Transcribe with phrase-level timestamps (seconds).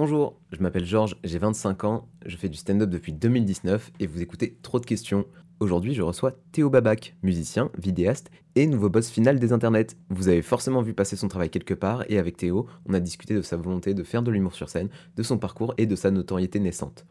[0.00, 4.22] Bonjour, je m'appelle Georges, j'ai 25 ans, je fais du stand-up depuis 2019 et vous
[4.22, 5.26] écoutez Trop de questions.
[5.58, 9.96] Aujourd'hui, je reçois Théo Babac, musicien, vidéaste et nouveau boss final des internets.
[10.10, 13.34] Vous avez forcément vu passer son travail quelque part et avec Théo, on a discuté
[13.34, 16.12] de sa volonté de faire de l'humour sur scène, de son parcours et de sa
[16.12, 17.04] notoriété naissante.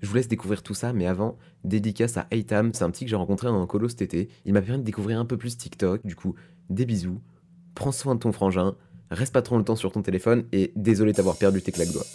[0.00, 3.10] Je vous laisse découvrir tout ça, mais avant, dédicace à Aitam, c'est un petit que
[3.10, 4.30] j'ai rencontré en colo cet été.
[4.46, 6.34] Il m'a permis de découvrir un peu plus TikTok, du coup,
[6.70, 7.20] des bisous,
[7.74, 8.76] prends soin de ton frangin,
[9.10, 12.06] reste pas trop longtemps sur ton téléphone et désolé d'avoir perdu tes claques doigts.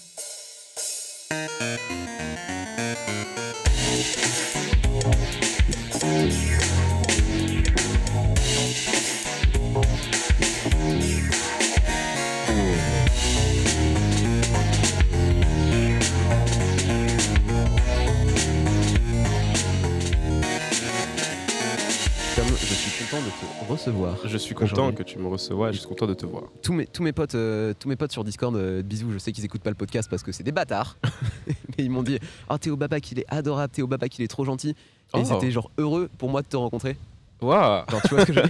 [23.15, 24.17] Content de te recevoir.
[24.25, 26.43] Je suis content que tu me reçoives, je suis content de te voir.
[26.61, 29.31] Tous mes, tous mes potes, euh, tous mes potes sur Discord, euh, bisous, je sais
[29.31, 30.97] qu'ils écoutent pas le podcast parce que c'est des bâtards.
[31.77, 32.19] Mais ils m'ont dit
[32.49, 34.69] Oh Théo Babac, il est adorable, Théo Babac, il est trop gentil.
[34.69, 34.75] Et
[35.13, 35.19] Oh.
[35.23, 36.97] ils étaient genre heureux pour moi de te rencontrer.
[37.41, 38.33] Waouh ce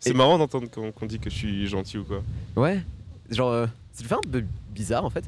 [0.00, 2.22] C'est Et- marrant d'entendre qu'on dit que je suis gentil ou quoi.
[2.56, 2.80] Ouais.
[3.30, 5.24] Genre, euh, ça te fait un peu bizarre en fait.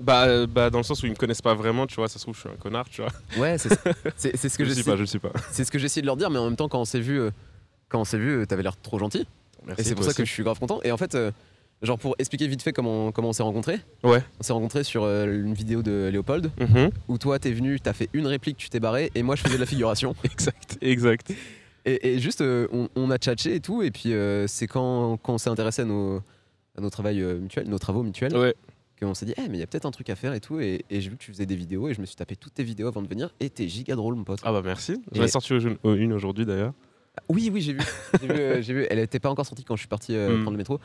[0.00, 2.18] Bah, euh, bah dans le sens où ils me connaissent pas vraiment, tu vois, ça
[2.18, 3.10] se trouve je suis un connard, tu vois.
[3.36, 3.68] Ouais, c'est
[4.16, 5.32] c'est- c'est ce que je sais j'essaie pas, je sais pas.
[5.50, 7.18] c'est ce que j'essaie de leur dire, mais en même temps, quand on s'est vu,
[7.20, 7.30] euh,
[7.94, 9.24] quand on s'est vu, euh, t'avais l'air trop gentil.
[9.64, 9.80] Merci.
[9.80, 10.80] Et c'est pour ça que je suis grave content.
[10.82, 11.30] Et en fait, euh,
[11.80, 14.20] genre pour expliquer vite fait comment, comment on s'est rencontrés, Ouais.
[14.40, 16.90] on s'est rencontrés sur euh, une vidéo de Léopold Mhm.
[17.06, 19.54] où toi t'es venu, t'as fait une réplique, tu t'es barré, et moi je faisais
[19.54, 20.16] de la figuration.
[20.24, 21.32] Exact, exact.
[21.84, 24.12] Et, et juste, euh, on, on a tchatché et tout, et puis
[24.48, 26.16] c'est quand, quand on s'est intéressé à nos,
[26.76, 28.54] à nos, travails, euh, mutuels, nos travaux mutuels Ouais.
[29.00, 30.58] qu'on s'est dit, eh, mais il y a peut-être un truc à faire et tout,
[30.58, 32.54] et, et j'ai vu que tu faisais des vidéos, et je me suis tapé toutes
[32.54, 34.40] tes vidéos avant de venir, et t'es giga drôle, mon pote.
[34.42, 35.00] Ah bah merci.
[35.12, 36.72] J'en ai sorti une aujourd'hui d'ailleurs.
[37.28, 37.80] Oui, oui, j'ai vu.
[38.20, 38.86] j'ai vu, euh, vu.
[38.90, 40.42] Elle était pas encore sortie quand je suis parti euh, Mm.
[40.42, 40.80] prendre le métro.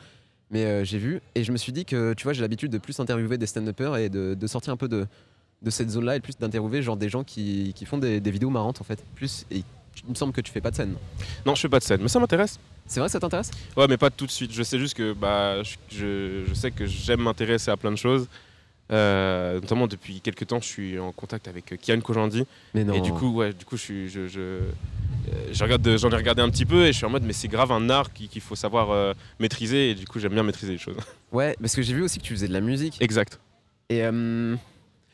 [0.50, 2.78] Mais euh, j'ai vu et je me suis dit que tu vois, j'ai l'habitude de
[2.78, 5.06] plus interviewer des stand-uppers et de, de sortir un peu de,
[5.62, 8.50] de cette zone-là et plus d'interviewer genre des gens qui, qui font des, des vidéos
[8.50, 9.04] marrantes en fait.
[9.14, 10.94] Plus et il me semble que tu fais pas de scène.
[11.46, 12.58] Non, je fais pas de scène, mais ça m'intéresse.
[12.86, 13.50] C'est vrai, ça t'intéresse?
[13.76, 14.52] Ouais, mais pas tout de suite.
[14.52, 18.26] Je sais juste que bah, je sais que j'aime m'intéresser à plein de choses.
[18.90, 22.44] Euh, notamment depuis quelques temps, je suis en contact avec euh, Kian Kojandi.
[22.74, 22.94] Mais non.
[22.94, 24.60] Et du coup, ouais, du coup, je suis, je, je, euh,
[25.52, 27.32] je regarde, de- j'en ai regardé un petit peu et je suis en mode, mais
[27.32, 29.90] c'est grave un art qui- qu'il faut savoir euh, maîtriser.
[29.90, 30.96] Et du coup, j'aime bien maîtriser les choses.
[31.32, 32.96] Ouais, parce que j'ai vu aussi que tu faisais de la musique.
[33.00, 33.38] exact.
[33.88, 34.02] Et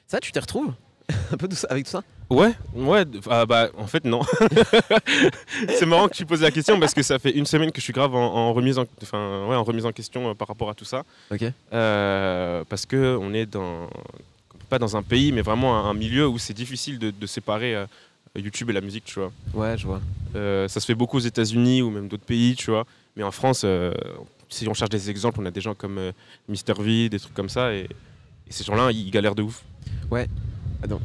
[0.06, 0.72] ça, tu t'y retrouves?
[1.32, 2.03] Un peu tout ça, avec tout ça?
[2.28, 3.04] Ouais, ouais.
[3.31, 4.20] ah bah, en fait, non.
[5.69, 7.84] c'est marrant que tu poses la question parce que ça fait une semaine que je
[7.84, 10.69] suis grave en, en remise, en, enfin, ouais, en remise en question euh, par rapport
[10.69, 11.04] à tout ça.
[11.31, 11.44] Ok.
[11.72, 13.88] Euh, parce que on est dans,
[14.69, 17.76] pas dans un pays, mais vraiment un, un milieu où c'est difficile de, de séparer
[17.76, 17.86] euh,
[18.34, 19.32] YouTube et la musique, tu vois.
[19.54, 20.00] Ouais, je vois.
[20.34, 22.84] Ça se fait beaucoup aux États-Unis ou même d'autres pays, tu vois.
[23.16, 23.65] Mais en France,
[24.50, 26.12] si on cherche des exemples, on a des gens comme
[26.48, 27.84] Mister V, des trucs comme ça, et,
[28.47, 29.62] et ces gens-là, ils galèrent de ouf.
[30.10, 30.26] Ouais.
[30.82, 31.00] Attends.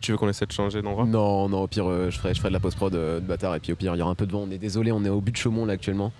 [0.00, 2.38] Tu veux qu'on essaie de changer d'endroit Non, non, au pire, euh, je, ferai, je
[2.38, 3.54] ferai de la post-prod euh, de bâtard.
[3.54, 4.44] Et puis au pire, il y aura un peu de vent.
[4.48, 6.12] On est désolé, on est au but de Chaumont là actuellement.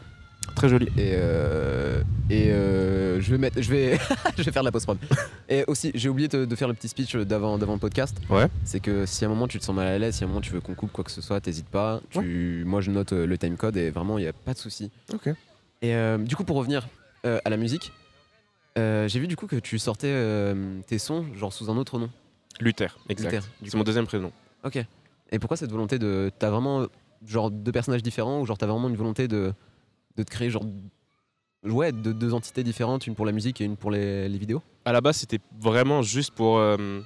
[0.55, 0.87] Très joli.
[0.97, 3.99] Et, euh, et euh, je vais mettre, je vais,
[4.37, 4.99] je vais faire de la post-prod.
[5.49, 8.17] Et aussi, j'ai oublié de, de faire le petit speech d'avant, d'avant le podcast.
[8.29, 8.47] Ouais.
[8.65, 10.29] C'est que si à un moment tu te sens mal à l'aise, si à un
[10.29, 12.01] moment tu veux qu'on coupe quoi que ce soit, t'hésites pas.
[12.11, 14.91] Tu, Moi, je note le timecode et vraiment, il n'y a pas de souci.
[15.13, 15.29] Ok.
[15.83, 16.89] Et euh, du coup, pour revenir
[17.25, 17.93] à la musique,
[18.77, 20.15] j'ai vu du coup que tu sortais
[20.87, 22.11] tes sons genre sous un autre nom.
[22.59, 23.33] Luther, exact.
[23.33, 24.33] Luther, C'est mon deuxième prénom.
[24.65, 24.85] Ok.
[25.33, 26.31] Et pourquoi cette volonté de.
[26.39, 26.87] T'as vraiment
[27.27, 29.53] genre deux personnages différents ou genre t'as vraiment une volonté de,
[30.17, 30.65] de te créer genre.
[31.63, 34.63] Ouais, de deux entités différentes, une pour la musique et une pour les, les vidéos?
[34.87, 37.01] À la base, c'était vraiment juste pour euh,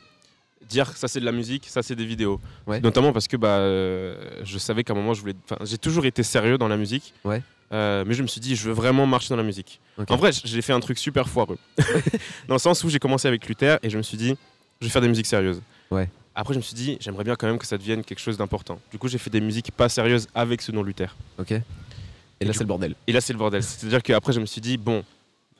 [0.68, 2.40] dire ça c'est de la musique, ça c'est des vidéos.
[2.66, 2.80] Ouais.
[2.80, 5.34] Notamment parce que bah, euh, je savais qu'à un moment, je voulais.
[5.62, 7.14] j'ai toujours été sérieux dans la musique.
[7.24, 7.42] Ouais.
[7.72, 9.80] Euh, mais je me suis dit, je veux vraiment marcher dans la musique.
[10.08, 11.58] En vrai, j'ai fait un truc super foireux.
[12.48, 14.36] dans le sens où j'ai commencé avec Luther et je me suis dit,
[14.80, 15.60] je vais faire des musiques sérieuses.
[15.90, 16.08] Ouais.
[16.34, 18.80] Après, je me suis dit, j'aimerais bien quand même que ça devienne quelque chose d'important.
[18.90, 21.14] Du coup, j'ai fait des musiques pas sérieuses avec ce nom Luther.
[21.38, 21.52] Ok.
[21.52, 22.94] Et, là, c'est le bordel.
[23.06, 23.62] Et là, c'est le bordel.
[23.62, 25.04] C'est-à-dire qu'après, je me suis dit, bon,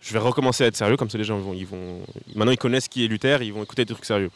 [0.00, 2.00] je vais recommencer à être sérieux, comme ça les gens vont, ils vont.
[2.34, 4.30] Maintenant, ils connaissent qui est Luther, ils vont écouter des trucs sérieux.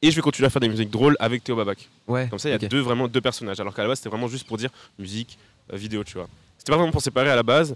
[0.00, 1.88] Et je vais continuer à faire des musiques drôles avec Théo Babac.
[2.06, 2.28] Ouais.
[2.28, 3.58] Comme ça, il y a deux, vraiment deux personnages.
[3.58, 5.38] Alors qu'à la base, c'était vraiment juste pour dire musique,
[5.72, 6.28] euh, vidéo, tu vois.
[6.56, 7.74] C'était pas vraiment pour séparer à la base,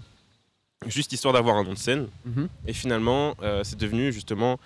[0.85, 2.07] juste histoire d'avoir un nom de scène.
[2.23, 2.47] Mhm.
[2.67, 4.57] Et finalement, euh, c'est devenu justement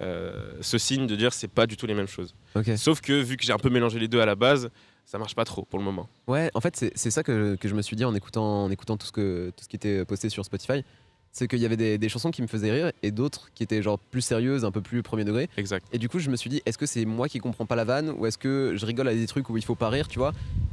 [0.00, 2.34] ce signe de dire c'est pas du tout les mêmes choses.
[2.76, 4.70] Sauf que vu que j'ai un peu mélangé les deux à la base,
[5.04, 6.08] ça marche pas trop pour le moment.
[6.26, 8.70] Ouais, en fait, c'est c'est ça que, que je me suis dit en écoutant, en
[8.70, 10.84] écoutant tout, ce que, tout ce qui était posté sur Spotify.
[11.32, 13.82] C'est qu'il y avait des, des chansons qui me faisaient rire et d'autres qui étaient
[13.82, 15.50] genre plus sérieuses, un peu plus premier degré.
[15.58, 15.84] Exact.
[15.92, 17.84] Et du coup, je me suis dit, est-ce que c'est moi qui comprends pas la
[17.84, 20.18] vanne ou est-ce que je rigole à des trucs où il faut pas rire, tu
[20.18, 20.32] vois?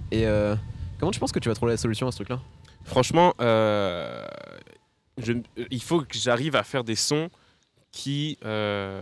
[0.10, 0.56] Et euh,
[1.02, 2.40] comment tu penses que tu vas trouver la solution à ce truc-là?
[2.86, 4.26] Franchement, euh,
[5.18, 5.34] je-
[5.69, 7.30] il faut que j'arrive à faire des sons
[7.94, 9.01] qui, euh,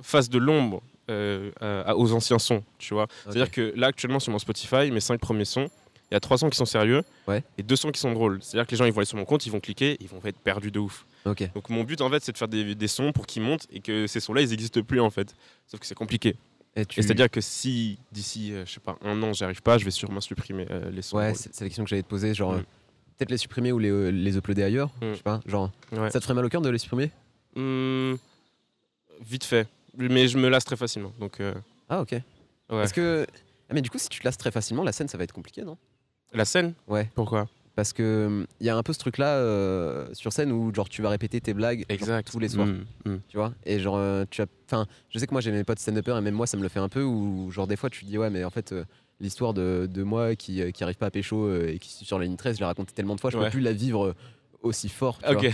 [0.00, 1.50] fasse de l'ombre euh,
[1.94, 3.06] aux anciens sons, tu vois.
[3.24, 5.68] C'est-à-dire que là, actuellement, sur mon Spotify, mes cinq premiers sons,
[6.10, 7.42] il y a trois sons qui sont sérieux Ouais.
[7.56, 8.38] et deux sons qui sont drôles.
[8.42, 10.20] C'est-à-dire que les gens, ils vont aller sur mon compte, ils vont cliquer, ils vont
[10.24, 11.06] être perdus de ouf.
[11.24, 13.80] Donc mon but, en fait, c'est de faire des, des sons pour qu'ils montent et
[13.80, 15.34] que ces sons-là, ils n'existent plus, en fait.
[15.66, 16.36] Sauf que c'est compliqué.
[16.74, 16.98] Et tu...
[17.00, 19.84] Et c'est-à-dire que si d'ici, euh, je sais pas, un an, j'y arrive pas, je
[19.84, 21.18] vais sûrement supprimer euh, les sons.
[21.18, 22.32] Ouais, c'est la question que j'allais te poser.
[22.34, 22.56] Genre, Mm.
[22.56, 22.62] euh,
[23.18, 24.88] peut-être les supprimer ou les, les uploader ailleurs.
[25.02, 25.10] Mm.
[25.10, 25.40] Je sais pas.
[25.46, 26.10] Genre, Ouais.
[26.10, 27.10] ça te ferait mal au cœur de les supprimer?
[27.56, 28.14] Hmm,
[29.20, 29.68] vite fait.
[29.96, 31.12] Mais je me lasse très facilement.
[31.20, 31.54] Donc, euh,
[31.88, 32.12] Ah, ok.
[32.12, 32.22] ouais.
[32.68, 33.26] Parce que.
[33.68, 35.32] Ah, mais du coup, si tu te lasses très facilement, la scène, ça va être
[35.32, 35.76] compliqué, non?
[36.32, 36.74] La scène?
[36.88, 37.10] Ouais.
[37.14, 37.48] Pourquoi?
[37.74, 41.00] Parce que il y a un peu ce truc-là euh, sur scène où genre tu
[41.00, 43.16] vas répéter tes blagues genre, tous les soirs, Hmm, hmm.
[43.28, 43.54] tu vois?
[43.64, 46.20] Et genre euh, tu as, enfin, je sais que moi j'ai mes potes stand-uppers et
[46.20, 48.18] même moi ça me le fait un peu où genre des fois tu te dis
[48.18, 48.84] ouais mais en fait euh,
[49.20, 52.04] l'histoire de, de moi qui euh, qui arrive pas à pécho euh, et qui suis
[52.04, 53.44] sur la ligne 13, je l'ai raconté tellement de fois, je Ouais.
[53.46, 54.14] peux plus la vivre euh,
[54.60, 55.18] aussi fort.
[55.22, 55.46] tu Ok.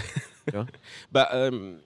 [0.48, 0.66] Tu vois?
[1.12, 1.76] Bah, euh,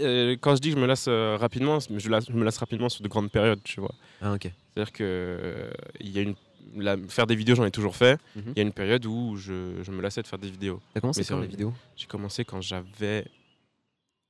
[0.00, 2.58] euh, quand je dis que je me lasse euh, rapidement, je, lasse- je me lasse
[2.58, 3.94] rapidement sur de grandes périodes, tu vois.
[4.20, 4.50] Ah ok.
[4.74, 5.70] C'est-à-dire que euh,
[6.00, 6.34] il y a une
[6.76, 8.18] la- faire des vidéos, j'en ai toujours fait.
[8.36, 8.52] Il Mhm.
[8.56, 10.80] y a une période où je, je me lassais de faire des vidéos.
[10.94, 13.26] T'as commencé Mais quand les vidéos J'ai commencé quand j'avais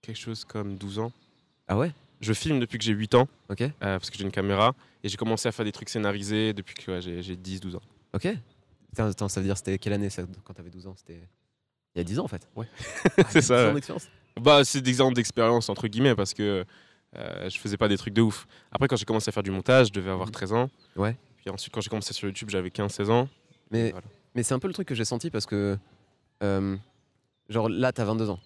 [0.03, 1.13] quelque chose comme 12 ans.
[1.69, 1.93] Ah ouais?
[2.21, 3.63] Je filme depuis que j'ai 8 ans, Ok.
[3.63, 6.75] euh, parce que j'ai une caméra, et j'ai commencé à faire des trucs scénarisés depuis
[6.75, 7.83] que ouais, j'ai j'ai 10-12 ans.
[8.13, 8.27] Ok.
[8.93, 10.95] Attends, attends, ça veut dire c'était quelle année ça quand t'avais 12 ans?
[10.97, 11.21] C'était
[11.95, 12.49] il y a 10 ans en fait.
[12.57, 12.67] Ouais.
[13.19, 13.81] Ah, C'est 10 ça, ouais.
[14.41, 16.65] Bah, c'est des exemples d'expérience, entre guillemets, parce que
[17.17, 18.47] euh, je faisais pas des trucs de ouf.
[18.73, 20.33] Après, quand j'ai commencé à faire du montage, je devais avoir Mhm.
[20.33, 20.71] 13 ans.
[20.97, 21.17] Ouais.
[21.37, 23.29] Puis ensuite, quand j'ai commencé sur YouTube, j'avais 15-16 ans.
[23.71, 24.07] Mais Voilà.
[24.35, 25.79] mais c'est un peu le truc que j'ai senti parce que
[26.43, 26.77] euh,
[27.49, 28.41] genre là t'as 22 ans,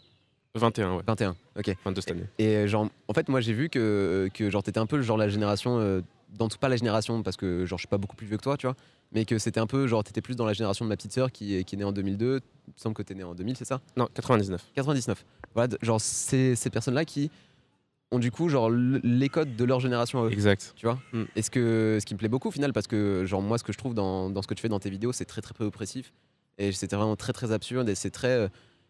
[0.54, 1.02] 21, ouais.
[1.06, 1.36] 21.
[1.56, 1.74] Ok.
[1.84, 2.24] 22 cette année.
[2.38, 5.02] Et euh, genre, en fait, moi j'ai vu que, que genre t'étais un peu le
[5.02, 7.98] genre la génération, euh, dans tout pas la génération parce que genre je suis pas
[7.98, 8.76] beaucoup plus vieux que toi, tu vois,
[9.12, 11.32] mais que c'était un peu genre t'étais plus dans la génération de ma petite sœur
[11.32, 12.40] qui, est- qui est née en 2002.
[12.66, 13.80] Il me semble que t'es né en 2000, c'est ça?
[13.96, 14.62] Non, 99.
[14.74, 15.24] 99.
[15.54, 17.30] Voilà, genre c'est ces personnes-là qui
[18.10, 20.32] ont du coup genre les codes de leur génération à eux.
[20.32, 20.72] Exact.
[20.76, 20.98] Tu vois?
[21.12, 21.22] Mm.
[21.36, 23.64] Et ce, que, ce qui me plaît beaucoup au final, parce que genre moi ce
[23.64, 25.54] que je trouve dans, dans ce que tu fais dans tes vidéos, c'est très très
[25.54, 26.12] peu oppressif.
[26.58, 28.48] Et c'était vraiment très très absurde et c'est très, euh,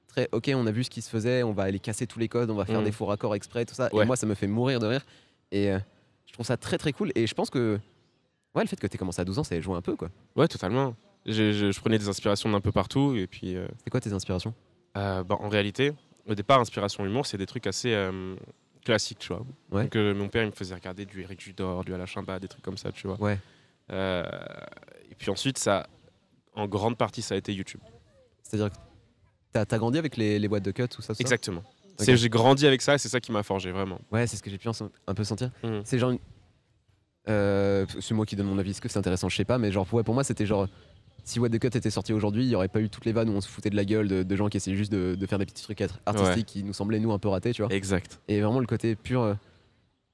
[0.09, 2.29] très ok, on a vu ce qui se faisait, on va aller casser tous les
[2.29, 2.85] codes, on va faire Mm.
[2.85, 3.89] des faux raccords exprès, tout ça.
[3.95, 4.05] Ouais.
[4.05, 5.05] Et moi ça me fait mourir de rire.
[5.53, 5.79] Et euh,
[6.27, 7.11] je trouve ça très très cool.
[7.15, 7.79] Et je pense que
[8.59, 10.09] ouais, le fait que tu commencé à 12 ans, ça a joué un peu quoi.
[10.37, 10.95] Ouais, totalement.
[11.27, 13.15] Je, je- je prenais des inspirations d'un peu partout.
[13.17, 14.55] Et puis, euh, C'est quoi tes inspirations?
[14.97, 15.93] euh, bah, en réalité,
[16.27, 18.35] au départ, inspiration humour, c'est des trucs assez euh,
[18.85, 19.45] classiques, tu vois.
[19.71, 19.85] Ouais.
[19.89, 22.79] Donc, mon père, il me faisait regarder du Eric Judor, du Alachimba, des trucs comme
[22.79, 23.21] ça, tu vois.
[23.21, 23.39] Ouais.
[25.11, 25.87] Et puis ensuite, ça,
[26.55, 27.81] en grande partie, ça a été YouTube.
[28.43, 28.77] C'est-à-dire que
[29.53, 31.61] t'as as grandi avec les, les boîtes de cut, tout ça, tout Exactement.
[31.61, 32.05] Ok.
[32.05, 34.01] C'est- J'ai grandi avec ça et c'est ça qui m'a forgé, vraiment.
[34.13, 35.51] Ouais, c'est ce que j'ai pu un peu sentir.
[35.65, 35.83] Mhm.
[35.85, 36.11] C'est genre.
[36.11, 36.19] une-
[37.29, 39.71] Euh, c'est moi qui donne mon avis, est-ce que c'est intéressant Je sais pas, mais
[39.73, 40.67] genre, ouais, pour moi, c'était genre.
[41.25, 43.29] Si What the Cut était sorti aujourd'hui, il y aurait pas eu toutes les vannes
[43.29, 45.27] où on se foutait de la gueule de, de gens qui essayaient juste de, de
[45.27, 46.43] faire des petits trucs art- artistiques Ouais.
[46.45, 47.71] qui nous semblaient, nous, un peu ratés, tu vois.
[47.75, 48.19] Exact.
[48.29, 49.21] Et vraiment le côté pur.
[49.23, 49.35] euh,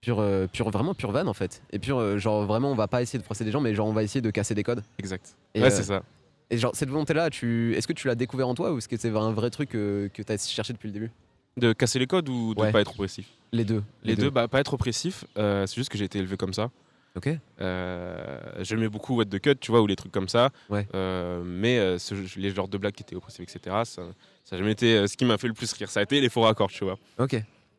[0.01, 1.63] Pur, euh, pur, vraiment pur van en fait.
[1.73, 3.87] Et pur, euh, genre vraiment, on va pas essayer de froisser des gens, mais genre
[3.87, 4.83] on va essayer de casser des codes.
[4.99, 5.35] Exact.
[5.55, 6.03] Et, ouais, euh, c'est ça.
[6.51, 7.75] Et genre cette volonté-là, tu...
[7.75, 10.11] est-ce que tu l'as découvert en toi ou est-ce que c'est un vrai truc que
[10.15, 11.11] tu as cherché depuis le début?
[11.57, 12.71] De casser les codes ou de Ouais.
[12.71, 13.27] pas être oppressif?
[13.53, 13.83] Les deux.
[14.03, 16.71] Les, deux, bah, pas être oppressif, euh, c'est juste que j'ai été élevé comme ça.
[17.17, 17.29] Ok.
[17.61, 20.51] Euh, J'aimais beaucoup What the Cut, tu vois, ou les trucs comme ça.
[20.69, 20.87] Ouais.
[20.95, 24.03] Euh, mais euh, ce- les genres de blagues qui étaient oppressives, etc., ça,
[24.45, 25.89] ça a jamais été ce qui m'a fait le plus rire.
[25.91, 26.99] Ça a été les faux raccords, tu vois.
[27.19, 27.37] Ok.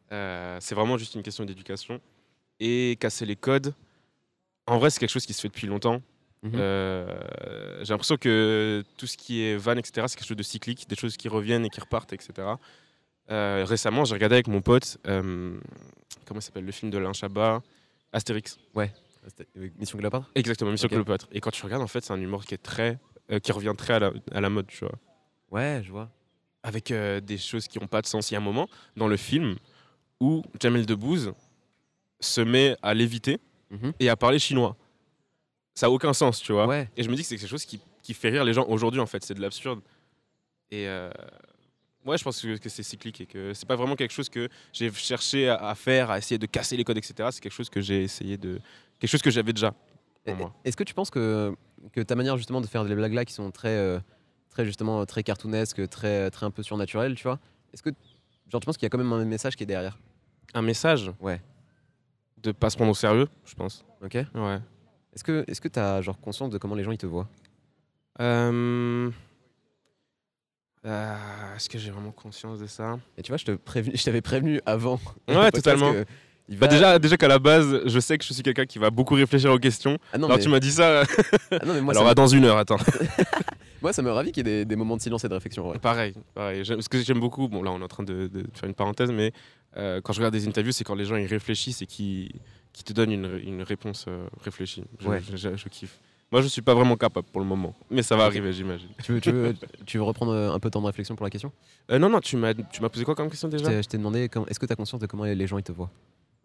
[0.09, 1.99] C'est vraiment juste une question d'éducation.
[2.61, 3.73] Et casser les codes,
[4.65, 6.01] en vrai, c'est quelque chose qui se fait depuis longtemps.
[6.44, 6.51] Mhm.
[6.56, 7.19] Euh,
[7.83, 10.95] J'ai l'impression que tout ce qui est van, etc., c'est quelque chose de cyclique, des
[10.95, 12.33] choses qui reviennent et qui repartent, etc.
[13.30, 15.57] Euh, récemment, j'ai regardé avec mon pote, euh,
[16.25, 17.61] comment s'appelle, le film de Alain Chabat,
[18.13, 18.57] Astérix.
[18.57, 18.87] Euh,
[19.79, 20.91] Mission Cléopâtre Exactement, Mission Ok.
[20.91, 21.27] Cléopâtre.
[21.31, 22.99] Et quand tu regardes, en fait, c'est un humour qui est très,
[23.31, 24.95] euh, qui revient très à la, à la mode, tu vois.
[25.51, 26.09] Ouais, je vois.
[26.63, 28.31] Avec euh, des choses qui n'ont pas de sens.
[28.31, 29.55] Il y a un moment dans le film
[30.19, 31.33] où Jamel Debbouze
[32.19, 33.39] se met à léviter
[33.71, 33.94] Mhm.
[33.99, 34.77] et à parler chinois.
[35.73, 36.67] Ça n'a aucun sens, tu vois.
[36.67, 36.87] Ouais.
[36.95, 39.01] Et je me dis que c'est quelque chose qui, qui fait rire les gens aujourd'hui,
[39.01, 39.23] en fait.
[39.25, 39.81] C'est de l'absurde.
[40.71, 41.09] Et euh,
[42.05, 44.47] ouais, je pense que, que c'est cyclique et que c'est pas vraiment quelque chose que
[44.71, 47.29] j'ai cherché à, à faire, à essayer de casser les codes, etc.
[47.31, 48.59] C'est quelque chose que j'ai essayé de.
[49.06, 49.71] Quelque chose que j'avais déjà.
[50.64, 51.56] Est-ce que tu penses que,
[51.94, 54.00] que ta manière justement de faire des blagues là qui sont très, euh,
[54.50, 57.38] très justement très cartoonesques, très, très un peu surnaturelles, tu vois
[57.71, 57.92] Est-ce que
[58.50, 60.00] genre tu penses qu'il y a quand même un message qui est derrière?
[60.56, 61.12] Un message?
[61.19, 61.40] Ouais.
[62.42, 63.85] De pas se prendre au sérieux, je pense.
[64.04, 64.16] Ok.
[64.33, 64.59] Ouais.
[65.14, 67.28] Est-ce que est-ce que t'as genre conscience de comment les gens ils te voient?
[68.19, 69.12] Euh,
[70.85, 72.97] euh, Est-ce que j'ai vraiment conscience de ça?
[73.18, 75.00] Et tu vois, je te prévenu- je t'avais prévenu avant.
[75.28, 75.92] Ouais, totalement.
[75.94, 76.06] que
[76.49, 78.90] il Bah déjà, déjà qu'à la base, je sais que je suis quelqu'un qui va
[78.92, 79.97] beaucoup réfléchir aux questions.
[80.14, 81.04] Ah non, Alors mais, tu m'as dit ça.
[81.52, 82.78] ah non, mais moi, Alors ça, à dans une heure, attends.
[83.81, 85.69] moi, ça me ravit qu'il y ait des, des moments de silence et de réflexion.
[85.69, 85.80] ouais.
[85.80, 86.64] pareil, pareil.
[86.64, 88.75] J'aime- Ce que j'aime beaucoup, bon là on est en train de, de faire une
[88.75, 89.31] parenthèse, mais
[89.78, 92.31] euh, quand je regarde des interviews, c'est quand les gens ils réfléchissent et qui,
[92.73, 94.83] qui te donnent une, une réponse euh, réfléchie.
[94.99, 95.21] Je, Ouais.
[95.30, 95.99] je- je- je kiffe.
[96.31, 98.90] Moi, je suis pas vraiment capable pour le moment, mais ça va arriver, j'imagine.
[99.04, 99.54] Tu veux, tu, veux,
[99.85, 101.52] tu veux reprendre euh, un peu de temps de réflexion pour la question?
[101.92, 103.81] Euh, non, non, tu m'as posé quoi comme question déjà?
[103.81, 105.92] Je t'ai demandé, est-ce que tu as conscience de comment les gens ils te voient?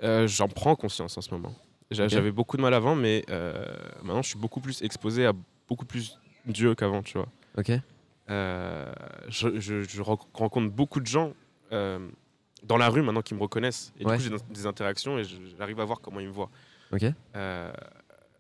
[0.03, 1.55] Euh, J'en prends conscience en ce moment.
[1.91, 3.65] J'avais beaucoup de mal avant, mais euh,
[4.03, 5.33] maintenant, je suis beaucoup plus exposé à
[5.69, 7.27] beaucoup plus Dieu qu'avant, tu vois.
[7.59, 7.73] Ok.
[8.31, 8.93] Euh,
[9.29, 11.33] je, je- je ren- rencontre beaucoup de gens
[11.71, 13.93] dans la rue maintenant qui me reconnaissent.
[13.99, 14.17] Et Ouais.
[14.19, 15.23] du coup, j'ai des interactions et
[15.59, 16.51] j'arrive à voir comment ils me voient.
[16.93, 17.05] Ok.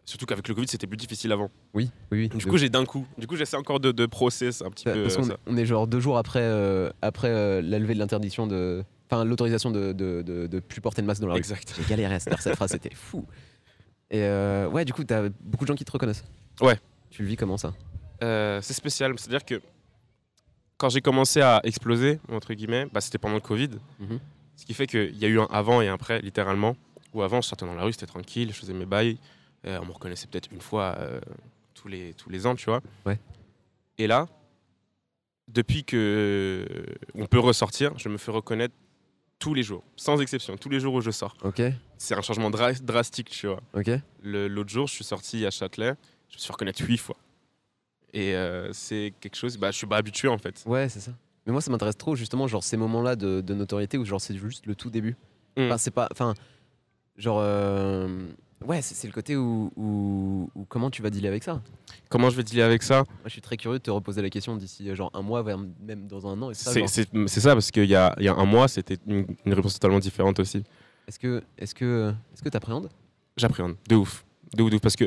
[0.04, 1.50] Surtout qu'avec le Covid, c'était plus difficile avant.
[1.72, 2.38] Oui, oui, oui.
[2.38, 3.06] Du coup, j'ai d'un coup.
[3.16, 5.02] Du coup, j'essaie encore de, de process un petit peu.
[5.04, 8.82] Parce qu'on est genre deux jours après, euh, après euh, la levée de l'interdiction de.
[9.10, 11.38] Enfin, l'autorisation de, de, de, de plus porter de masque dans la rue.
[11.40, 11.74] Exact.
[11.76, 13.26] J'ai galéré à se dire cette phrase, c'était fou.
[14.08, 16.24] Et euh, ouais, du coup, t'as beaucoup de gens qui te reconnaissent.
[16.60, 16.78] Ouais.
[17.10, 17.74] Tu le vis comment ça?
[18.22, 19.12] Euh, c'est spécial.
[19.18, 19.60] C'est-à-dire que
[20.76, 23.70] quand j'ai commencé à exploser, entre guillemets, bah, c'était pendant le Covid.
[23.98, 24.20] Mhm.
[24.54, 26.76] Ce qui fait qu'il y a eu un avant et un après, littéralement.
[27.12, 29.18] Où avant, je sortais dans la rue, c'était tranquille, je faisais mes bails.
[29.66, 30.96] Euh, on me reconnaissait peut-être une fois
[31.74, 32.80] tous, les, tous les ans, tu vois.
[33.04, 33.18] Ouais.
[33.98, 34.28] Et là,
[35.48, 36.64] depuis que
[37.16, 38.74] on peut ressortir, je me fais reconnaître
[39.40, 41.34] tous les jours, sans exception, tous les jours où je sors.
[41.42, 41.60] Ok,
[41.98, 43.60] C'est un changement dra- drastique, tu vois.
[43.74, 43.90] ok.
[44.22, 45.94] L'autre jour, je suis sorti à Châtelet,
[46.28, 47.16] je me suis reconnaître huit fois.
[48.12, 50.62] Et euh, c'est quelque chose, bah, je suis pas habitué en fait.
[50.66, 51.12] Ouais, c'est ça.
[51.46, 54.36] Mais moi, ça m'intéresse trop, justement, genre ces moments-là de, de notoriété où genre c'est
[54.36, 55.16] juste le tout début.
[55.56, 55.62] Mm.
[55.66, 56.08] Enfin, c'est pas.
[56.12, 56.34] Enfin,
[57.16, 57.38] genre.
[57.40, 58.26] euh,
[58.66, 61.54] Ouais, c'est le côté où, où, où comment tu vas dealer avec ça?
[61.54, 61.62] Moi,
[62.10, 63.04] Comment je vais dealer avec ça?
[63.24, 66.06] Je suis très curieux de te reposer la question d'ici euh, genre un mois, même
[66.06, 66.52] dans un an.
[66.52, 69.74] Ça, C'est ça, parce qu'il y a, y a un mois, c'était une, une réponse
[69.74, 70.62] totalement différente aussi.
[71.08, 72.90] Est-ce que est-ce que est-ce que t'appréhendes?
[73.36, 74.24] J'appréhende, de ouf.
[74.54, 75.06] De ouf, de ouf, parce que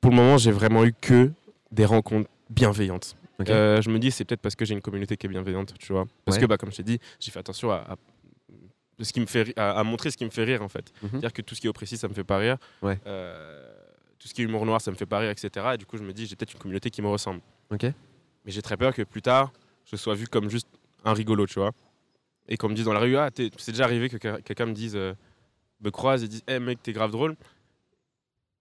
[0.00, 1.30] pour le moment, j'ai vraiment eu que
[1.70, 3.14] des rencontres bienveillantes.
[3.48, 5.92] Euh, je me dis, c'est peut-être parce que j'ai une communauté qui est bienveillante, tu
[5.92, 6.06] vois?
[6.24, 6.42] Parce Ouais.
[6.42, 7.96] que, bah, comme je t'ai dit, j'ai fait attention à, à-
[9.04, 10.92] ce qui me fait, à, à montrer ce qui me fait rire, en fait.
[11.02, 11.10] Mhm.
[11.10, 12.56] C'est-à-dire que tout ce qui est oppressif, ça me fait pas rire.
[12.82, 12.98] Ouais.
[13.06, 13.64] Euh,
[14.18, 15.66] tout ce qui est humour noir, ça me fait pas rire, etc.
[15.74, 17.40] Et du coup, je me dis, j'ai peut-être une communauté qui me ressemble.
[17.70, 17.82] Ok.
[17.84, 17.92] Mais
[18.52, 19.52] j'ai très peur que plus tard,
[19.84, 20.68] je sois vu comme juste
[21.04, 21.70] un rigolo, tu vois.
[22.48, 24.72] Et qu'on me dise dans la rue, ah, c'est déjà arrivé que que- quelqu'un me
[24.72, 25.12] dise, euh,
[25.80, 27.36] me croise et dise, hé mec, t'es grave drôle.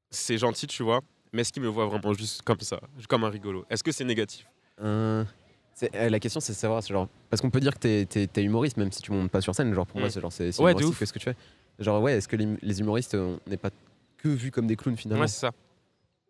[0.09, 1.01] C'est gentil, tu vois.
[1.33, 2.79] Mais est-ce qu'il me voit vraiment juste comme ça,
[3.09, 3.65] comme un rigolo?
[3.69, 4.45] Est-ce que c'est négatif?
[4.81, 5.23] Euh,
[5.93, 9.01] la question c'est de savoir genre parce qu'on peut dire que t'es, humoriste même si
[9.01, 10.11] tu montes pas sur scène genre pour moi Mm.
[10.11, 11.35] c'est genre c'est, c'est Ouais, que ce que tu fais?
[11.79, 13.69] Genre ouais est-ce que les, les humoristes on n'est pas
[14.17, 15.21] que vus comme des clowns finalement?
[15.21, 15.51] Ouais, c'est ça.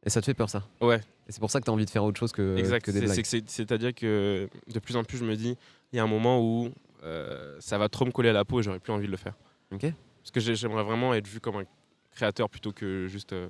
[0.06, 0.64] et ça te fait peur ça?
[0.82, 0.98] Ouais.
[0.98, 2.86] et c'est pour ça que t'as envie de faire autre chose que, exact.
[2.86, 5.36] que des C'est- blagues c'est que c'est- C'est-à-dire que de plus en plus, je me
[5.36, 5.56] dis,
[5.94, 6.70] il y a un moment où
[7.04, 9.18] euh, ça va trop me coller à la peau et j'aurais plus envie de le
[9.18, 9.36] faire.
[9.72, 9.86] ok
[10.22, 11.64] Parce que j'ai- j'aimerais vraiment être vu comme un
[12.12, 13.48] créateur plutôt que juste euh,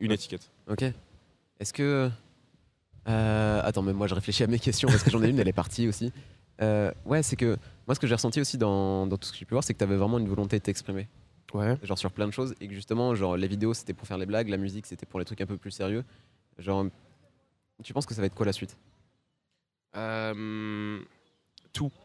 [0.00, 0.50] une étiquette.
[0.68, 0.84] ok
[1.60, 2.10] est-ce que
[3.10, 5.48] euh, attends mais moi je réfléchis à mes questions parce que j'en ai une elle
[5.48, 6.12] est partie aussi
[6.62, 9.38] Euh, ouais c'est que moi ce que j'ai ressenti aussi dans, dans tout ce que
[9.38, 11.08] j'ai pu voir c'est que t'avais vraiment une volonté de t'exprimer
[11.54, 11.76] Ouais.
[11.82, 14.26] genre sur plein de choses et que justement genre les vidéos c'était pour faire les
[14.26, 16.04] blagues la musique c'était pour les trucs un peu plus sérieux
[16.58, 16.86] genre
[17.82, 18.76] tu penses que ça va être quoi la suite?
[19.96, 21.00] Euh,
[21.72, 21.90] tout.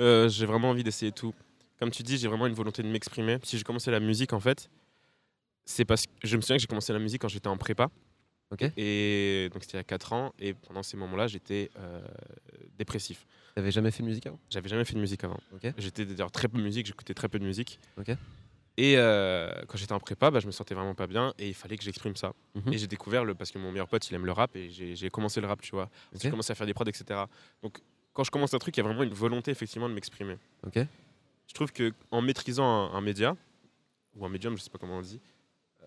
[0.00, 1.34] Euh, j'ai vraiment envie d'essayer tout.
[1.80, 3.38] Comme tu dis, j'ai vraiment une volonté de m'exprimer.
[3.42, 4.70] Si j'ai commencé la musique, en fait,
[5.64, 7.88] c'est parce que je me souviens que j'ai commencé la musique quand j'étais en prépa.
[8.76, 10.34] Et donc c'était il y a 4 ans.
[10.38, 12.00] Et pendant ces moments-là, j'étais euh,
[12.78, 13.26] dépressif.
[13.54, 14.38] T'avais jamais fait de musique avant?
[14.50, 15.40] J'avais jamais fait de musique avant.
[15.78, 17.78] J'étais d'ailleurs très peu de musique, j'écoutais très peu de musique.
[18.76, 21.54] Et euh, quand j'étais en prépa, bah, je me sentais vraiment pas bien et il
[21.54, 22.32] fallait que j'exprime ça.
[22.54, 22.72] Mhm.
[22.72, 25.10] Et j'ai découvert le parce que mon meilleur pote il aime le rap et j'ai
[25.10, 25.90] commencé le rap, tu vois.
[26.14, 27.24] J'ai commencé à faire des prods, etc.
[27.62, 27.80] Donc
[28.12, 30.36] quand je commence un truc, il y a vraiment une volonté effectivement de m'exprimer.
[31.48, 33.36] Je trouve que en maîtrisant un, un média
[34.14, 35.20] ou un médium, je sais pas comment on dit,
[35.82, 35.86] euh,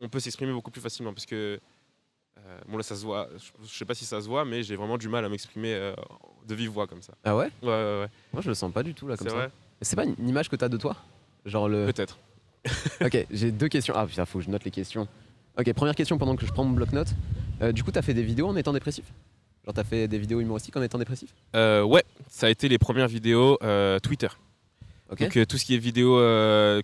[0.00, 1.60] on peut s'exprimer beaucoup plus facilement parce que
[2.46, 4.62] euh, bon là ça se voit, je, je sais pas si ça se voit, mais
[4.62, 5.94] j'ai vraiment du mal à m'exprimer euh,
[6.46, 7.12] de vive voix comme ça.
[7.24, 7.50] Ah ouais?
[7.62, 8.08] Ouais ouais ouais.
[8.32, 9.38] Moi je le sens pas du tout là comme C'est ça.
[9.38, 9.50] vrai?
[9.80, 10.96] C'est pas une image que t'as de toi?
[11.44, 11.86] Genre le.
[11.86, 12.18] Peut-être.
[13.04, 13.94] ok, j'ai deux questions.
[13.96, 15.08] Ah putain, faut que je note les questions.
[15.58, 17.12] Ok, première question pendant que je prends mon bloc-notes.
[17.60, 19.04] Euh, du coup, t'as fait des vidéos en étant dépressif?
[19.64, 21.34] Genre t'as fait des vidéos humoristiques en étant dépressif?
[21.54, 23.58] Euh, ouais, ça a été les premières vidéos
[24.02, 24.28] Twitter.
[25.10, 25.20] Ok.
[25.20, 26.16] Donc tout ce qui est vidéo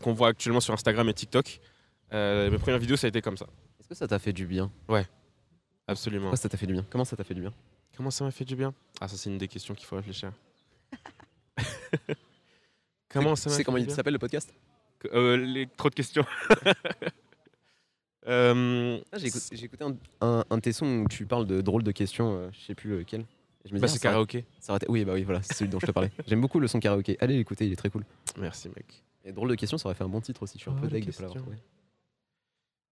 [0.01, 1.61] qu'on voit actuellement sur Instagram et TikTok.
[2.13, 3.47] mes premières vidéos, ça a été comme ça.
[3.81, 4.71] Est-ce que ça t'a fait du bien?
[5.89, 6.27] Absolument.
[6.27, 6.87] Pourquoi ça t'a fait du bien?
[6.91, 7.53] Comment ça t'a fait du bien?
[7.97, 8.73] Comment ça m'a fait du bien?
[9.01, 10.31] Ah, ça, c'est une des questions qu'il faut réfléchir.
[13.09, 14.55] comment ça m'a fait comment du il s'appelle le podcast?
[15.13, 15.67] Euh, les...
[15.67, 16.25] Trop de questions.
[18.27, 19.29] Euh, Ah, J'ai
[19.65, 22.51] écouté, un, un, un de tes sons où tu parles de drôles de questions, euh,
[22.53, 23.23] je sais plus lequel.
[23.23, 24.45] Et je me dis, bah, ah, c'est karaoké.
[24.61, 26.11] ça Oui, bah oui, voilà, c'est celui dont je te parlais.
[26.27, 27.17] J'aime beaucoup le son karaoké.
[27.21, 28.05] Allez l'écouter, il est très cool.
[28.37, 29.03] Merci, mec.
[29.25, 30.59] Et drôle de questions, ça aurait fait un bon titre aussi.
[30.59, 31.53] Je suis un peu Drôle de deg de pas l'avoir questions.
[31.53, 31.57] trouvé.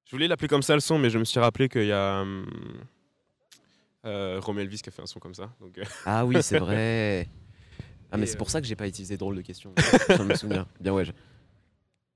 [0.07, 2.21] Je voulais l'appeler comme ça le son, mais je me suis rappelé qu'il y a
[2.23, 2.47] hum,
[4.05, 5.51] euh, Elvis qui a fait un son comme ça.
[5.61, 7.29] Donc, euh, Ah oui, c'est vrai.
[8.13, 9.75] Ah, mais c'est euh, pour ça que j'ai pas utilisé drôle de question.
[10.17, 10.65] Je me souvenir.
[10.81, 11.05] Bien, ouais.
[11.05, 11.11] je-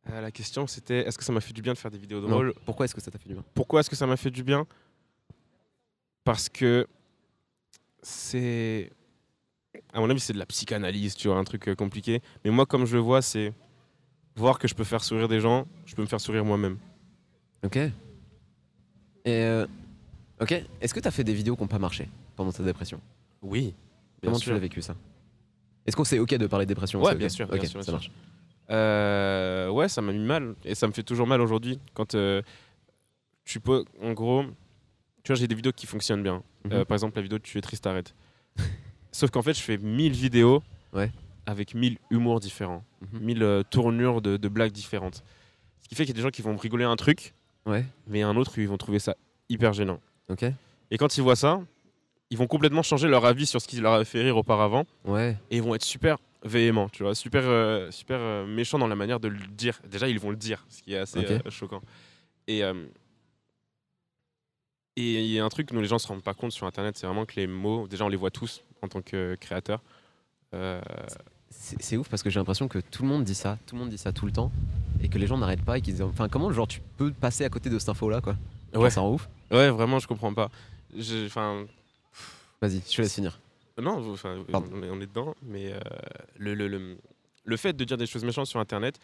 [0.09, 2.21] Euh, la question c'était est-ce que ça m'a fait du bien de faire des vidéos
[2.21, 2.29] Non.
[2.29, 2.55] drôles?
[2.65, 3.45] Pourquoi est-ce que ça t'a fait du bien?
[3.55, 4.67] Pourquoi est-ce que ça m'a fait du bien?
[6.23, 6.87] Parce que
[8.03, 8.93] c'est.
[9.93, 12.23] À mon avis, c'est de la psychanalyse, tu vois, un truc compliqué.
[12.45, 13.53] Mais moi, comme je le vois, c'est
[14.37, 16.79] voir que je peux faire sourire des gens, je peux me faire sourire moi-même.
[17.65, 17.77] Ok.
[17.77, 17.91] Et.
[19.27, 19.67] euh,
[20.41, 20.53] Ok.
[20.81, 22.99] Est-ce que t'as fait des vidéos qui n'ont pas marché pendant ta dépression?
[23.43, 23.75] Oui.
[24.23, 24.97] Comment tu l'as vécu ça?
[25.87, 27.83] Est-ce qu'on c'est ok de parler de dépression Ouais, bien sûr, bien Ok, sûr, bien
[27.83, 27.93] ça sûr.
[27.93, 28.11] marche.
[28.71, 30.55] Euh, ouais, ça m'a mis mal.
[30.65, 31.79] Et ça me fait toujours mal aujourd'hui.
[31.93, 32.41] Quand euh,
[33.45, 33.85] tu peux.
[34.01, 34.45] En gros,
[35.23, 36.43] tu vois, j'ai des vidéos qui fonctionnent bien.
[36.65, 36.73] Mhm.
[36.73, 38.15] Euh, par exemple, la vidéo de Tu es triste, arrête.
[39.13, 40.63] Sauf qu'en fait, je fais 1000 vidéos
[40.95, 41.11] Ouais.
[41.47, 43.21] avec 1000 humours différents, Mhm.
[43.21, 45.23] 1000 euh, tournures de, de blagues différentes.
[45.83, 47.35] Ce qui fait qu'il y a des gens qui vont rigoler à un truc,
[47.71, 47.85] Ouais.
[48.07, 49.17] mais un autre, ils vont trouver ça
[49.49, 50.01] hyper gênant.
[50.29, 50.45] Ok.
[50.91, 51.61] Et quand ils voient ça,
[52.31, 55.37] ils vont complètement changer leur avis sur ce qui leur a fait rire auparavant Ouais.
[55.51, 58.97] et ils vont être super véhéments, tu vois, super, euh, super euh, méchants dans la
[58.97, 59.79] manière de le dire.
[59.89, 61.83] Déjà, ils vont le dire, ce qui est assez euh, choquant.
[62.47, 62.87] Et euh,
[64.97, 66.97] et il y a un truc dont les gens se rendent pas compte sur Internet,
[66.97, 69.83] c'est vraiment que les mots, déjà, on les voit tous en tant que créateur.
[71.51, 73.75] Euh, C'est c'est ouf parce que j'ai l'impression que tout le monde dit ça, tout
[73.75, 74.51] le monde dit ça tout le temps,
[75.03, 76.03] et que les gens n'arrêtent pas et qu'ils disent.
[76.03, 78.37] Enfin, comment genre tu peux passer à côté de cette info là quoi?
[78.73, 78.91] Genre, Ouais.
[78.91, 79.29] Ça rend ouf?
[79.51, 80.51] ouais, vraiment, je comprends pas.
[80.97, 81.67] Je- Enfin,
[82.61, 83.41] Vas-y, je te laisse finir.
[83.81, 84.69] non, enfin, Pardon.
[84.75, 85.81] on est, on est dedans, mais euh,
[86.37, 86.99] le, le, le,
[87.45, 88.99] le fait de dire des choses méchantes sur Internet,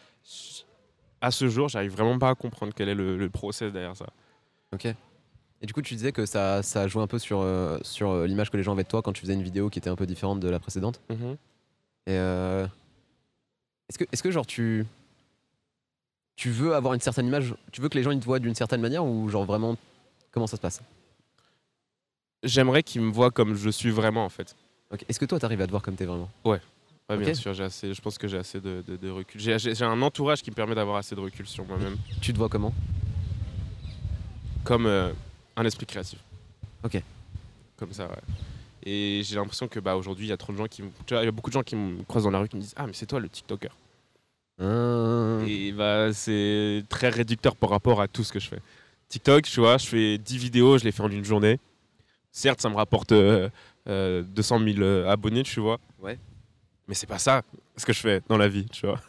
[1.22, 4.06] à ce jour, j'arrive vraiment pas à comprendre quel est le, le process derrière ça.
[4.74, 4.84] Ok.
[5.62, 8.26] Et du coup, tu disais que ça, ça joué un peu sur, euh, sur euh,
[8.26, 9.96] l'image que les gens avaient de toi quand tu faisais une vidéo qui était un
[9.96, 11.00] peu différente de la précédente?
[12.06, 12.66] Et euh,
[13.88, 14.86] est-ce que, est-ce que genre tu
[16.36, 18.54] tu veux avoir une certaine image, tu veux que les gens ils te voient d'une
[18.54, 19.76] certaine manière ou genre vraiment
[20.30, 20.82] comment ça se passe?
[22.42, 24.54] J'aimerais qu'ils me voient comme je suis vraiment en fait.
[25.08, 26.30] Est-ce que toi t'arrives à te voir comme t'es vraiment?
[26.44, 26.60] Ouais,
[27.08, 27.34] bien Ok.
[27.34, 29.40] sûr, j'ai assez, je pense que j'ai assez de, de- de recul.
[29.40, 32.48] J'ai un entourage qui me permet d'avoir assez de recul sur moi-même, Tu te vois
[32.48, 32.72] comment?
[34.62, 35.12] Comme euh,
[35.56, 36.18] un esprit créatif.
[36.84, 37.00] Ok.
[37.76, 38.16] Comme ça, ouais.
[38.88, 41.14] Et j'ai l'impression que bah, aujourd'hui, il y a trop de gens qui me- tu
[41.14, 42.60] vois, il y a beaucoup de gens qui me croisent dans la rue qui me
[42.60, 43.76] disent Ah, mais c'est toi le TikToker.
[44.58, 48.60] Hein, Et bah, c'est très réducteur par rapport à tout ce que je fais.
[49.08, 51.58] TikTok, tu vois, je fais 10 vidéos, je les fais en une journée.
[52.30, 53.48] Certes, ça me rapporte euh,
[53.88, 55.78] euh, 200 000 euh, abonnés, tu vois.
[56.00, 56.18] Ouais.
[56.88, 57.42] Mais c'est pas ça
[57.76, 59.00] ce que je fais dans la vie, tu vois.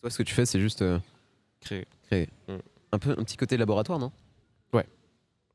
[0.00, 0.98] Toi, ce que tu fais, c'est juste euh,
[1.60, 1.86] Créer.
[2.92, 4.10] un peu un petit côté laboratoire, non?
[4.72, 4.86] Ouais.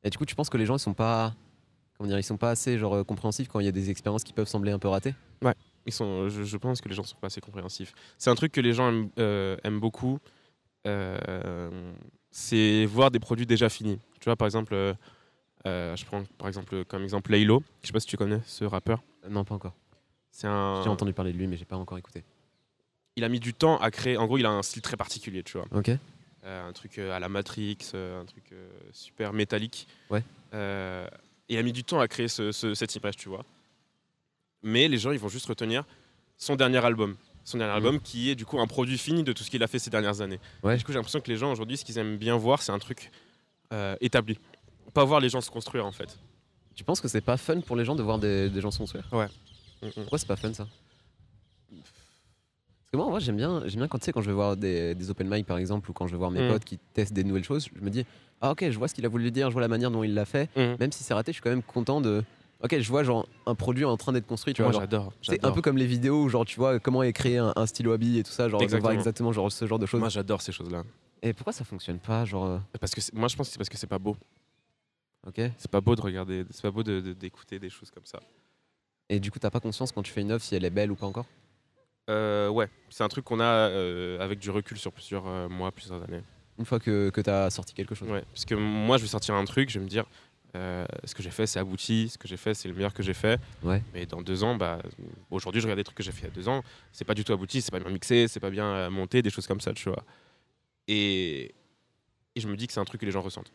[0.04, 1.34] Et du coup, tu penses que les gens ils sont pas
[1.96, 4.24] comment dire, ils sont pas assez genre euh, compréhensifs quand il y a des expériences
[4.24, 5.14] qui peuvent sembler un peu ratées
[5.86, 7.94] Ils sont, je, je pense que les gens sont pas assez compréhensifs.
[8.18, 10.18] C'est un truc que les gens aiment, euh, aiment beaucoup.
[10.86, 11.92] euh,
[12.30, 13.98] c'est voir des produits déjà finis.
[14.20, 14.94] Tu vois, par exemple, euh,
[15.64, 17.62] je prends par exemple comme exemple Laylo.
[17.82, 19.02] Je sais pas si tu connais ce rappeur.
[19.28, 19.74] Non, pas encore.
[20.30, 20.82] C'est un.
[20.82, 22.24] J'ai entendu parler de lui, mais j'ai pas encore écouté.
[23.16, 24.18] Il a mis du temps à créer.
[24.18, 25.66] En gros, il a un style très particulier, tu vois.
[25.72, 25.90] Ok.
[26.44, 28.52] Un truc à la Matrix, un truc
[28.92, 29.88] super métallique.
[30.10, 30.22] Ouais.
[31.48, 33.44] Et a mis du temps à créer ce- ce- cette image, tu vois.
[34.62, 35.84] Mais les gens, ils vont juste retenir
[36.36, 37.16] son dernier album.
[37.44, 37.76] Son dernier Mhm.
[37.76, 39.90] album qui est du coup un produit fini de tout ce qu'il a fait ces
[39.90, 40.40] dernières années.
[40.64, 40.76] Ouais.
[40.76, 42.78] Du coup, j'ai l'impression que les gens aujourd'hui, ce qu'ils aiment bien voir, c'est un
[42.78, 43.10] truc
[43.72, 44.38] euh, établi.
[44.94, 46.18] Pas voir les gens se construire en fait.
[46.74, 48.78] Tu penses que c'est pas fun pour les gens de voir des, des gens se
[48.78, 49.04] construire?
[49.12, 49.90] Mhm.
[49.94, 50.66] Pourquoi c'est pas fun ça?
[52.92, 54.94] Parce que moi, j'aime bien, j'aime bien quand tu sais, quand je vais voir des,
[54.94, 56.48] des open mic par exemple, ou quand je vais voir mes Mm.
[56.48, 58.04] potes qui testent des nouvelles choses, je me dis,
[58.40, 60.14] ah ok, je vois ce qu'il a voulu dire, je vois la manière dont il
[60.14, 60.48] l'a fait.
[60.56, 60.76] Mhm.
[60.78, 62.22] Même si c'est raté, je suis quand même content de.
[62.62, 64.80] Ok, je vois genre un produit en train d'être construit, tu Moi, vois.
[64.80, 65.12] genre, j'adore.
[65.20, 67.66] C'est un peu comme les vidéos où genre tu vois comment est créé un, un
[67.66, 68.92] stylo à billes et tout ça, genre de voir Exactement.
[68.92, 70.00] exactement genre ce genre de choses.
[70.00, 70.82] Moi, j'adore ces choses-là.
[71.22, 73.68] Et pourquoi ça fonctionne pas, genre euh, Parce que moi, je pense que c'est parce
[73.68, 74.16] que c'est pas beau.
[75.26, 75.40] ok.
[75.58, 78.20] C'est pas beau de regarder, c'est pas beau de- de- d'écouter des choses comme ça.
[79.08, 80.90] Et du coup t'as pas conscience quand tu fais une œuvre si elle est belle
[80.90, 81.26] ou pas encore?
[82.08, 85.72] Euh, ouais, c'est un truc qu'on a euh, avec du recul sur plusieurs euh, mois,
[85.72, 86.22] plusieurs années.
[86.58, 88.08] Une fois que, que t'as sorti quelque chose.
[88.08, 90.06] Ouais, parce que moi, je vais sortir un truc, je vais me dire,
[90.54, 93.12] ce que j'ai fait, c'est abouti, ce que j'ai fait, c'est le meilleur que j'ai
[93.12, 93.38] fait.
[93.62, 93.82] Ouais.
[93.92, 94.78] Mais dans deux ans, bah,
[95.30, 97.12] aujourd'hui, je regarde des trucs que j'ai fait il y a deux ans, c'est pas
[97.12, 99.74] du tout abouti, c'est pas bien mixé, c'est pas bien monté, des choses comme ça,
[99.74, 100.02] tu vois.
[100.88, 101.54] Et,
[102.34, 103.52] et je me dis que c'est un truc que les gens ressentent.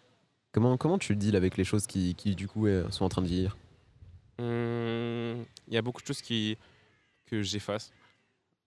[0.52, 3.28] Comment, comment tu deals avec les choses qui, qui du coup sont en train de
[3.28, 3.58] vieillir?
[4.38, 6.56] Hum, Il y a beaucoup de choses qui,
[7.26, 7.92] que j'efface.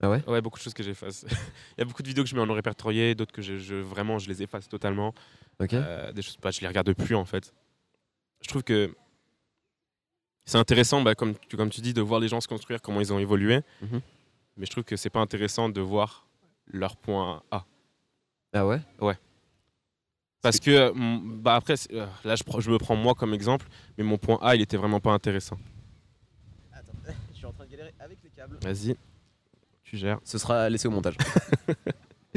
[0.01, 0.23] Ah ouais?
[0.27, 1.25] Ouais, beaucoup de choses que j'efface.
[1.77, 3.57] Il y a beaucoup de vidéos que je mets en non répertorié, d'autres que je,
[3.57, 5.13] je- vraiment je les efface totalement.
[5.59, 5.73] Ok.
[5.73, 7.53] Euh, des choses, bah, je les regarde plus en fait.
[8.41, 8.93] Je trouve que
[10.45, 13.01] c'est intéressant, bah, comme, tu, comme tu dis, de voir les gens se construire, comment
[13.01, 13.61] ils ont évolué.
[13.81, 14.01] Mhm.
[14.57, 16.27] Mais je trouve que c'est pas intéressant de voir
[16.67, 17.65] leur point A.
[18.53, 18.79] Ah ouais?
[20.41, 20.93] Parce que,
[21.41, 23.65] bah, après, euh, là je, je me prends moi comme exemple,
[23.97, 25.57] mais mon point A il était vraiment pas intéressant.
[26.71, 26.91] Attends,
[27.31, 28.29] je suis en train de galérer avec les
[28.61, 28.95] Vas-y,
[29.95, 30.19] tu gères.
[30.23, 31.15] Ce sera laissé au montage.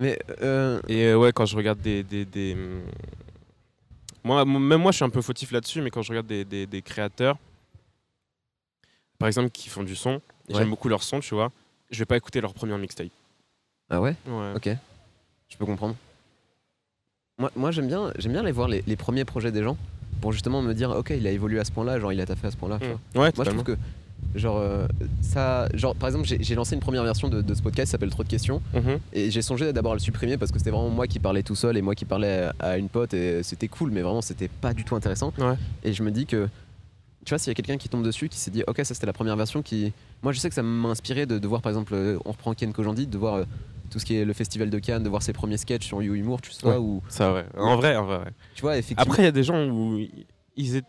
[0.00, 2.02] Mais euh, Et euh, ouais, quand je regarde des.
[2.02, 2.82] des, des, hum,
[4.24, 6.66] Moi, même moi, je suis un peu fautif là-dessus, mais quand je regarde des, des-
[6.66, 7.38] des créateurs,
[9.18, 10.58] par exemple, qui font du son, et Ouais.
[10.60, 11.50] j'aime beaucoup leur son, tu vois,
[11.90, 13.08] je vais pas écouter leur première mixtape.
[13.88, 14.52] ah ouais, Ouais.
[14.54, 14.68] ok,
[15.48, 15.96] je peux comprendre.
[17.38, 19.76] Moi, moi j'aime bien, j'aime bien aller voir les, les premiers projets des gens
[20.20, 22.46] pour justement me dire, ok, il a évolué à ce point-là, genre il a taffé
[22.46, 22.78] à ce point-là.
[22.80, 22.94] tu vois.
[23.14, 23.18] Mm.
[23.18, 23.76] Ouais, Moi, je trouve que,
[24.34, 24.86] genre, euh,
[25.22, 28.10] ça, genre, par exemple, j'ai lancé une première version de, de ce podcast qui s'appelle
[28.10, 28.60] Trop de questions.
[28.74, 28.98] Mhm.
[29.12, 31.54] Et j'ai songé d'abord à le supprimer parce que c'était vraiment moi qui parlais tout
[31.54, 34.74] seul et moi qui parlais à une pote et c'était cool, mais vraiment c'était pas
[34.74, 35.32] du tout intéressant.
[35.38, 35.54] Ouais.
[35.84, 36.48] Et je me dis que,
[37.24, 39.06] tu vois, s'il y a quelqu'un qui tombe dessus, qui s'est dit, ok, ça c'était
[39.06, 39.92] la première version, qui.
[40.22, 42.52] Moi je sais que ça m'a inspiré de, de voir par exemple, euh, on reprend
[42.54, 43.44] Ken Kojandi, de voir euh,
[43.90, 46.14] tout ce qui est le festival de Cannes, de voir ses premiers sketchs sur You
[46.14, 46.76] Humour, tu vois, Ouais.
[46.78, 47.02] ou.
[47.08, 47.44] Ça, ouais.
[47.56, 48.30] En vrai, en vrai, ouais.
[48.54, 49.02] Tu vois, effectivement.
[49.12, 49.98] Après, il y a des gens où
[50.56, 50.86] ils étaient.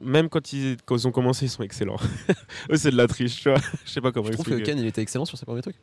[0.00, 1.98] Même quand ils, quand ils ont commencé, ils sont excellents.
[2.70, 3.58] Eux, c'est de la triche, tu vois.
[3.84, 4.54] Je sais pas comment je trouve que.
[4.62, 5.76] Ken il était excellent sur ses premiers trucs.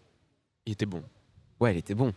[0.65, 1.03] Il était bon.
[1.59, 2.13] Ouais, il était bon.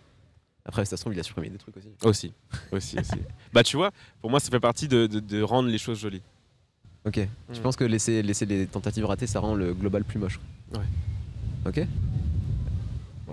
[0.64, 1.88] Après, ça se trouve, il a supprimé des trucs aussi.
[2.04, 2.32] Aussi.
[2.72, 3.12] aussi, aussi.
[3.52, 6.22] Bah, tu vois, pour moi, ça fait partie de, de- de rendre les choses jolies.
[7.06, 7.18] Ok.
[7.50, 7.62] Je Mm.
[7.62, 10.38] pense que laisser, laisser les tentatives ratées, ça rend le global plus moche.
[10.74, 10.84] Ouais.
[11.66, 11.86] Ok.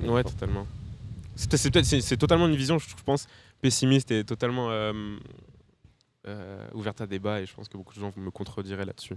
[0.03, 0.67] Ouais, totalement.
[1.35, 3.27] C'est totalement une vision, je je pense,
[3.61, 5.17] pessimiste et totalement euh,
[6.27, 7.41] euh, ouverte à débat.
[7.41, 9.15] Et je pense que beaucoup de gens me contrediraient là-dessus.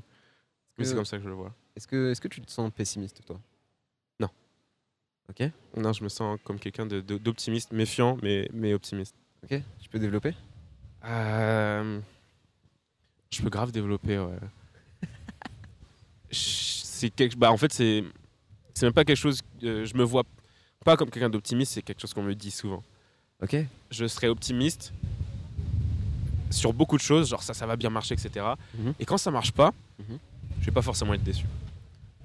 [0.79, 1.55] Mais c'est Euh, comme ça que je le vois.
[1.77, 3.39] Est-ce que, est que tu te sens pessimiste, toi?
[4.19, 4.29] Non.
[5.29, 5.43] Ok.
[5.77, 9.15] Non, je me sens comme quelqu'un de- de- d'optimiste, méfiant, mais, mais optimiste.
[9.45, 9.61] Ok.
[9.81, 10.35] Tu peux développer?
[11.05, 12.01] Euh,
[13.31, 14.39] je peux grave développer, ouais.
[16.31, 18.05] C'est quelque, bah en fait, c'est,
[18.75, 19.41] c'est même pas quelque chose.
[19.63, 20.25] euh, je me vois
[20.85, 21.73] pas comme quelqu'un d'optimiste.
[21.73, 22.83] C'est quelque chose qu'on me dit souvent.
[23.43, 23.57] Ok.
[23.91, 24.93] Je serais optimiste
[26.51, 28.45] sur beaucoup de choses, genre ça, ça va bien marcher, etc.
[28.79, 28.95] Mhm.
[28.99, 30.19] Et quand ça marche pas, Mhm.
[30.61, 31.45] je vais pas forcément être déçu.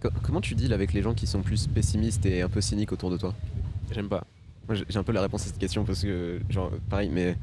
[0.01, 2.91] Co- comment tu deals avec les gens qui sont plus pessimistes et un peu cyniques
[2.91, 3.33] autour de toi?
[3.91, 4.23] J'aime pas.
[4.67, 7.37] Moi, j'ai j'ai un peu la réponse à cette question parce que, genre, pareil, mais.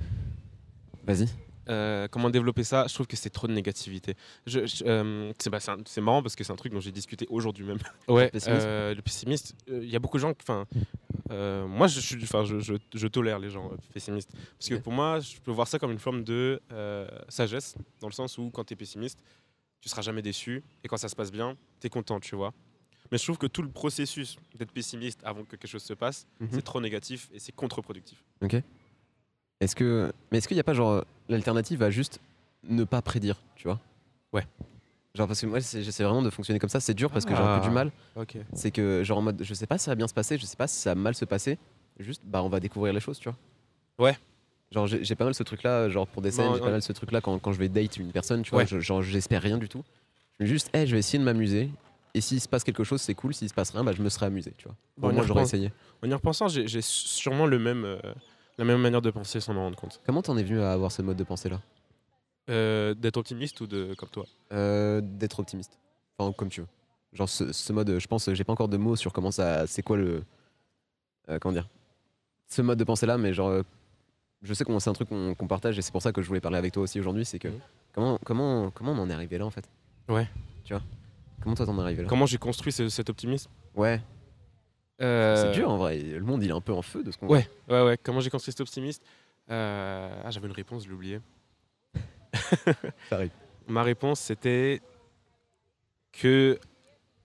[1.07, 1.29] Vas-y.
[1.69, 2.87] Euh, comment développer ça?
[2.89, 4.15] Je trouve que c'est trop de négativité.
[4.47, 7.27] Je, je- euh, c'est bah, c'est marrant parce que c'est un truc dont j'ai discuté
[7.31, 7.79] aujourd'hui même.
[8.09, 9.55] Ouais, euh, le pessimiste.
[9.69, 10.33] Il y a beaucoup de gens.
[10.41, 10.67] Enfin,
[11.31, 14.83] euh, moi, je suis, enfin, je, tolère les gens euh, pessimistes parce que Ok.
[14.83, 18.39] pour moi, je peux voir ça comme une forme de euh, sagesse, dans le sens
[18.39, 19.21] où quand tu es pessimiste,
[19.81, 22.53] tu seras jamais déçu et quand ça se passe bien, tu es content, tu vois.
[23.11, 26.27] Mais je trouve que tout le processus d'être pessimiste avant que quelque chose se passe,
[26.41, 26.49] Mhm.
[26.53, 28.23] c'est trop négatif et c'est contre-productif.
[29.63, 30.13] Est-ce que.
[30.31, 32.21] Mais est-ce qu'il n'y a pas, genre, l'alternative à juste
[32.69, 33.79] ne pas prédire, tu vois?
[34.33, 34.45] Ouais.
[35.15, 36.81] Genre, parce que moi, j'essaie vraiment de fonctionner comme ça.
[36.81, 37.69] C'est dur parce que j'ai un peu Ah.
[37.69, 37.91] du mal.
[38.55, 40.45] C'est que, genre, en mode, je sais pas si ça va bien se passer, je
[40.47, 41.59] sais pas si ça va mal se passer.
[42.01, 44.07] Juste, bah, on va découvrir les choses, tu vois.
[44.07, 44.17] Ouais.
[44.73, 47.21] Genre, j'ai pas mal ce truc-là, genre, pour des scènes, j'ai pas mal ce truc-là
[47.21, 48.61] quand, quand je vais date une personne, tu vois.
[48.61, 48.67] Ouais.
[48.67, 49.85] je- genre, j'espère rien du tout.
[50.39, 51.69] Je me dis juste, hey, je vais essayer de m'amuser.
[52.15, 53.33] Et s'il se passe quelque chose, c'est cool.
[53.35, 54.75] S'il se passe rien, bah, je me serai amusé, tu vois.
[54.97, 55.71] Bon, moins, j'aurais essayé.
[56.03, 57.99] En y repensant, j'ai j'ai sûrement le même, euh,
[58.59, 60.01] la même manière de penser sans m'en rendre compte.
[60.07, 61.61] Comment t'en es venu à avoir ce mode de pensée-là
[62.51, 65.79] Euh, D'être optimiste ou de comme toi Euh, D'être optimiste.
[66.19, 66.67] Enfin, comme tu veux.
[67.13, 69.67] Genre, ce, ce mode, je pense, j'ai pas encore de mots sur comment ça.
[69.67, 70.23] C'est quoi le.
[71.29, 71.69] euh, comment dire
[72.49, 73.63] Ce mode de pensée-là, mais genre.
[74.43, 76.41] je sais que c'est un truc qu'on partage et c'est pour ça que je voulais
[76.41, 77.25] parler avec toi aussi aujourd'hui.
[77.25, 77.49] C'est que.
[77.49, 77.61] Mhm.
[77.95, 79.69] Comment, comment, comment on en est arrivé là en fait?
[80.09, 80.27] Ouais.
[80.65, 80.83] Tu vois?
[81.43, 82.09] Comment toi t'en es arrivé là?
[82.09, 83.51] Comment j'ai construit ce- cet optimisme?
[83.75, 84.01] Ouais.
[85.01, 85.99] Euh, C'est dur en vrai.
[85.99, 87.99] Le monde il est un peu en feu de ce qu'on Ouais, ouais, ouais.
[88.03, 89.03] Comment j'ai construit cet optimisme
[89.51, 91.21] Euh, Ah, j'avais une réponse, je l'ai oublié.
[93.09, 93.31] Ça arrive.
[93.69, 94.81] Ma réponse, c'était
[96.13, 96.59] que,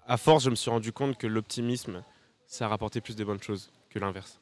[0.05, 2.03] à force, je me suis rendu compte que l'optimisme,
[2.45, 4.39] ça a rapporté plus de bonnes choses que l'inverse.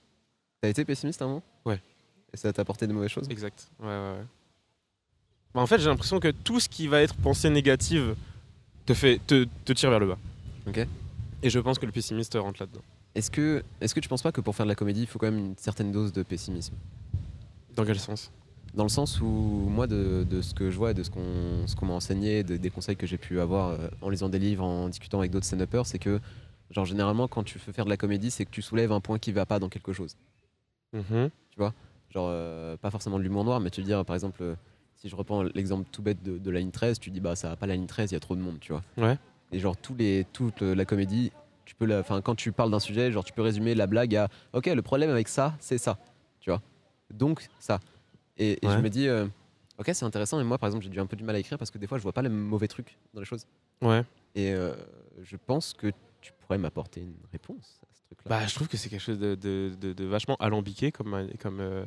[0.61, 1.41] T'as été pessimiste moment?
[1.65, 1.79] Ouais.
[2.33, 3.27] Et ça t'a apporté de mauvaises choses?
[3.29, 3.69] Exact.
[3.79, 4.25] Ouais, ouais, ouais.
[5.53, 8.15] Bah, en fait, j'ai l'impression que tout ce qui va être pensée négative
[8.85, 10.17] te, fait, te, te tire vers le bas.
[10.67, 10.85] Ok.
[11.41, 12.81] Et je pense que le pessimiste rentre là-dedans.
[13.15, 15.17] Est-ce que, est que tu penses pas que pour faire de la comédie, il faut
[15.19, 16.75] quand même une certaine dose de pessimisme?
[17.75, 18.31] Dans quel sens?
[18.73, 21.85] Dans le sens où, moi, de, de ce que je vois et de ce qu'on
[21.85, 24.89] m'a enseigné, de- des conseils que j'ai pu avoir euh, en lisant des livres, en
[24.89, 26.19] discutant avec d'autres stand-uppers, c'est que,
[26.71, 29.17] genre, généralement, quand tu veux faire de la comédie, c'est que tu soulèves un point
[29.17, 30.17] qui va pas dans quelque chose.
[30.93, 31.29] Mhm.
[31.57, 34.55] Genre, euh, pas forcément de l'humour noir, mais tu veux dire, par exemple, euh,
[34.95, 37.49] si je reprends l'exemple tout bête de, de la ligne 13, tu dis, bah, ça
[37.49, 38.83] va pas la ligne 13, il y a trop de monde, tu vois?
[38.97, 39.17] Ouais.
[39.51, 41.31] Et genre, tous les, toute la comédie,
[41.65, 44.29] tu peux enfin, quand tu parles d'un sujet, genre, tu peux résumer la blague à,
[44.53, 45.97] ok, le problème avec ça, c'est ça,
[46.39, 46.61] tu vois.
[47.13, 47.79] Donc, ça.
[48.37, 49.27] Et, et je me dis, euh,
[49.77, 51.57] ok, c'est intéressant, et moi, par exemple, j'ai du un peu du mal à écrire
[51.57, 53.45] parce que des fois, je vois pas les mauvais trucs dans les choses.
[53.81, 54.03] Ouais.
[54.35, 54.75] Et euh,
[55.23, 58.29] je pense que tu pourrais m'apporter une réponse à ce truc-là.
[58.29, 61.59] Bah, je trouve que c'est quelque chose de, de- de- de vachement alambiqué comme, comme,
[61.61, 61.85] euh,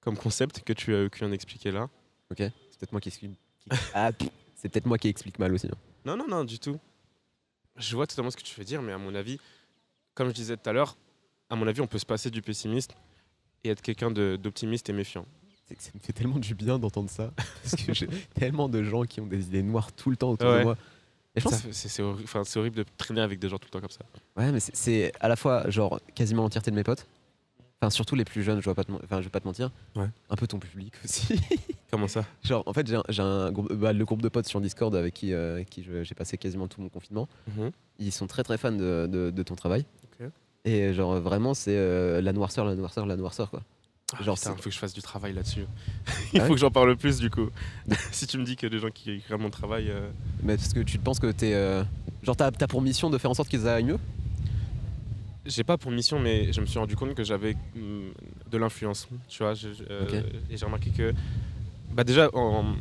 [0.00, 1.88] comme concept que tu, as, viens d'expliquer là.
[2.30, 3.32] ok C'est peut-être moi qui explique.
[3.58, 4.10] qui- Ah,
[4.54, 5.66] c'est peut-être moi qui explique mal aussi.
[5.66, 5.76] hein.
[6.04, 6.78] Non, non, non, du tout.
[7.76, 9.38] Je vois totalement ce que tu veux dire, mais à mon avis,
[10.14, 10.96] comme je disais tout à l'heure,
[11.50, 12.94] à mon avis, on peut se passer du pessimiste
[13.64, 15.26] et être quelqu'un d'optimiste et méfiant.
[15.66, 17.32] C'est que ça me fait tellement du bien d'entendre ça.
[17.62, 20.48] Parce que j'ai tellement de gens qui ont des idées noires tout le temps autour
[20.58, 20.76] de moi.
[21.72, 22.02] C'est
[22.58, 24.04] horrible de traîner avec des gens tout le temps comme ça.
[24.36, 27.06] Ouais, mais c'est- c'est à la fois genre quasiment l'entièreté de mes potes.
[27.84, 29.46] Enfin, surtout les plus jeunes, je, vois pas te men- enfin, je vais pas te
[29.46, 29.70] mentir.
[29.94, 30.06] Ouais.
[30.30, 31.38] Un peu ton public aussi.
[31.90, 32.24] Comment ça?
[32.42, 35.34] Genre, en fait, j'ai un, groupe, bah, le groupe de potes sur Discord avec qui,
[35.34, 37.28] euh, avec qui je- j'ai passé quasiment tout mon confinement.
[37.54, 37.70] Mhm.
[37.98, 39.84] Ils sont très très fans de, de- de ton travail.
[40.66, 43.60] Et genre, vraiment, c'est euh, la noirceur, la noirceur, la noirceur, quoi.
[44.22, 45.66] Genre, Genre, il faut que je fasse du travail là-dessus.
[46.32, 47.48] Il Ah faut que j'en parle plus du coup.
[48.12, 49.90] si tu me dis que des gens qui écrivent mon travail.
[49.90, 50.08] euh,
[50.42, 51.52] Mais parce que tu penses que t'es.
[51.52, 51.84] euh,
[52.22, 53.98] genre, t'as as pour mission de faire en sorte qu'ils aillent mieux?
[55.46, 58.12] J'ai pas pour mission, mais je me suis rendu compte que j'avais hum,
[58.50, 59.08] de l'influence.
[59.28, 61.12] Tu vois, je- euh, et j'ai remarqué que.
[61.92, 62.74] Bah, déjà, en-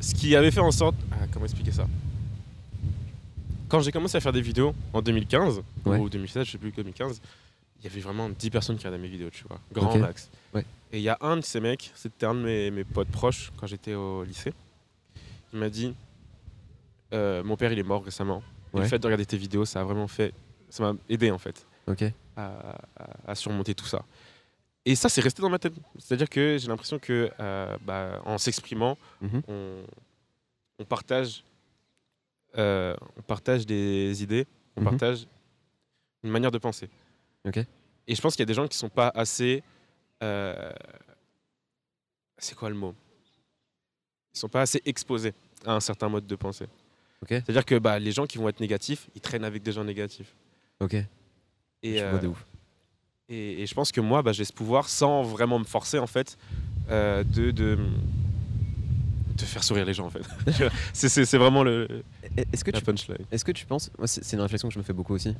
[0.00, 0.96] ce qui avait fait en sorte.
[1.12, 1.86] Ah, comment expliquer ça?
[3.68, 5.98] Quand j'ai commencé à faire des vidéos en 2015, Ouais.
[5.98, 7.20] ou 2016, je sais plus, 2015,
[7.80, 9.58] il y avait vraiment 10 personnes qui regardaient mes vidéos, tu vois.
[9.72, 10.30] Grand max.
[10.54, 10.64] Ouais.
[10.92, 13.50] Et il y a un de ces mecs, c'était un de mes, mes potes proches
[13.56, 14.52] quand j'étais au lycée.
[15.52, 15.94] Il m'a dit
[17.12, 18.42] euh, Mon père, il est mort récemment.
[18.72, 18.82] Ouais.
[18.82, 20.32] Le fait de regarder tes vidéos, ça a vraiment fait.
[20.70, 21.66] Ça m'a aidé en fait
[22.36, 24.04] à, à- à surmonter tout ça.
[24.84, 25.74] Et ça, c'est resté dans ma tête.
[25.98, 29.42] C'est-à-dire que j'ai l'impression que euh, bah, en s'exprimant, Mhm.
[29.48, 29.84] on,
[30.78, 31.42] on partage,
[32.58, 34.90] euh, on partage des idées, on Mhm.
[34.90, 35.26] partage
[36.22, 36.88] une manière de penser.
[38.08, 39.62] Et je pense qu'il y a des gens qui sont pas assez.
[40.22, 40.72] euh,
[42.38, 42.94] c'est quoi le mot?
[44.34, 45.32] Ils sont pas assez exposés
[45.64, 46.66] à un certain mode de pensée.
[47.40, 50.34] C'est-à-dire que bah, les gens qui vont être négatifs, ils traînent avec des gens négatifs.
[50.80, 50.94] Ok.
[50.94, 52.46] Et, je vois de euh, ouf.
[53.28, 56.06] et, et je pense que moi, bah, j'ai ce pouvoir, sans vraiment me forcer, en
[56.06, 56.36] fait,
[56.90, 57.78] euh, de, de,
[59.36, 60.22] de faire sourire les gens, en fait.
[60.92, 62.02] C'est, c'est, c'est vraiment le,
[62.36, 63.18] Et- Est-ce que la tu punchline.
[63.30, 65.34] Est-ce que tu penses, moi c'est une réflexion que je me fais beaucoup aussi.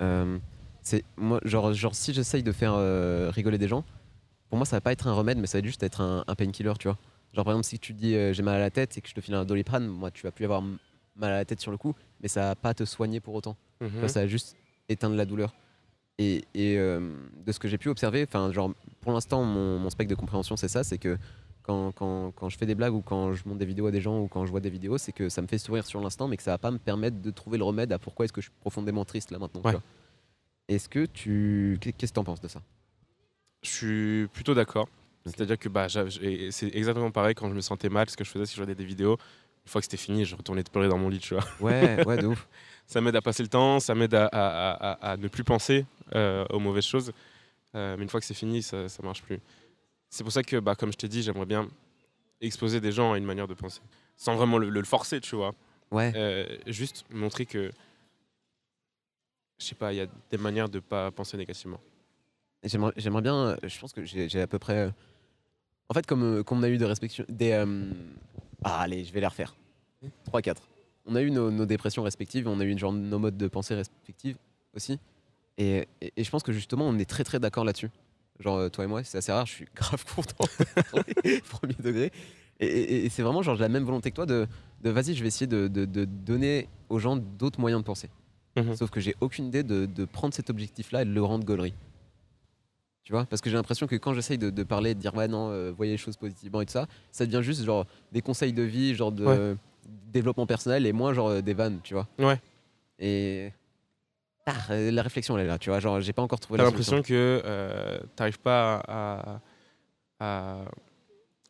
[0.00, 0.38] Euh,
[0.82, 2.74] c'est moi genre genre si j'essaye de faire
[3.32, 3.84] rigoler des gens,
[4.48, 6.34] pour moi ça va pas être un remède, mais ça va juste être un, un
[6.34, 6.98] painkiller, tu vois.
[7.34, 9.20] Genre par exemple si tu dis j'ai mal à la tête et que je te
[9.20, 11.94] file un doliprane, moi tu vas plus avoir mal à la tête sur le coup,
[12.20, 13.56] mais ça va pas te soigner pour autant.
[13.86, 14.08] Mhm.
[14.08, 14.56] ça va juste
[14.88, 15.52] éteindre la douleur.
[16.18, 17.14] Et, et, euh,
[17.46, 20.56] de ce que j'ai pu observer, enfin genre pour l'instant mon, mon spectre de compréhension
[20.56, 21.18] c'est ça, c'est que
[21.62, 24.00] quand, quand, quand je fais des blagues ou quand je monte des vidéos à des
[24.00, 26.26] gens ou quand je vois des vidéos, c'est que ça me fait sourire sur l'instant,
[26.28, 28.40] mais que ça va pas me permettre de trouver le remède à pourquoi est-ce que
[28.40, 29.62] je suis profondément triste là maintenant.
[29.64, 29.76] Ouais.
[30.68, 31.78] Est-ce que tu.
[31.80, 32.62] Qu'est- Qu'est-ce que t'en penses de ça?
[33.62, 34.88] Je suis plutôt d'accord.
[35.24, 38.10] C'est-à-dire que bah, c'est exactement pareil quand je me sentais mal.
[38.10, 39.12] Ce que je faisais, que je regardais des vidéos.
[39.64, 41.44] Une fois que c'était fini, je retournais pleurer dans mon lit, tu vois.
[41.60, 42.48] Ouais, ouais, de ouf.
[42.92, 45.44] Ça m'aide à passer le temps, ça m'aide à, à- à- à- à ne plus
[45.44, 47.12] penser euh, aux mauvaises choses.
[47.74, 49.40] Euh, mais une fois que c'est fini, ça, ça marche plus.
[50.10, 51.68] C'est pour ça que, bah, comme je t'ai dit, j'aimerais bien
[52.42, 53.80] exposer des gens à une manière de penser.
[54.16, 55.54] Sans vraiment le, le forcer, tu vois.
[55.90, 57.70] Ouais, Euh, juste montrer que,
[59.58, 61.80] je sais pas, il y a des manières de pas penser négativement.
[62.64, 63.56] j'aimerais bien.
[63.62, 64.92] Je pense que j'ai à peu près.
[65.88, 67.24] En fait, comme, comme on a eu des respections.
[67.28, 67.52] Des,
[68.64, 69.54] Ah, allez, je vais les refaire.
[70.30, 70.56] 3-4.
[71.06, 73.74] On a eu nos, nos dépressions respectives, on a eu genre nos modes de pensée
[73.74, 74.36] respectifs
[74.74, 74.98] aussi.
[75.58, 77.90] Et, et- et je pense que justement, on est très très d'accord là-dessus.
[78.40, 80.44] Genre, euh, toi et moi, c'est assez rare, je suis grave content.
[81.50, 82.10] Premier degré.
[82.60, 84.46] Et, c'est vraiment genre j'ai la même volonté que toi de,
[84.82, 88.08] de vas-y, je vais essayer de, de- de donner aux gens d'autres moyens de penser.
[88.56, 88.76] Mhm.
[88.76, 91.74] Sauf que j'ai aucune idée de, de prendre cet objectif-là et de le rendre gaulerie.
[93.02, 95.26] Tu vois Parce que j'ai l'impression que quand j'essaye de, de parler, de dire ouais,
[95.26, 98.52] non, euh, voyez les choses positivement et tout ça, ça devient juste genre des conseils
[98.52, 99.56] de vie, genre de Ouais.
[99.86, 102.40] Développement personnel et moins genre euh, des vannes, tu vois Ouais.
[102.98, 103.52] Et.
[104.46, 105.78] Ah, euh, la réflexion elle est là, tu vois.
[105.78, 109.40] Genre, j'ai pas encore trouvé T'as l'impression que euh, t'arrives pas à,
[110.20, 110.56] à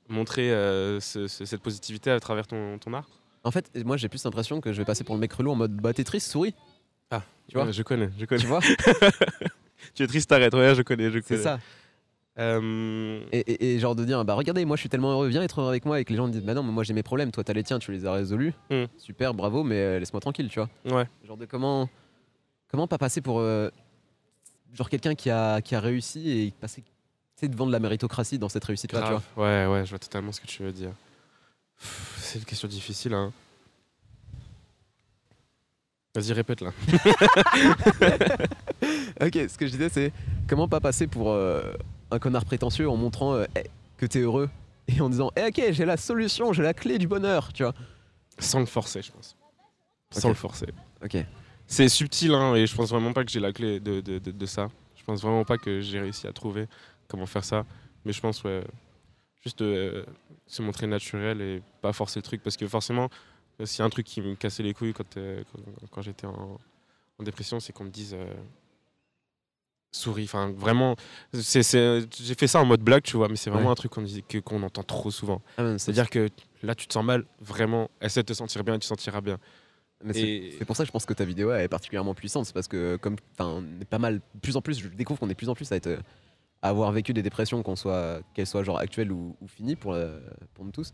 [0.08, 3.08] montrer euh, ce- ce- cette positivité à travers ton, ton art?
[3.44, 5.56] En fait, moi j'ai plus l'impression que je vais passer pour le mec relou en
[5.56, 6.54] mode bah t'es triste, souris.
[7.10, 8.40] Ah, Tu vois Je connais, je connais.
[8.40, 8.60] Tu vois
[9.94, 10.54] tu es triste, arrête.
[10.54, 11.42] Ouais, je connais, je C'est connais.
[11.42, 11.58] ça.
[12.38, 15.42] Euh, Et, et- et genre de dire bah regardez moi je suis tellement heureux viens
[15.42, 16.94] être heureux avec moi et que les gens me disent bah non mais moi j'ai
[16.94, 18.84] mes problèmes toi t'as les tiens tu les as résolus Hmm.
[18.96, 21.06] super bravo mais euh, laisse-moi tranquille tu vois ouais.
[21.26, 21.90] genre de comment
[22.70, 23.68] comment pas passer pour euh,
[24.72, 26.82] genre quelqu'un qui a qui a réussi et passer
[27.36, 29.22] sais, devant de la méritocratie dans cette réussite là tu vois.
[29.36, 30.92] Ouais, ouais, je vois totalement ce que tu veux dire.
[32.16, 33.30] C'est une question difficile, hein.
[36.14, 36.70] Vas-y, répète là.
[39.20, 40.12] ok ce que je disais c'est
[40.48, 41.72] comment pas passer pour euh,
[42.12, 43.64] un connard prétentieux en montrant euh, Eh,
[43.96, 44.48] que t'es heureux
[44.88, 47.74] et en disant eh, ok j'ai la solution j'ai la clé du bonheur tu vois
[48.38, 49.36] Sans le forcer, je pense.
[50.10, 50.66] Sans le forcer.
[51.04, 51.16] ok
[51.66, 54.30] C'est subtil, hein, et je pense vraiment pas que j'ai la clé de, de, de-
[54.30, 54.68] de ça.
[54.96, 56.66] Je pense vraiment pas que j'ai réussi à trouver
[57.08, 57.64] comment faire ça.
[58.04, 58.62] Mais je pense, ouais,
[59.42, 60.04] juste euh,
[60.46, 62.42] se montrer naturel et pas forcer le truc.
[62.42, 63.08] Parce que forcément,
[63.64, 66.26] S'il y a un truc qui me cassait les couilles quand, euh, quand, quand j'étais
[66.26, 66.58] en,
[67.18, 68.24] en dépression, c'est qu'on me dise euh,
[69.92, 70.24] souris.
[70.24, 70.96] Enfin, vraiment,
[71.34, 73.72] c'est- c'est- j'ai fait ça en mode blague, tu vois, mais c'est vraiment Ouais.
[73.72, 75.42] un truc qu'on dit- que- qu'on entend trop souvent.
[75.58, 76.28] Ah, C'est-à-dire que
[76.62, 79.20] là, tu te sens mal, vraiment, essaie de te sentir bien et tu te sentiras
[79.20, 79.38] bien.
[80.04, 82.44] mais c'est- Et c'est pour ça que je pense que ta vidéo est particulièrement puissante.
[82.46, 85.34] C'est parce que, comme on est pas mal, plus en plus, je découvre qu'on est
[85.36, 86.00] plus en plus à, être,
[86.60, 89.92] à avoir vécu des dépressions, qu'on soit, qu'elles soient genre actuelles ou, ou finies pour,
[89.92, 90.18] euh,
[90.54, 90.92] pour nous tous.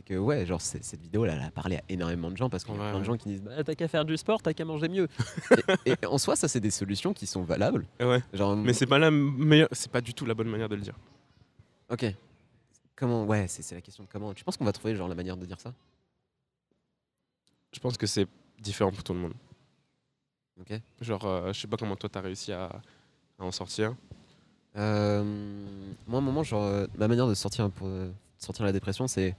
[0.00, 2.64] C'est que, ouais, genre, cette vidéo là, elle a parlé à énormément de gens parce
[2.64, 4.40] qu'il y a Ouais, plein de gens qui disent bah, T'as qu'à faire du sport,
[4.40, 5.08] t'as qu'à manger mieux.
[5.84, 7.86] et, et en soi, ça, c'est des solutions qui sont valables.
[8.00, 8.22] ouais.
[8.32, 10.80] Genre, Mais c'est pas la meilleure, c'est pas du tout la bonne manière de le
[10.80, 10.94] dire.
[11.90, 12.06] Ok.
[12.96, 14.32] Comment Ouais, c'est la question de comment.
[14.32, 15.74] Tu penses qu'on va trouver genre la manière de dire ça?
[17.74, 18.26] Je pense que c'est
[18.58, 19.34] différent pour tout le monde.
[20.60, 20.80] Ok.
[21.02, 22.64] Genre, euh, je sais pas comment toi t'as réussi à,
[23.38, 23.94] à en sortir.
[24.76, 25.22] Euh,
[26.06, 27.88] moi, à un moment, genre, euh, ma manière de sortir pour
[28.38, 29.36] sortir de la dépression, c'est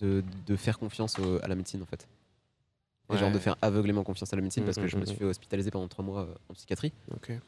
[0.00, 2.08] de, de faire confiance au- à la médecine en fait.
[3.12, 3.40] Et genre de Ouais.
[3.40, 5.24] faire aveuglément confiance à la médecine Mm, parce que mm, je me mm, suis fait
[5.24, 6.90] hospitaliser pendant trois mois euh, en psychiatrie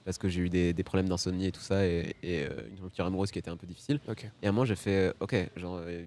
[0.05, 2.83] parce que j'ai eu des, des problèmes d'insomnie et tout ça et, et, euh, une
[2.83, 3.99] rupture amoureuse qui était un peu difficile.
[4.43, 6.05] Et à moment, j'ai fait, euh, ok, genre, euh,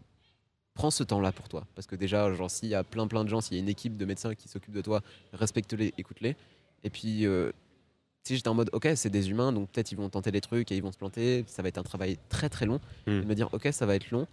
[0.76, 1.66] prends ce temps-là pour toi.
[1.74, 3.70] Parce que déjà, genre, s'il y a plein plein de gens, s'il y a une
[3.70, 5.02] équipe de médecins qui s'occupe de toi,
[5.34, 6.36] respecte-les, écoute-les.
[6.84, 7.26] Et puis,
[8.24, 10.72] si j'étais en mode, ok, c'est des humains, donc peut-être ils vont tenter des trucs
[10.72, 12.80] et ils vont se planter, ça va être un travail très très long.
[13.08, 13.12] Mm.
[13.12, 14.28] Et de me dire, ok, ça va être long,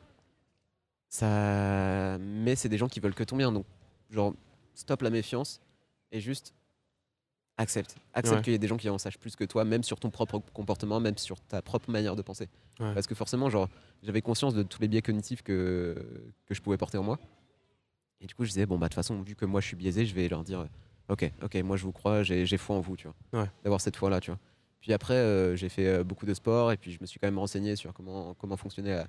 [1.19, 2.19] ça...
[2.19, 3.53] mais c'est des gens qui veulent que ton bien.
[3.53, 3.67] Donc,
[4.11, 4.35] genre,
[4.75, 5.61] stop la méfiance
[6.13, 6.55] et juste
[7.59, 7.97] accepte.
[8.13, 8.43] Accepte Ouais.
[8.43, 10.41] qu'il y ait des gens qui en sachent plus que toi, même sur ton propre
[10.53, 12.49] comportement, même sur ta propre manière de penser.
[12.81, 12.93] Ouais.
[12.95, 13.69] Parce que forcément, genre,
[14.03, 15.97] j'avais conscience de tous les biais cognitifs que,
[16.47, 17.19] que je pouvais porter en moi.
[18.21, 19.77] Et du coup, je disais, bon, bah, de toute façon, vu que moi je suis
[19.77, 20.67] biaisé, je vais leur dire, euh,
[21.13, 23.41] ok, ok, moi je vous crois, j'ai foi en vous, tu vois.
[23.43, 23.51] Ouais.
[23.65, 24.41] D'avoir cette foi-là, tu vois.
[24.81, 27.27] Puis après, euh, j'ai fait euh, beaucoup de sport et puis je me suis quand
[27.27, 29.05] même renseigné sur comment, comment fonctionnait euh,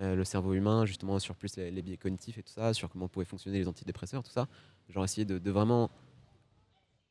[0.00, 2.88] euh, le cerveau humain, justement, sur plus les, les biais cognitifs et tout ça, sur
[2.90, 4.48] comment pouvaient fonctionner les antidépresseurs, tout ça.
[4.88, 5.90] Genre, essayer de, de vraiment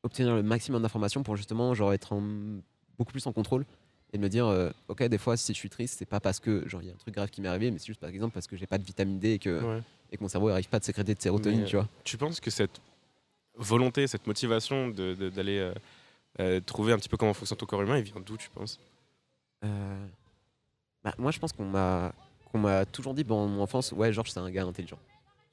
[0.04, 2.60] obtenir le maximum d'informations pour justement, genre, être en-
[2.98, 3.65] beaucoup plus en contrôle
[4.12, 6.39] et de me dire euh, ok des fois si je suis triste c'est pas parce
[6.39, 8.10] que genre il y a un truc grave qui m'est arrivé mais c'est juste par
[8.12, 9.82] exemple parce que j'ai pas de vitamine D et que, Ouais.
[10.12, 12.39] et que mon cerveau n'arrive pas de sécréter de sérotonine Mais, tu vois Tu penses
[12.39, 12.80] que cette
[13.56, 15.74] volonté, cette motivation de- de- d'aller euh,
[16.41, 18.80] euh, trouver un petit peu comment fonctionne ton corps humain, il vient d'où, tu penses?
[19.63, 22.13] Bah, moi je pense qu'on m'a
[22.54, 25.00] qu'on m'a toujours dit pendant mon enfance ouais Georges c'est un gars intelligent.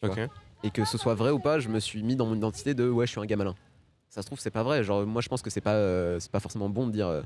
[0.03, 0.19] Tu Ok.
[0.63, 2.89] et que ce soit vrai ou pas je me suis mis dans mon identité de
[2.89, 3.55] ouais je suis un gars malin.
[4.11, 4.85] Ça se trouve c'est pas vrai.
[4.85, 7.23] Genre moi je pense que c'est pas euh, c'est pas forcément bon de dire euh,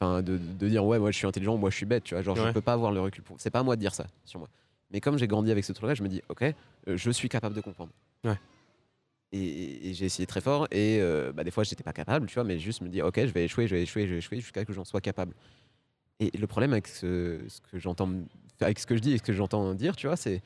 [0.00, 2.22] enfin de, de dire ouais moi je suis intelligent moi je suis bête tu vois.
[2.22, 2.52] Genre je Ouais.
[2.52, 4.48] peux pas avoir le recul pour c'est pas à moi de dire ça sur moi.
[4.90, 7.28] Mais comme j'ai grandi avec ce truc là je me dis ok euh, je suis
[7.28, 7.90] capable de comprendre.
[8.24, 8.38] Ouais.
[9.32, 12.34] et, et j'ai essayé très fort et euh, bah, des fois j'étais pas capable tu
[12.34, 14.40] vois mais juste me dire ok je vais échouer je vais échouer je vais échouer
[14.40, 15.34] jusqu'à ce que j'en sois capable.
[16.20, 18.08] Et le problème avec ce, ce que j'entends
[18.60, 20.42] avec ce que je dis et ce que j'entends dire tu vois c'est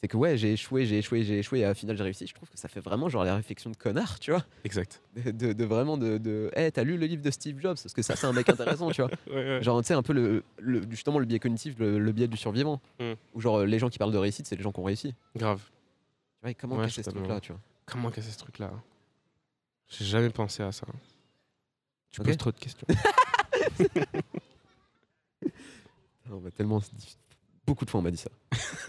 [0.00, 2.32] c'est que ouais j'ai échoué j'ai échoué j'ai échoué et au final j'ai réussi je
[2.34, 5.02] trouve que ça fait vraiment genre la réflexion de connard tu vois Exact.
[5.16, 7.76] de, de- de vraiment de, de hey, t'as lu le livre de Steve Jobs?
[7.82, 9.62] Parce que ça c'est un mec intéressant tu vois Ouais, ouais.
[9.62, 12.36] genre tu sais un peu le, le- justement le biais cognitif le, le biais du
[12.36, 13.12] survivant Mm.
[13.34, 15.62] ou genre les gens qui parlent de réussite c'est les gens qui ont réussi Grave.
[16.46, 17.26] et comment Ouais, cacher ce totalement.
[17.26, 17.60] truc là tu vois?
[17.86, 18.70] Comment casser ce truc-là?
[19.88, 20.86] J'ai jamais pensé à ça.
[22.10, 22.86] Tu poses trop de questions.
[26.30, 26.80] on m'a tellement
[27.70, 28.30] beaucoup de fois on m'a dit ça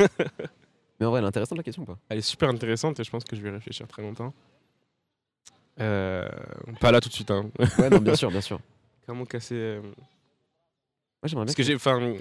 [0.99, 1.97] mais en vrai elle est intéressante la question ou pas?
[2.09, 4.33] Elle est super intéressante et je pense que je vais y réfléchir très longtemps.
[5.79, 6.27] Euh,
[6.79, 7.31] pas là tout de suite.
[7.31, 7.49] Hein.
[7.79, 8.59] ouais non bien sûr bien sûr
[9.07, 9.81] Comment casser euh,
[11.23, 12.13] j'aimerais bien Parce que j'ai, enfin,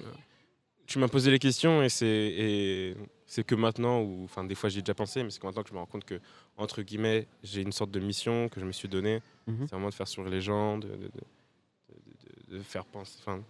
[0.86, 2.96] tu m'as posé les questions et c'est et
[3.26, 5.62] c'est que maintenant ou enfin des fois j'y ai déjà pensé, mais c'est que maintenant
[5.62, 6.20] que je me rends compte que
[6.56, 9.20] entre guillemets j'ai une sorte de mission que je me suis donnée.
[9.46, 9.56] Mhm.
[9.62, 13.16] C'est vraiment de faire sourire les gens, de- de- de faire penser.
[13.20, 13.40] Enfin,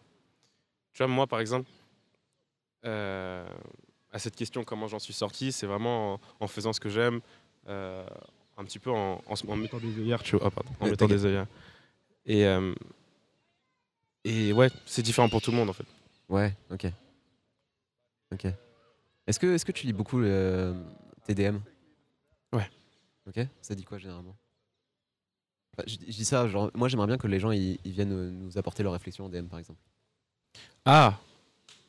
[0.92, 1.68] tu vois moi par exemple.
[2.84, 3.46] Euh,
[4.12, 7.20] à cette question comment j'en suis sorti, c'est vraiment en, en faisant ce que j'aime,
[7.68, 8.04] euh,
[8.56, 10.88] un petit peu en, en, se- en mettant des œillères, tu vois, ah, pardon, en
[10.88, 11.46] mettant des œillères.
[12.26, 12.74] Et, euh,
[14.24, 15.86] et ouais, c'est différent pour tout le monde en fait.
[16.28, 16.86] ouais ok.
[18.32, 18.46] Ok.
[19.26, 20.74] Est-ce que est-ce que tu lis beaucoup le
[21.26, 21.58] TDM
[22.52, 22.68] Ouais.
[23.28, 24.36] ok ça dit quoi généralement?
[25.72, 27.92] Enfin, je, dis- je dis ça genre moi j'aimerais bien que les gens ils, ils
[27.92, 29.80] viennent euh, nous apporter leurs réflexions en DM par exemple.
[30.84, 31.18] Ah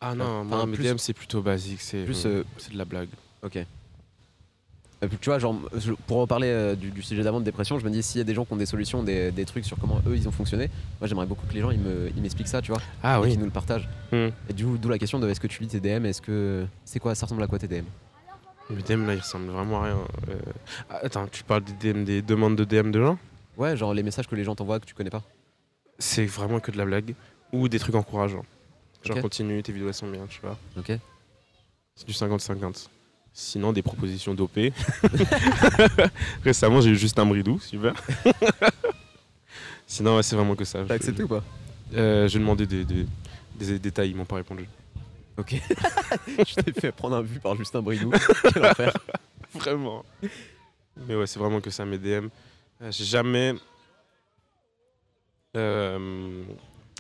[0.02, 2.74] Ah non, Enfin, moi, mes plus- DM, c'est plutôt basique, c'est plus, euh, euh, c'est
[2.74, 3.10] de la blague.
[3.44, 3.56] Ok.
[5.04, 7.80] Et puis, tu vois, genre, je- pour reparler euh, du, du sujet d'avant de dépression,
[7.80, 9.66] je me dis s'il y a des gens qui ont des solutions, des, des trucs
[9.66, 12.22] sur comment eux ils ont fonctionné, moi j'aimerais beaucoup que les gens ils me- ils
[12.22, 13.30] m'expliquent ça, tu vois, Ah et oui.
[13.32, 13.90] qu'ils nous le partagent.
[14.12, 14.30] Hmm.
[14.50, 16.68] Et du coup, d'où la question de est-ce que tu lis tes DM, est-ce que
[16.86, 17.86] c'est quoi, ça ressemble à quoi tes DM
[18.70, 19.98] Les DM là, ils ressemblent vraiment à rien.
[20.30, 20.36] Euh,
[20.92, 23.18] ah, attends, tu parles des DM, des demandes de DM de gens?
[23.58, 25.24] Ouais, genre les messages que les gens t'envoient que tu connais pas.
[25.98, 27.16] C'est vraiment que de la blague
[27.52, 28.46] ou des trucs encourageants.
[29.04, 30.58] Genre continue, tes vidéos elles sont bien, tu vois.
[30.78, 30.92] Ok.
[31.96, 32.88] C'est du 50-50.
[33.34, 34.52] Sinon, des propositions d'OP.
[36.44, 37.94] Récemment, j'ai eu juste un bridou, super.
[39.88, 40.84] Sinon, ouais, c'est vraiment que ça.
[40.88, 41.44] T'as accepté ou pas?
[41.94, 43.06] Euh, J'ai demandé des, des-
[43.56, 44.68] des détails, ils m'ont pas répondu.
[45.38, 45.56] Ok.
[46.38, 48.12] je t'ai fait prendre un vu par Justin Bridou.
[48.54, 48.94] Quel enfer.
[49.54, 50.04] Vraiment.
[51.08, 52.28] Mais ouais, c'est vraiment que ça, mes DM.
[52.82, 53.54] Euh, j'ai jamais.
[55.58, 56.44] Euh,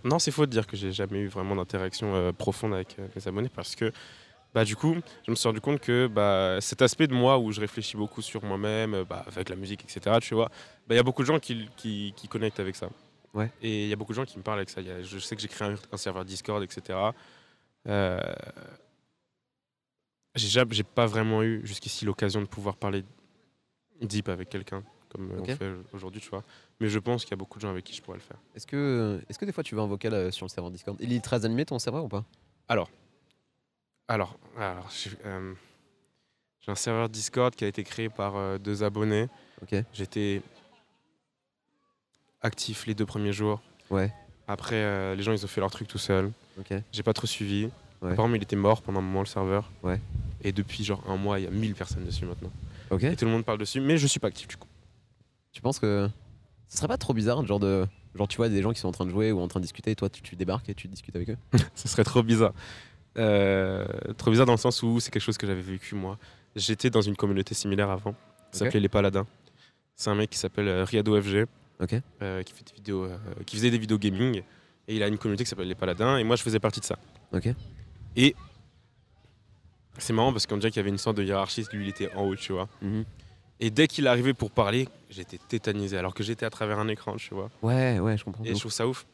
[0.03, 3.07] Non, c'est faux de dire que j'ai jamais eu vraiment d'interaction euh, profonde avec euh,
[3.15, 3.91] mes abonnés parce que,
[4.53, 4.95] bah, du coup,
[5.25, 8.21] je me suis rendu compte que bah, cet aspect de moi où je réfléchis beaucoup
[8.21, 10.49] sur moi-même, euh, bah, avec la musique, etc., tu vois,
[10.87, 12.89] bah, il y a beaucoup de gens qui, qui, qui connectent avec ça.
[13.33, 13.49] Ouais.
[13.61, 14.81] Et il y a beaucoup de gens qui me parlent avec ça.
[14.81, 16.97] Y a- je sais que j'ai créé un, un serveur Discord, etc.
[17.87, 18.19] Euh,
[20.35, 23.03] j'ai pas vraiment eu jusqu'ici l'occasion de pouvoir parler
[24.01, 26.43] deep avec quelqu'un comme on fait aujourd'hui, tu vois.
[26.81, 28.37] Mais je pense qu'il y a beaucoup de gens avec qui je pourrais le faire.
[28.55, 30.97] Est-ce que, est que des fois tu veux un vocal euh, sur le serveur Discord?
[30.99, 32.25] Il est très animé ton serveur ou pas?
[32.67, 32.89] Alors,
[34.07, 34.35] alors
[34.89, 35.53] j'ai euh,
[36.59, 39.27] j'ai un serveur Discord qui a été créé par euh, deux abonnés.
[39.93, 40.41] J'étais
[42.41, 43.61] actif les deux premiers jours.
[43.91, 44.11] Ouais.
[44.47, 46.31] Après, les gens, ils ont fait leur truc tout seuls.
[46.91, 47.69] J'ai pas trop suivi.
[48.01, 48.13] Ouais.
[48.13, 49.71] Apparemment, il était mort pendant un moment, le serveur.
[49.83, 50.01] Ouais.
[50.43, 52.51] Et depuis genre un mois, il y a 1000 personnes dessus maintenant.
[52.99, 54.67] Et tout le monde parle dessus, mais je suis pas actif du coup.
[55.51, 56.09] Tu penses que
[56.71, 57.85] ce serait pas trop bizarre, genre de.
[58.15, 59.65] Genre tu vois des gens qui sont en train de jouer ou en train de
[59.65, 61.37] discuter et toi tu, tu débarques et tu discutes avec eux?
[61.75, 62.53] Ce serait trop bizarre.
[63.17, 63.85] Euh,
[64.17, 66.17] trop bizarre dans le sens où c'est quelque chose que j'avais vécu moi.
[66.55, 68.11] J'étais dans une communauté similaire avant.
[68.11, 68.15] Ok.
[68.53, 69.27] s'appelait Les Paladins.
[69.95, 71.45] C'est un mec qui s'appelle euh, Riado FG.
[72.21, 74.41] Euh, qui, fait des vidéos, euh, qui faisait des vidéos gaming.
[74.87, 76.17] Et il a une communauté qui s'appelle Les Paladins.
[76.17, 76.97] Et moi, je faisais partie de ça.
[78.15, 78.35] Et
[79.97, 81.65] c'est marrant parce qu'on dirait qu'il y avait une sorte de hiérarchie.
[81.73, 82.69] Lui, il était en haut, tu vois.
[82.81, 83.03] Mhm.
[83.61, 85.97] Et dès qu'il arrivait pour parler, j'étais tétanisé.
[85.97, 87.49] Alors que j'étais à travers un écran, tu vois.
[87.61, 88.43] Ouais, ouais, je comprends.
[88.43, 89.05] Et je trouve ça ouf.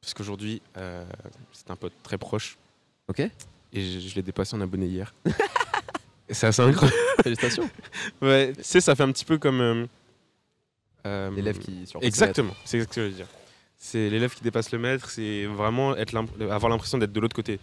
[0.00, 1.04] Parce qu'aujourd'hui, euh,
[1.52, 2.58] c'est un pote très proche.
[3.08, 3.20] Ok.
[3.20, 3.30] Et
[3.72, 5.14] je, je l'ai dépassé en abonné hier.
[6.30, 6.96] C'est assez incroyable.
[7.22, 7.68] Félicitations.
[8.22, 9.60] Ouais, tu sais, ça fait un petit peu comme.
[9.60, 9.86] euh,
[11.06, 13.26] euh, L'élève qui surpasse Exactement, c'est ce que je veux dire.
[13.76, 16.16] C'est l'élève qui dépasse le maître, c'est vraiment être
[16.50, 17.60] avoir l'impression d'être de l'autre côté,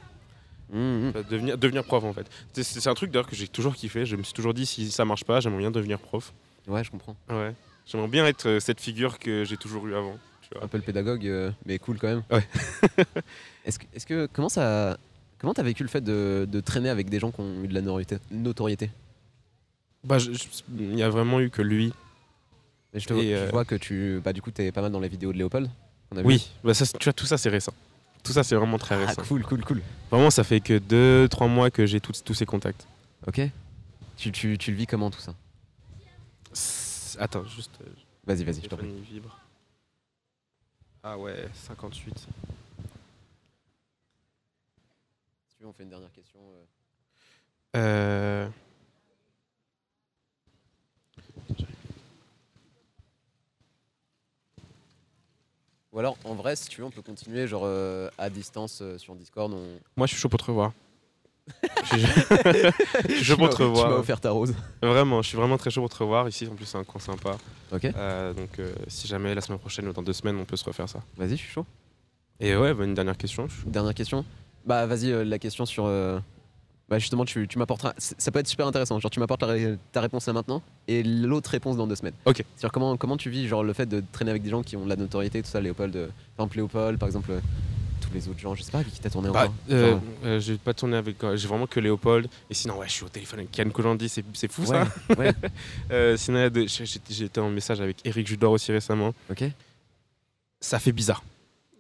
[0.72, 1.12] Mhm.
[1.16, 2.26] Euh, devenir, devenir prof en fait.
[2.54, 5.04] C'est- un truc d'ailleurs que j'ai toujours kiffé, je me suis toujours dit si ça
[5.06, 6.34] marche pas, j'aimerais bien devenir prof.
[6.68, 7.16] Ouais, je comprends.
[7.30, 7.54] Ouais.
[7.86, 10.18] J'aimerais bien être euh, cette figure que j'ai toujours eue avant.
[10.44, 10.64] Tu vois.
[10.64, 12.24] Un peu le pédagogue, euh, mais cool quand même.
[12.32, 12.46] Ouais.
[13.66, 14.98] est-ce que, comment ça,
[15.40, 17.74] comment t'as vécu le fait de, de traîner avec des gens qui ont eu de
[17.74, 18.90] la notoriété, notoriété?
[20.04, 20.18] Bah,
[20.78, 21.94] Il y a vraiment eu que lui.
[22.94, 25.00] Et je, te, je euh, vois que tu, bah du coup t'es pas mal dans
[25.00, 25.70] les vidéos de Léopold.
[26.10, 26.28] qu'on a vu.
[26.28, 27.74] Oui, bah, ça, tu vois, tout ça c'est récent.
[28.24, 29.24] Tout ça c'est vraiment très Ah, récent.
[29.28, 29.82] cool, cool, cool.
[30.12, 32.88] Vraiment, ça fait que 2-3 mois que j'ai tous ces contacts.
[33.28, 33.42] Ok.
[34.18, 35.34] Tu, tu, tu le vis comment tout ça?
[37.20, 37.72] Attends, juste.
[37.82, 37.90] euh,
[38.26, 39.02] Vas-y, vas-y, je t'en prie.
[39.02, 39.38] vibre.
[41.04, 42.20] Ah ouais, 58.
[42.20, 42.26] Si
[45.58, 46.40] tu veux, on fait une dernière question.
[47.76, 47.78] euh.
[47.78, 48.48] Euh...
[55.94, 58.98] Ou alors, en vrai, si tu veux, on peut continuer genre euh, à distance euh,
[58.98, 59.52] sur Discord.
[59.54, 59.80] On...
[59.98, 60.72] Moi, je suis chaud pour te revoir.
[61.64, 62.00] je suis
[63.10, 64.00] je suis chaud pour te Tu m'as revoir.
[64.00, 64.54] offert ta rose.
[64.82, 66.30] Vraiment, je suis vraiment très chaud pour te revoir.
[66.30, 67.36] Ici, en plus, c'est un coin sympa.
[67.74, 67.86] Ok.
[67.86, 68.50] Euh, donc,
[68.88, 71.02] si jamais la semaine prochaine ou dans deux semaines, on peut se refaire ça.
[71.18, 71.66] Vas-y, je suis chaud.
[72.40, 73.48] Et ouais, bah, une dernière question.
[73.66, 74.24] Dernière question.
[74.66, 75.86] Bah, vas-y, la question sur.
[76.92, 77.94] Bah, justement, tu, tu m'apporteras.
[77.98, 79.00] Ça peut être super intéressant.
[79.00, 79.44] Genre, tu m'apportes
[79.94, 82.14] ta réponse là maintenant et l'autre réponse dans deux semaines.
[82.26, 82.36] Ok.
[82.56, 84.84] C'est-à-dire, comment, comment tu vis genre, le fait de traîner avec des gens qui ont
[84.84, 85.96] de la notoriété, tout ça, Léopold.
[85.96, 87.40] euh, Par exemple, Léopold, par exemple, euh,
[88.02, 89.54] tous les autres gens, je sais pas avec qui t'as tourné Bah, encore.
[89.70, 91.24] euh, Enfin, euh, j'ai pas tourné avec.
[91.24, 92.28] euh, j'ai vraiment que Léopold.
[92.50, 94.10] Et sinon, ouais, je suis au téléphone avec Kian Kojandi.
[94.10, 94.86] C'est c'est fou ça.
[95.12, 95.34] ouais, ouais,
[95.92, 99.14] Euh, sinon, été en message avec Eric Judor aussi récemment.
[99.30, 99.46] ok.
[100.60, 101.24] ça fait bizarre.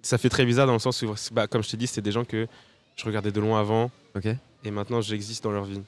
[0.03, 2.12] Ça fait très bizarre dans le sens où, bah, comme je t'ai dit, c'était des
[2.14, 2.47] gens que
[2.95, 4.28] je regardais de loin avant Ok.
[4.64, 5.82] Et maintenant j'existe dans leur vie.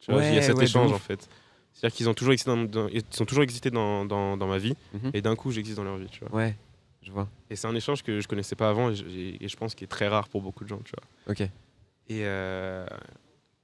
[0.00, 1.28] Tu vois, Ouais, il y a cet ouais, échange en fait.
[1.72, 4.58] C'est-à-dire qu'ils ont toujours existé dans, dans- ils sont toujours existé dans, dans- dans ma
[4.58, 5.10] vie Mhm.
[5.14, 6.08] et d'un coup j'existe dans leur vie.
[6.10, 6.34] Tu vois.
[6.36, 6.56] Ouais,
[7.02, 7.28] je vois.
[7.50, 9.84] Et c'est un échange que je connaissais pas avant et je, et je pense qu'il
[9.84, 10.80] est très rare pour beaucoup de gens.
[10.84, 11.32] Tu vois.
[11.32, 11.40] Ok.
[11.42, 12.86] Et euh,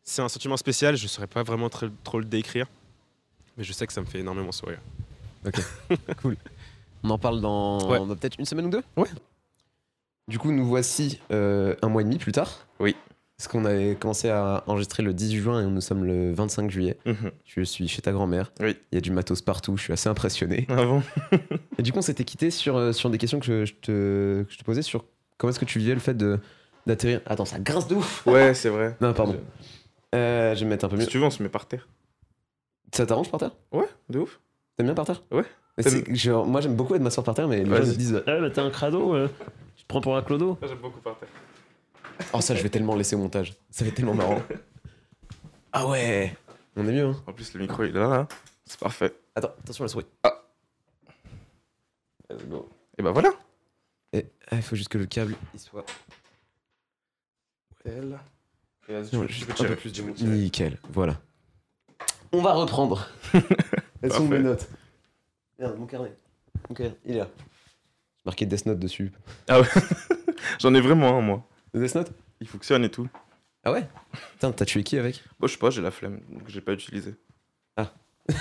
[0.02, 2.66] c'est un sentiment spécial, je ne saurais pas vraiment trop le décrire,
[3.56, 4.78] mais je sais que ça me fait énormément sourire.
[7.02, 7.98] On en parle dans, Ouais.
[7.98, 8.82] dans peut-être une semaine ou deux?
[8.96, 9.08] Ouais.
[10.28, 12.66] Du coup, nous voici euh, un mois et demi plus tard.
[12.80, 12.96] Oui.
[13.38, 16.96] Parce qu'on avait commencé à enregistrer le 18 juin et nous sommes le 25 juillet.
[17.44, 18.50] Je suis chez ta grand-mère.
[18.60, 18.76] Oui.
[18.92, 20.66] Il y a du matos partout, je suis assez impressionné.
[20.70, 21.02] Avant
[21.78, 24.46] Et du coup, on s'était quitté sur, euh, sur des questions que je, te, que
[24.48, 25.04] je te posais sur
[25.36, 26.38] comment est-ce que tu vivais le fait de
[26.86, 27.20] d'atterrir.
[27.26, 28.96] Attends, ça grince de ouf Ouais, c'est vrai.
[29.00, 29.36] Non, pardon.
[30.14, 31.02] Euh, je vais me mettre un peu mieux.
[31.02, 31.88] Si tu veux, on se met par terre.
[32.94, 33.50] Ça t'arrange par terre?
[33.72, 34.40] Ouais, de ouf.
[34.76, 35.22] T'aimes bien par terre?
[35.30, 35.44] Ouais.
[36.14, 38.48] Genre, moi, j'aime beaucoup être m'asseoir par terre, mais les gens me disent Ah, bah,
[38.50, 39.28] t'es un crado, euh,
[39.76, 40.56] tu te prends pour un clodo.
[40.62, 41.28] J'aime beaucoup par terre.
[42.32, 43.54] Oh, ça, je vais tellement laisser au montage.
[43.70, 44.42] Ça va être tellement marrant.
[45.72, 46.34] Ah ouais
[46.76, 48.28] On est mieux, hein En plus, le micro, il est là, là.
[48.64, 49.14] C'est parfait.
[49.34, 50.06] Attends, attention à la souris.
[52.30, 52.68] Let's go.
[52.98, 53.30] Et bah voilà.
[54.12, 55.84] Et ah, il faut juste que le câble il soit.
[57.84, 58.18] Elle.
[58.88, 60.30] Et vas-y, Non, je, je juste peux tirer peu plus du tirer.
[60.30, 61.20] Nickel, voilà.
[62.32, 63.08] On va reprendre.
[64.02, 64.38] Elles sont où Parfait.
[64.38, 64.68] mes notes
[65.58, 66.12] Merde, mon carnet.
[66.68, 67.28] Mon carnet, il est là.
[67.36, 69.12] J'ai marqué Death Note dessus.
[70.60, 71.46] J'en ai vraiment un, moi.
[71.80, 73.08] Death Note Il fonctionne et tout.
[73.64, 73.86] Ah ouais?
[74.32, 75.22] Putain, t'as tué qui avec?
[75.40, 77.14] Bon, je sais pas, j'ai la flemme, donc j'ai pas utilisé.
[77.76, 77.92] Ah.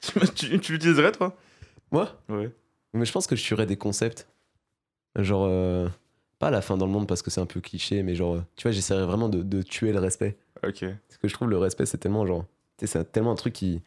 [0.00, 1.36] tu, m'as- tu, tu l'utiliserais, toi?
[1.90, 2.20] Moi?
[2.28, 2.50] Ouais.
[2.92, 4.28] Mais je pense que je tuerais des concepts.
[5.16, 5.46] Genre.
[5.48, 5.88] euh,
[6.38, 8.36] Pas la fin dans le monde parce que c'est un peu cliché, mais genre.
[8.36, 10.36] euh, Tu vois, j'essaierais vraiment de, de tuer le respect.
[10.66, 10.80] Ok.
[11.08, 12.44] Parce que je trouve le respect, c'est tellement genre.
[12.78, 13.82] Tu sais, c'est tellement un truc qui.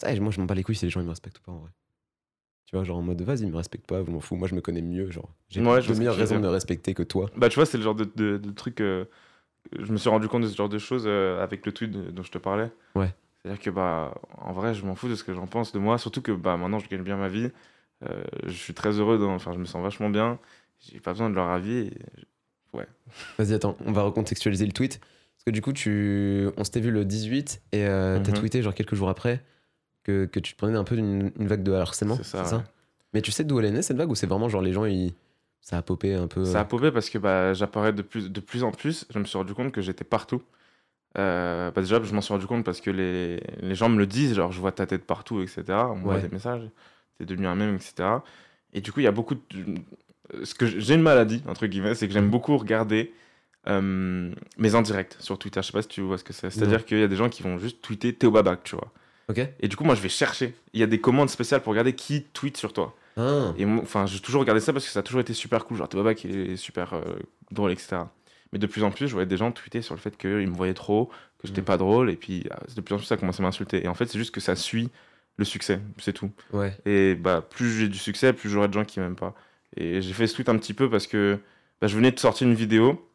[0.00, 1.58] Ça, moi, je m'en bats les couilles si les gens ils me respectent pas en
[1.58, 1.70] vrai.
[2.66, 4.54] Tu vois, genre en mode vas-y, ils me respectent pas, je m'en fous, moi je
[4.54, 5.10] me connais mieux.
[5.10, 7.30] Genre, j'ai Ouais, de meilleures raisons de me respecter que toi.
[7.36, 8.80] Bah, tu vois, c'est le genre de, de, de truc.
[8.80, 9.04] euh,
[9.78, 12.22] je me suis rendu compte de ce genre de choses euh, avec le tweet dont
[12.22, 12.70] je te parlais.
[12.96, 13.14] Ouais.
[13.42, 15.96] C'est-à-dire que, bah, en vrai, je m'en fous de ce que j'en pense de moi.
[15.98, 17.50] Surtout que, bah, maintenant, je gagne bien ma vie.
[18.04, 19.18] Euh, je suis très heureux.
[19.18, 19.32] Dans...
[19.34, 20.38] Enfin, je me sens vachement bien.
[20.80, 21.86] J'ai pas besoin de leur avis.
[21.88, 21.98] et-
[23.38, 24.98] Vas-y, attends, on va recontextualiser le tweet.
[25.00, 26.48] Parce que du coup, tu...
[26.56, 28.38] on s'était vu le 18 et euh, t'as Mhm.
[28.38, 29.42] tweeté genre quelques jours après
[30.06, 32.16] que, que tu te prenais un peu d'une une vague de harcèlement.
[32.16, 32.62] C'est ça, ouais.
[33.12, 34.84] Mais tu sais d'où elle est née cette vague ou c'est vraiment genre les gens,
[34.84, 35.14] ils...
[35.60, 38.30] ça a popé un peu Ça a euh, popé parce que bah, j'apparais de plus,
[38.30, 39.06] de plus en plus.
[39.10, 40.42] Je me suis rendu compte que j'étais partout.
[41.18, 44.06] Euh, bah, déjà, je m'en suis rendu compte parce que les, les gens me le
[44.06, 45.62] disent, genre je vois ta tête partout, etc.
[45.68, 46.22] On voit Ouais.
[46.22, 46.62] des messages,
[47.18, 48.08] t'es devenu un mème, etc.
[48.74, 49.40] Et du coup, il y a beaucoup de...
[50.44, 53.14] Ce que j'ai une maladie, entre guillemets, c'est que j'aime beaucoup regarder
[53.68, 55.62] euh, mes indirects sur Twitter.
[55.62, 56.50] Je sais pas si tu vois ce que c'est.
[56.50, 58.92] C'est-à-dire qu'il y a des gens qui vont juste tweeter Théo Babac, tu vois.
[59.60, 60.54] Et du coup, moi, je vais chercher.
[60.72, 62.94] Il y a des commandes spéciales pour regarder qui tweet sur toi.
[63.16, 65.78] Ah, Et enfin, j'ai toujours regardé ça parce que ça a toujours été super cool.
[65.78, 67.02] Genre, Babac, il est super euh,
[67.50, 67.96] drôle, etc.
[68.52, 70.54] Mais de plus en plus, je voyais des gens tweeter sur le fait qu'ils me
[70.54, 71.06] voyaient trop,
[71.40, 71.64] que j'étais Mhm.
[71.66, 73.84] pas drôle, et puis euh, de plus en plus, ça commençait à m'insulter.
[73.84, 74.90] Et en fait, c'est juste que ça suit
[75.38, 76.30] le succès, c'est tout.
[76.52, 76.76] ouais.
[76.86, 79.34] Et bah, plus j'ai du succès, plus j'aurai de gens qui m'aiment pas.
[79.76, 81.38] Et j'ai fait ce tweet un petit peu parce que
[81.80, 83.05] bah, je venais de sortir une vidéo,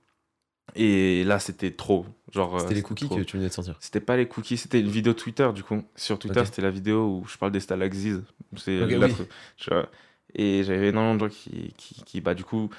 [0.76, 2.06] et là, c'était trop.
[2.32, 3.18] Genre, euh, C'était les cookies trop.
[3.18, 3.76] que tu venais de sortir.
[3.80, 5.84] C'était pas les cookies, c'était une vidéo Twitter du coup.
[5.96, 8.20] Sur Twitter, c'était la vidéo où je parle des stalagzies.
[8.56, 9.16] C'est Ok, la- oui.
[10.34, 12.70] Et j'avais énormément de gens qui, qui, qui, bah, du coup,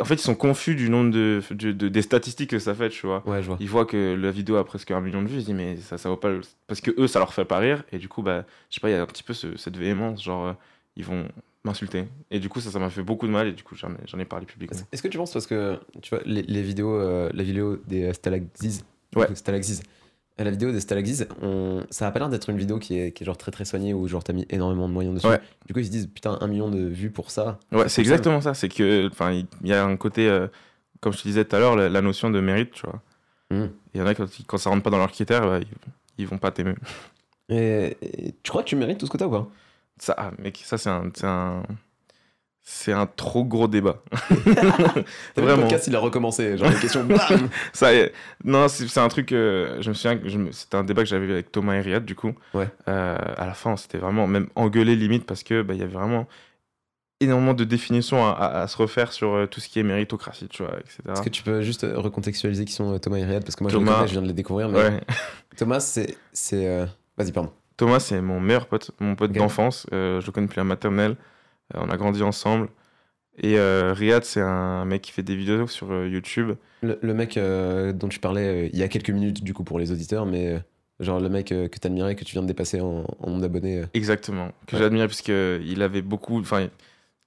[0.00, 2.88] en fait, ils sont confus du nombre de, de- de- des statistiques que ça fait,
[2.88, 3.26] tu vois.
[3.28, 3.56] Ouais, je vois.
[3.60, 5.76] Ils voient que la vidéo a presque un million de vues, ils se disent, mais
[5.76, 6.40] ça, ça vaut pas le...
[6.68, 8.88] Parce que eux, ça leur fait pas rire, et du coup, bah, je sais pas,
[8.90, 10.52] il y a un petit peu ce- cette véhémence, genre, euh,
[10.96, 11.26] ils vont
[11.64, 12.06] m'insulter.
[12.30, 14.24] Et du coup, ça, ça m'a fait beaucoup de mal, et du coup, j'en ai,
[14.24, 14.78] parlé publiquement.
[14.90, 18.04] Est-ce que tu penses parce que tu vois les, les vidéos, euh, la vidéo des
[18.04, 18.82] euh, stalagzies,
[19.14, 19.26] Ouais.
[19.30, 21.84] euh, la vidéo des stalagzies, on...
[21.90, 23.92] ça a pas l'air d'être une vidéo qui est, qui est genre très très soignée
[23.92, 25.26] où genre t'as mis énormément de moyens dessus.
[25.26, 25.40] Ouais.
[25.66, 27.58] Du coup ils se disent putain un million de vues pour ça.
[27.70, 28.00] Ouais, c'est ça.
[28.00, 28.54] exactement ça.
[28.54, 30.48] C'est que, enfin, il y a un côté, euh,
[31.00, 33.02] comme je te disais tout à l'heure, la, la notion de mérite, tu vois.
[33.50, 33.70] Mhm.
[33.94, 35.66] Il y en a quand, quand ça rentre pas dans leurs critères, bah, ils,
[36.16, 36.74] ils vont pas t'aimer.
[37.50, 39.48] Et, et tu crois que tu mérites tout ce que t'as ou pas?
[39.98, 41.62] Ça, ah, mec, ça c'est un, c'est un,
[42.64, 44.02] c'est un trop gros débat.
[44.30, 45.62] Vu, Le Vraiment.
[45.62, 47.18] podcast il a recommencé, genre les questions bam
[47.72, 48.12] Ça, y est.
[48.44, 49.32] non, c'est un truc.
[49.32, 51.80] euh, je me souviens, que me- c'était un débat que j'avais eu avec Thomas et
[51.80, 52.32] Riyad, du coup.
[52.54, 52.68] Ouais.
[52.88, 55.92] Euh, à la fin, c'était vraiment même engueulé limite parce que bah, il y avait
[55.92, 56.26] vraiment
[57.20, 60.48] énormément de définitions à, à- à se refaire sur euh, tout ce qui est méritocratie,
[60.48, 60.98] tu vois, etc.
[61.12, 63.70] Est-ce que tu peux juste euh, recontextualiser qui sont Thomas et Riyad Parce que moi
[63.70, 63.96] je les Thomas.
[63.98, 64.68] connais, je viens de les découvrir.
[64.68, 65.00] Mais Ouais.
[65.56, 66.16] Thomas c'est.
[66.32, 66.86] c'est euh,
[67.16, 67.52] Vas-y, pardon.
[67.76, 69.86] Thomas, c'est mon meilleur pote, mon pote d'enfance.
[69.92, 71.16] Euh, je le connais depuis la maternelle.
[71.74, 72.68] Euh, on a grandi ensemble.
[73.38, 76.52] Et euh, Riyad, c'est un mec qui fait des vidéos sur YouTube.
[76.82, 79.90] Le, le mec dont tu parlais il y a quelques minutes du coup pour les
[79.90, 80.60] auditeurs, mais
[81.00, 83.84] genre le mec que t'admirais, que tu viens de dépasser en, en nombre d'abonnés.
[83.94, 84.52] Exactement.
[84.66, 84.82] Que Ouais.
[84.82, 86.40] j'admire puisque il avait beaucoup.
[86.40, 86.68] Enfin,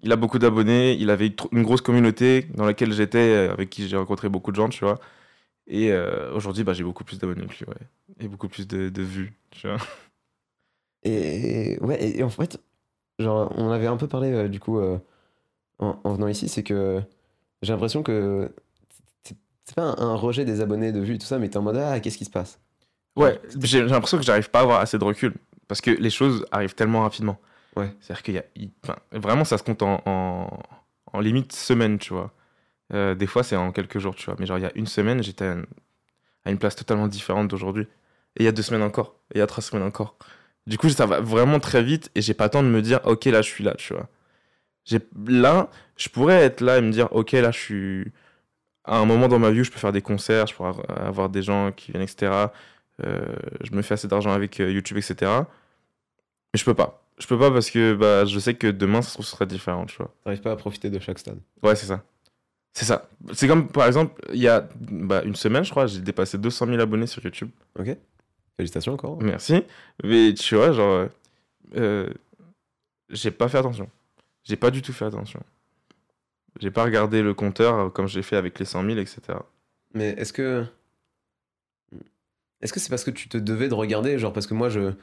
[0.01, 0.93] il a beaucoup d'abonnés.
[0.93, 4.69] Il avait une grosse communauté dans laquelle j'étais, avec qui j'ai rencontré beaucoup de gens,
[4.69, 4.99] tu vois.
[5.67, 7.87] Et euh, aujourd'hui, bah, j'ai beaucoup plus d'abonnés que lui, ouais.
[8.19, 9.77] Et beaucoup plus de, de vues, tu vois.
[11.05, 12.59] Et ouais, et, et en fait,
[13.19, 14.97] genre, on avait un peu parlé euh, du coup euh,
[15.79, 17.01] en, en venant ici, c'est que
[17.61, 18.53] j'ai l'impression que
[19.23, 19.37] c'est-
[19.75, 21.77] pas un, un rejet des abonnés, de vues et tout ça, mais t'es en mode
[21.77, 22.59] ah, qu'est-ce qui se passe?
[23.15, 25.33] Ouais, j'ai l'impression que j'arrive pas à avoir assez de recul.
[25.67, 27.39] Parce que les choses arrivent tellement rapidement.
[27.75, 27.91] Ouais.
[27.99, 28.43] C'est-à-dire qu'il y a.
[28.55, 30.59] il- enfin, vraiment, ça se compte en, en,
[31.13, 32.31] en limite semaine, tu vois.
[32.93, 34.35] Euh, des fois, c'est en quelques jours, tu vois.
[34.39, 35.57] Mais genre, il y a une semaine, j'étais à,
[36.45, 37.87] à une place totalement différente d'aujourd'hui.
[38.37, 39.15] Et il y a deux semaines encore.
[39.31, 40.17] Et il y a trois semaines encore.
[40.67, 42.99] Du coup, ça va vraiment très vite et j'ai pas le temps de me dire,
[43.05, 44.07] ok, là, je suis là, tu vois.
[44.85, 48.11] J'ai- Là, je pourrais être là et me dire, ok, là, je suis
[48.83, 51.29] à un moment dans ma vie où je peux faire des concerts, je pourrais avoir
[51.29, 52.31] des gens qui viennent, etc.
[53.05, 53.25] Euh,
[53.61, 55.31] je me fais assez d'argent avec euh, YouTube, etc.
[56.53, 57.01] Mais je peux pas.
[57.17, 59.45] Je peux pas parce que bah, je sais que demain, ça se trouve, ce sera
[59.45, 60.13] différent, tu vois.
[60.23, 61.39] T'arrives pas à profiter de chaque stade.
[61.63, 62.03] Ouais, c'est ça.
[62.73, 63.07] C'est ça.
[63.33, 66.65] C'est comme, par exemple, il y a bah, une semaine, je crois, j'ai dépassé 200
[66.67, 67.49] 000 abonnés sur YouTube.
[67.79, 67.95] Ok.
[68.57, 69.21] Félicitations encore.
[69.21, 69.63] Merci.
[70.03, 71.07] Mais tu vois, genre, euh,
[71.75, 72.09] euh,
[73.09, 73.89] j'ai pas fait attention.
[74.43, 75.41] J'ai pas du tout fait attention.
[76.59, 79.39] J'ai pas regardé le compteur euh, comme j'ai fait avec les 100 000, etc.
[79.93, 80.65] Mais est-ce que.
[82.61, 84.17] Est-ce que c'est parce que tu te devais de regarder?
[84.17, 84.93] Genre, parce que moi, je.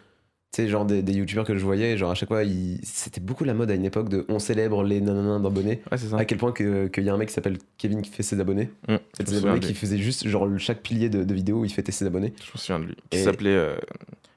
[0.52, 3.22] Tu sais, genre des, des youtubeurs que je voyais, genre à chaque fois, ils- c'était
[3.22, 5.80] beaucoup la mode à une époque de on célèbre les nanana d'abonnés.
[5.90, 6.18] Ouais, c'est ça.
[6.18, 8.38] À quel point que- qu'il y a un mec qui s'appelle Kevin qui fait ses
[8.38, 8.68] abonnés.
[8.86, 11.72] Mmh, C'est des abonnés qui faisait juste genre chaque pilier de, de vidéo où il
[11.72, 12.34] fêtait ses abonnés.
[12.38, 12.96] Je me souviens de lui.
[13.08, 13.76] Qui Et- s'appelait euh,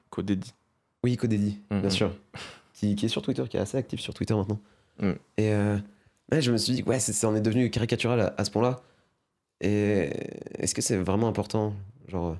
[0.08, 0.54] Codedi.
[1.04, 1.80] Oui, Codedi, Mhm.
[1.82, 2.10] bien sûr.
[2.72, 4.58] Qui, qui est sur Twitter, qui est assez actif sur Twitter maintenant.
[5.00, 5.10] Mm.
[5.38, 5.76] Et euh,
[6.32, 8.50] ouais, je me suis dit, ouais, c'est- ça en est devenu caricatural à, à ce
[8.50, 8.80] point-là.
[9.62, 10.10] Et
[10.58, 11.74] est-ce que c'est vraiment important
[12.08, 12.36] Genre,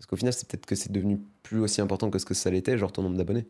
[0.00, 2.48] parce qu'au final, c'est peut-être que c'est devenu plus aussi important que ce que ça
[2.50, 3.46] l'était, genre ton nombre d'abonnés.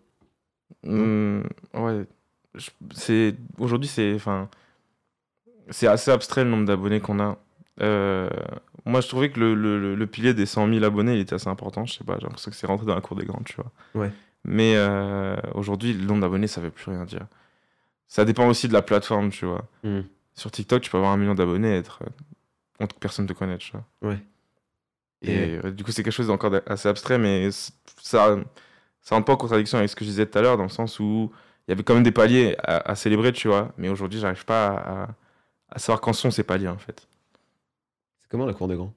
[0.82, 1.42] Hmm,
[1.74, 2.07] ouais.
[2.92, 4.48] C'est aujourd'hui c'est enfin
[5.70, 7.38] c'est assez abstrait le nombre d'abonnés qu'on a.
[7.80, 8.28] Euh,
[8.84, 9.55] moi je trouvais que le,
[9.94, 11.86] le- pilier des 100 000 abonnés il était assez important.
[11.86, 13.70] Je sais pas, j'ai l'impression que c'est rentré dans la cour des grands, tu vois.
[13.94, 14.11] Ouais.
[14.44, 17.26] Mais euh, aujourd'hui le nombre d'abonnés ça veut plus rien dire.
[18.09, 19.64] Ça dépend aussi de la plateforme, tu vois.
[19.84, 20.01] Mm.
[20.34, 22.11] Sur TikTok tu peux avoir un million d'abonnés et être euh,
[22.80, 23.84] on- personne te connaît, tu vois.
[24.11, 24.18] Ouais.
[25.22, 27.50] Et euh, du coup c'est quelque chose d'encore assez abstrait, mais
[28.02, 28.38] ça
[29.02, 30.68] ça rentre pas en contradiction avec ce que je disais tout à l'heure, dans le
[30.70, 31.32] sens où
[31.68, 33.72] il y avait quand même des paliers à, à célébrer, tu vois.
[33.78, 35.08] Mais aujourd'hui, j'arrive pas à,
[35.70, 37.08] à savoir quand sont ces paliers, en fait.
[38.20, 38.94] C'est comment la cour des grands?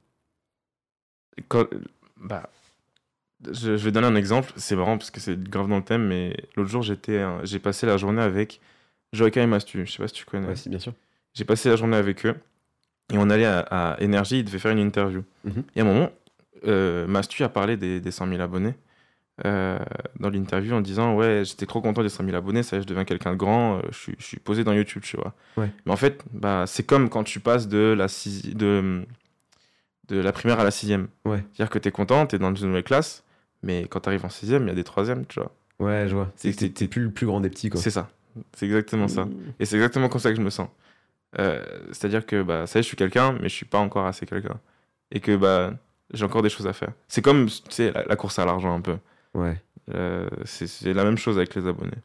[1.48, 1.68] Quand-
[2.18, 2.50] bah,
[3.46, 4.54] je, je vais donner un exemple.
[4.58, 7.86] C'est marrant parce que c'est grave dans le thème, mais l'autre jour, j'étais, j'ai passé
[7.86, 8.62] la journée avec
[9.14, 9.86] Joaquin et Mastu.
[9.86, 10.48] Je sais pas si tu connais.
[10.48, 10.94] Ouais, si, bien sûr.
[11.34, 12.36] J'ai passé la journée avec eux
[13.12, 15.24] et on allait à, Énergie, ils devaient faire une interview.
[15.44, 15.64] Mhm.
[15.76, 16.10] Et à un moment,
[16.68, 18.74] euh, Mastu a parlé des, des 100 000 abonnés
[19.46, 19.78] euh,
[20.20, 22.84] dans l'interview en disant Ouais, j'étais trop content des 100 000 abonnés, ça y est,
[22.84, 25.34] je deviens quelqu'un de grand, euh, je, suis, je suis posé dans YouTube, tu vois.
[25.58, 25.70] Ouais.
[25.86, 29.06] Mais en fait, bah, c'est comme quand tu passes de la, sixi- de,
[30.08, 31.08] de la primaire à la sixième.
[31.26, 31.44] Ouais.
[31.54, 33.24] C'est-à-dire que tu es content, tu es dans une nouvelle classe,
[33.64, 35.52] mais quand tu arrives en sixième, il y a des troisièmes, tu vois.
[35.80, 36.32] Ouais, je vois.
[36.36, 37.82] C'est que t'es- plus le plus grand des petits, quoi.
[37.82, 38.10] C'est ça.
[38.54, 39.26] C'est exactement ça.
[39.26, 39.34] Mm.
[39.60, 40.68] Et c'est exactement comme ça que je me sens.
[41.40, 44.06] Euh, C'est-à-dire que bah, ça y est, je suis quelqu'un, mais je suis pas encore
[44.06, 44.60] assez quelqu'un.
[45.12, 45.74] Et que bah,
[46.14, 46.92] j'ai encore des choses à faire.
[47.08, 48.98] C'est comme tu sais, la, la course à l'argent un peu.
[49.34, 49.62] Ouais.
[49.94, 51.98] Euh, c'est- la même chose avec les abonnés.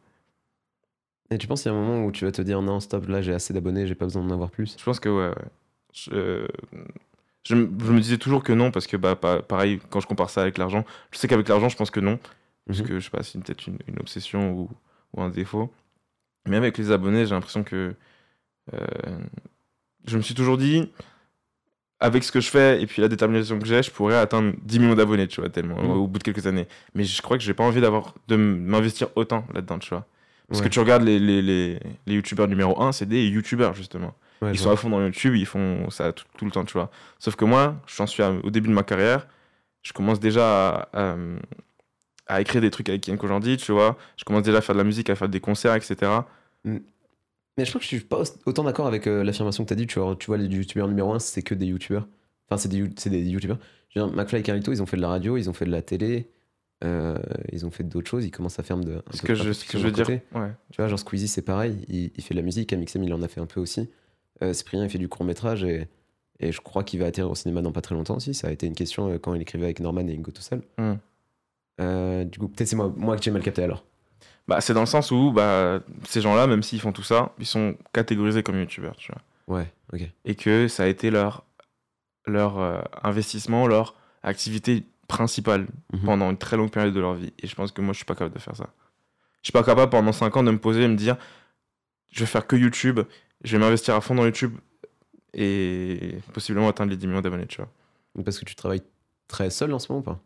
[1.31, 3.07] Et tu penses qu'il y a un moment où tu vas te dire non, stop,
[3.07, 4.77] là j'ai assez d'abonnés, j'ai pas besoin d'en avoir plus?
[4.79, 5.29] Je pense que ouais.
[5.29, 5.35] ouais.
[5.93, 6.49] Je, euh,
[7.45, 10.07] je, me- je me disais toujours que non, parce que bah, pa- pareil, quand je
[10.07, 12.19] compare ça avec l'argent, je sais qu'avec l'argent, je pense que non.
[12.67, 12.87] Parce Mhm.
[12.87, 14.71] que je sais pas, c'est peut-être une, une obsession ou,
[15.15, 15.71] ou un défaut.
[16.47, 17.95] Mais avec les abonnés, j'ai l'impression que
[20.07, 20.91] je me suis toujours dit,
[22.01, 24.79] avec ce que je fais et puis la détermination que j'ai, je pourrais atteindre 10
[24.79, 25.91] millions d'abonnés, tu vois, tellement, Mhm.
[25.91, 26.67] au bout de quelques années.
[26.95, 30.07] Mais je crois que j'ai pas envie d'avoir de m'investir autant là-dedans, tu vois.
[30.49, 30.67] Parce Ouais.
[30.69, 34.15] que tu regardes les, les, les, les youtubeurs numéro 1, c'est des youtubeurs, justement.
[34.41, 36.73] Ouais, Ils sont à fond dans YouTube, ils font ça tout, tout le temps, tu
[36.75, 36.91] vois.
[37.19, 39.27] Sauf que moi, j'en suis à- au début de ma carrière,
[39.83, 41.17] je commence déjà à, à,
[42.29, 43.99] à écrire des trucs avec Kian Kojandi, tu vois.
[44.17, 45.97] Je commence déjà à faire de la musique, à faire des concerts, etc.
[47.59, 49.73] Mais je crois que je suis pas au- autant d'accord avec euh, l'affirmation que tu
[49.75, 49.87] as dit.
[49.87, 52.07] Tu vois, tu vois, les youtubeurs numéro 1, c'est que des youtubeurs.
[52.49, 53.59] Enfin, c'est des, you- c'est des youtubeurs.
[53.91, 55.65] Je veux dire, McFly et Carlito, ils ont fait de la radio, ils ont fait
[55.67, 56.31] de la télé,
[56.85, 57.19] euh,
[57.53, 58.95] ils ont fait d'autres choses, ils commencent à faire de.
[58.97, 60.09] un Ce peu que de je, ce que je veux dire.
[60.09, 60.53] Ouais.
[60.73, 63.21] Tu vois, genre Squeezie, c'est pareil, il, il fait de la musique, Amixem, il en
[63.23, 63.89] a fait un peu aussi.
[64.43, 65.89] Euh, Cyprien, il fait du court-métrage et,
[66.39, 68.35] et je crois qu'il va atterrir au cinéma dans pas très longtemps aussi.
[68.35, 70.63] Ça a été une question euh, quand il écrivait avec Norman et Ingo tout seul.
[70.79, 70.93] Mm.
[71.81, 73.85] Euh, du coup, peut-être c'est moi, moi que j'ai mal capté alors.
[74.49, 77.47] Bah, c'est dans le sens où bah, ces gens-là, même s'ils font tout ça, ils
[77.47, 79.59] sont catégorisés comme youtubeurs, tu vois.
[79.59, 80.01] Ouais, ok.
[80.25, 81.45] Et que ça a été leur,
[82.27, 86.01] leur euh, investissement, leur activité principale Mhm.
[86.05, 87.33] pendant une très longue période de leur vie.
[87.39, 88.69] Et je pense que moi, je suis pas capable de faire ça.
[89.43, 91.17] Je suis pas capable pendant 5 ans de me poser et me dire
[92.11, 93.01] je vais faire que YouTube,
[93.45, 94.57] je vais m'investir à fond dans YouTube
[95.35, 97.71] et possiblement atteindre les 10 millions d'abonnés, tu vois.
[98.25, 98.83] Parce que tu travailles
[99.29, 100.19] très seul en ce moment ou pas?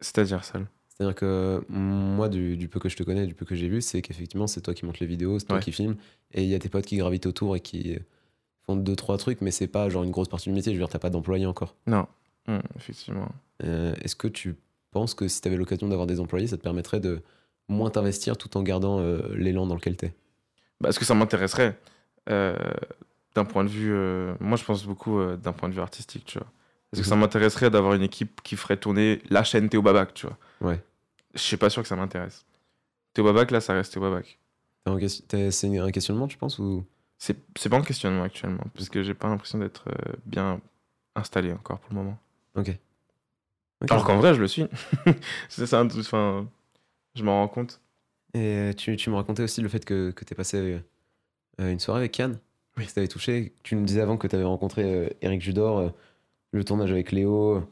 [0.00, 0.58] C'est-à-dire ça.
[1.00, 3.80] C'est-à-dire que moi, du, du peu que je te connais, du peu que j'ai vu,
[3.80, 5.62] c'est qu'effectivement, c'est toi qui montes les vidéos, c'est toi Ouais.
[5.62, 5.96] qui filmes,
[6.34, 7.96] et il y a tes potes qui gravitent autour et qui
[8.66, 10.72] font deux, trois trucs, mais c'est pas genre une grosse partie du métier.
[10.74, 11.74] Je veux dire, t'as pas d'employés encore.
[11.86, 12.06] Non,
[12.48, 13.28] Hum, effectivement.
[13.64, 14.56] Euh, Est-ce que tu
[14.90, 17.22] penses que si t'avais l'occasion d'avoir des employés, ça te permettrait de
[17.68, 20.12] moins t'investir tout en gardant euh, l'élan dans lequel t'es?
[20.82, 21.78] Bah, Est-ce que ça m'intéresserait?
[22.28, 22.54] Euh,
[23.34, 23.94] d'un point de vue.
[24.40, 26.48] moi, je pense beaucoup d'un point de vue artistique, tu vois.
[26.92, 27.22] Est-ce que ça Mhm.
[27.22, 30.36] m'intéresserait d'avoir une équipe qui ferait tourner la chaîne Théo Babac, tu vois?
[30.60, 30.82] Ouais.
[31.34, 32.44] Je suis pas sûr que ça m'intéresse.
[33.14, 34.38] Théo Babac, là, ça reste Théo Babac.
[34.84, 36.84] T'as un ques- t'as- C'est un questionnement, tu penses ou...
[37.18, 40.58] C'est pas en questionnement actuellement, parce que j'ai pas l'impression d'être euh, bien
[41.14, 42.18] installé encore pour le moment.
[42.54, 42.74] Ok.
[43.90, 44.64] Alors qu'en vrai, je le suis.
[45.48, 46.48] c'est ça, un enfin,
[47.14, 47.80] je m'en rends compte.
[48.34, 50.80] Et tu, tu me racontais aussi le fait que, que t'es passé
[51.60, 52.38] euh, une soirée avec Yann.
[52.76, 53.52] Oui, ça t'avait touché.
[53.62, 55.90] Tu nous disais avant que tu avais rencontré euh, Eric Judor, euh,
[56.52, 57.66] le tournage avec Léo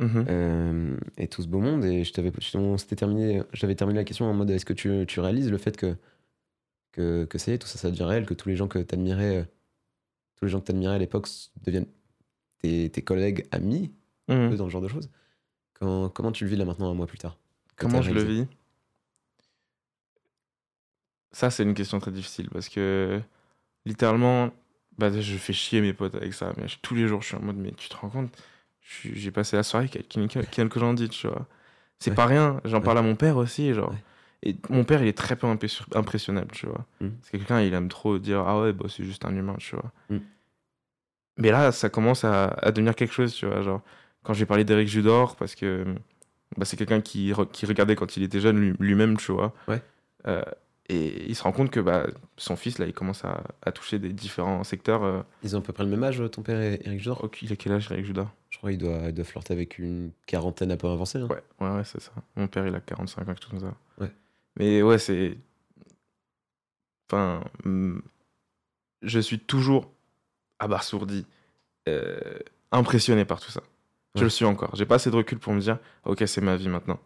[0.00, 0.24] Mhm.
[0.28, 1.84] euh, et tout ce beau monde.
[1.84, 5.04] Et je t'avais, on s'était terminé, j'avais terminé la question en mode est-ce que tu,
[5.06, 5.96] tu réalises le fait que,
[6.92, 8.78] que, que ça y est, tout ça, ça devient réel, que tous les gens que
[8.78, 9.48] tu admirais,
[10.36, 11.28] tous les gens que tu admirais à l'époque
[11.62, 11.86] deviennent
[12.60, 13.92] tes, tes collègues, amis,
[14.28, 14.50] un Mhm.
[14.50, 15.10] peu dans ce genre de choses.
[15.74, 17.38] Quand- comment tu le vis là maintenant, un mois plus tard
[17.76, 18.46] Comment je le vis?
[21.32, 23.20] Ça, c'est une question très difficile parce que
[23.86, 24.50] littéralement,
[24.98, 26.52] bah, je fais chier mes potes avec ça.
[26.56, 28.36] Mais tous les jours, je suis en mode, mais tu te rends compte?
[29.14, 31.46] J'ai passé la soirée avec quelqu'un quelqu'un que j'en dis, tu vois.
[32.00, 32.16] C'est Ouais.
[32.16, 32.60] pas rien.
[32.64, 32.84] J'en Ouais.
[32.84, 33.90] parle à mon père aussi, genre.
[33.90, 33.96] Ouais.
[34.42, 36.84] Et mon père, il est très peu impression- impressionnable, tu vois.
[37.00, 37.12] Mhm.
[37.22, 39.92] C'est quelqu'un, il aime trop dire, ah ouais, bah, c'est juste un humain, tu vois.
[40.08, 40.20] Mhm.
[41.38, 43.62] Mais là, ça commence à, à devenir quelque chose, tu vois.
[43.62, 43.80] Genre,
[44.22, 45.84] quand j'ai parlé d'Eric Judor, parce que
[46.56, 49.54] bah, c'est quelqu'un qui, re- qui regardait quand il était jeune lui- lui-même, tu vois.
[49.68, 49.80] Ouais.
[50.26, 50.42] Euh,
[50.88, 53.98] et il se rend compte que bah, son fils, là, il commence à, à toucher
[53.98, 55.04] des différents secteurs.
[55.04, 55.22] euh.
[55.44, 57.28] Ils ont à peu près le même âge, ton père et Eric Judor?
[57.42, 58.28] Il a quel âge, Eric Judor?
[58.50, 61.18] Je crois qu'il doit, il doit flirter avec une quarantaine un peu avancée.
[61.18, 61.28] hein.
[61.30, 62.12] Ouais, ouais, ouais, c'est ça.
[62.36, 63.74] Mon père, il a 45 ans, quelque chose comme ça.
[63.98, 64.12] Ouais.
[64.56, 65.36] Mais ouais, c'est.
[67.10, 67.42] Enfin.
[67.64, 68.02] hum,
[69.02, 69.90] Je suis toujours
[70.58, 71.24] abasourdi,
[71.88, 72.38] euh,
[72.70, 73.62] impressionné par tout ça.
[74.14, 74.24] Je Ouais.
[74.24, 74.74] le suis encore.
[74.76, 76.98] J'ai pas assez de recul pour me dire, ok, c'est ma vie maintenant.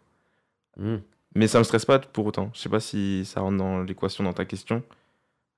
[0.77, 1.01] Mhm.
[1.35, 2.49] Mais ça me stresse pas pour autant.
[2.53, 4.83] Je sais pas si ça rentre dans l'équation dans ta question.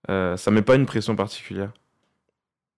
[0.09, 1.71] Euh, ça met pas une pression particulière.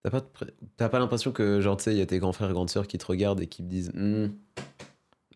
[0.04, 2.54] T'as pas, pas l'impression que, genre, tu sais, il y a tes grands frères et
[2.54, 4.28] grandes sœurs qui te regardent et qui te disent Hmm,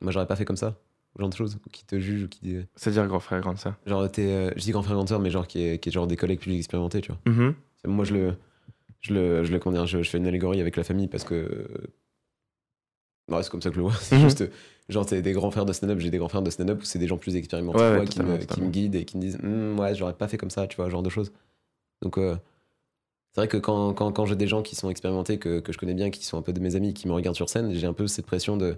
[0.02, 0.76] Moi, j'aurais pas fait comme ça
[1.20, 2.66] genre de choses, ou qui te jugent, ou qui disent.
[2.76, 3.76] C'est-à-dire grand frère, grande sœur.
[3.86, 4.26] Genre, t'es.
[4.32, 6.08] euh, je dis grand frère et grande sœur, mais genre, qui est, qui est genre
[6.08, 7.22] des collègues plus expérimentés, tu vois.
[7.32, 7.54] Mhm.
[7.82, 8.34] C'est- Moi, je le.
[9.02, 11.24] Je le, je le comment dire, je, je fais une allégorie avec la famille parce
[11.24, 11.68] que.
[13.30, 13.96] Ouais, c'est comme ça que je le vois.
[14.00, 14.22] C'est Mhm.
[14.24, 14.44] juste.
[14.90, 17.00] Genre, t'es des grands frères de stand-up, j'ai des grands frères de stand-up où c'est
[17.00, 19.18] des gens plus expérimentés Ouais, que ouais, moi qui, me, qui me guident et qui
[19.18, 21.32] me disent Hmm, Ouais, j'aurais pas fait comme ça, tu vois, genre de choses.
[22.02, 22.36] Donc, euh,
[23.34, 25.78] c'est vrai que quand, quand, quand j'ai des gens qui sont expérimentés, que, que je
[25.78, 27.88] connais bien, qui sont un peu de mes amis, qui me regardent sur scène, j'ai
[27.88, 28.78] un peu cette pression de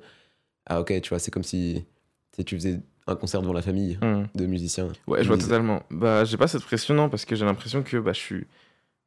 [0.65, 1.85] Ah, ok, tu vois, c'est comme si
[2.31, 4.27] tu sais, tu faisais un concert devant la famille Mhm.
[4.33, 4.87] de musiciens.
[5.07, 5.83] Ouais, je vois totalement.
[5.91, 8.47] Bah, j'ai pas cette pression, non, parce que j'ai l'impression que bah, je, suis,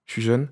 [0.06, 0.48] je suis jeune.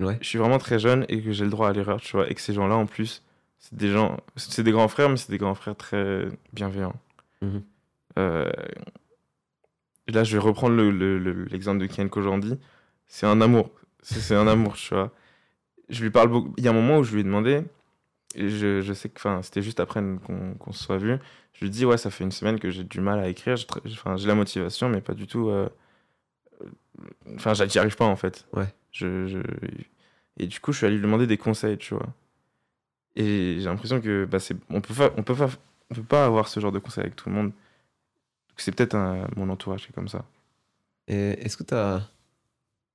[0.00, 0.18] Ouais.
[0.20, 2.28] Je suis vraiment très jeune et que j'ai le droit à l'erreur, tu vois.
[2.30, 3.22] Et que ces gens-là, en plus,
[3.58, 4.18] c'est des gens.
[4.36, 6.94] C'est des grands frères, mais c'est des grands frères très bienveillants.
[7.42, 7.62] Mhm.
[8.18, 8.50] Euh,
[10.08, 12.54] Là, je vais reprendre le- le- le- l'exemple de Kian Kojandi.
[13.06, 13.70] C'est un amour.
[14.02, 15.12] C'est un amour, tu vois.
[15.88, 16.54] Je lui parle beaucoup.
[16.56, 17.62] Il y a un moment où je lui ai demandé,
[18.34, 21.16] et je, je sais que c'était juste après qu'on qu'on se soit vu,
[21.52, 23.56] je lui dis Ouais, ça fait une semaine que j'ai du mal à écrire.
[23.56, 25.48] J'ai la motivation, mais pas du tout.
[25.48, 25.68] euh,
[27.34, 28.46] Enfin, j'y arrive pas en fait.
[28.52, 28.72] Ouais.
[28.92, 29.38] Je, je-
[30.38, 32.06] Et du coup, je suis allé lui demander des conseils, tu vois.
[33.16, 34.38] Et j'ai l'impression que bah,
[34.70, 35.48] on peut pas, on peut pas,
[35.90, 37.52] on peut pas avoir ce genre de conseils avec tout le monde.
[38.56, 38.96] C'est peut-être
[39.36, 40.24] mon entourage qui est comme ça.
[41.08, 42.02] Est-ce que t'as.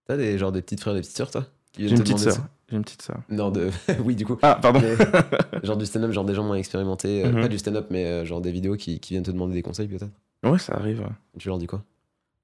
[0.06, 1.46] T'as des, genre, des petites frères et des petites sœurs, toi
[1.78, 2.38] J'ai une te petite sœur.
[2.70, 3.18] J'ai une petite sœur.
[3.30, 3.70] Non, de.
[4.04, 4.38] oui, du coup.
[4.42, 4.82] Ah, pardon.
[5.64, 7.42] Genre du stand-up, genre des gens moins expérimentés, euh, Mhm.
[7.42, 9.88] pas du stand-up, mais euh, genre des vidéos qui, qui viennent te demander des conseils
[9.88, 10.12] peut-être.
[10.44, 11.00] Ouais, ça arrive.
[11.02, 11.10] ouais.
[11.40, 11.84] Tu leur dis quoi?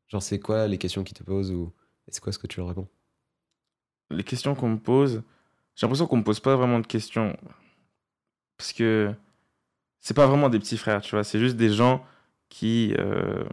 [0.08, 1.72] Genre c'est quoi les questions qu'ils te posent ou
[2.08, 2.88] c'est quoi ce que tu leur réponds?
[4.10, 5.22] Les questions qu'on me pose,
[5.76, 7.36] j'ai l'impression qu'on me pose pas vraiment de questions.
[8.58, 9.14] Parce que
[10.02, 11.24] c'est pas vraiment des petits frères, tu vois.
[11.24, 12.04] C'est juste des gens
[12.50, 13.44] qui, euh,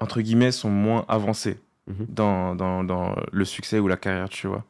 [0.00, 2.06] entre guillemets, sont moins avancés Mhm.
[2.08, 4.64] dans, dans, dans le succès ou la carrière, tu vois.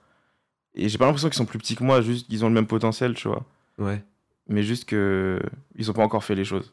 [0.74, 2.66] Et j'ai pas l'impression qu'ils sont plus petits que moi, juste qu'ils ont le même
[2.66, 3.44] potentiel, tu vois.
[3.78, 4.02] Ouais.
[4.48, 5.40] Mais juste que
[5.76, 6.72] ils ont pas encore fait les choses.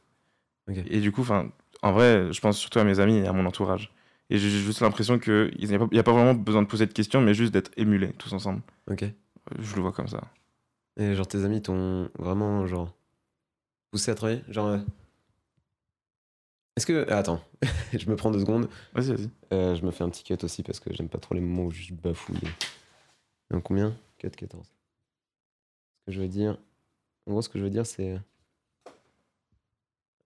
[0.87, 1.49] Et du coup, enfin,
[1.81, 3.91] en vrai, je pense surtout à mes amis et à mon entourage.
[4.29, 7.19] Et j'ai juste l'impression qu'il n'y a, a pas vraiment besoin de poser de questions,
[7.21, 8.61] mais juste d'être émulés tous ensemble.
[8.89, 9.05] Ok.
[9.57, 10.21] Je le vois comme ça.
[10.97, 12.93] Et genre tes amis t'ont vraiment genre
[13.91, 14.43] poussé à travailler?
[14.47, 14.79] Genre.
[16.79, 17.05] Euh, Est-ce que.
[17.09, 17.41] ah, attends,
[17.93, 18.69] je me prends deux secondes.
[18.93, 19.29] Vas-y, vas-y.
[19.53, 21.65] Euh, je me fais un petit cut aussi parce que j'aime pas trop les moments
[21.65, 22.39] où je bafouille.
[23.51, 23.95] Donc combien?
[24.17, 24.65] Cut 14.
[24.65, 24.71] Ce
[26.05, 26.57] que je veux dire.
[27.25, 28.19] En gros, ce que je veux dire, c'est.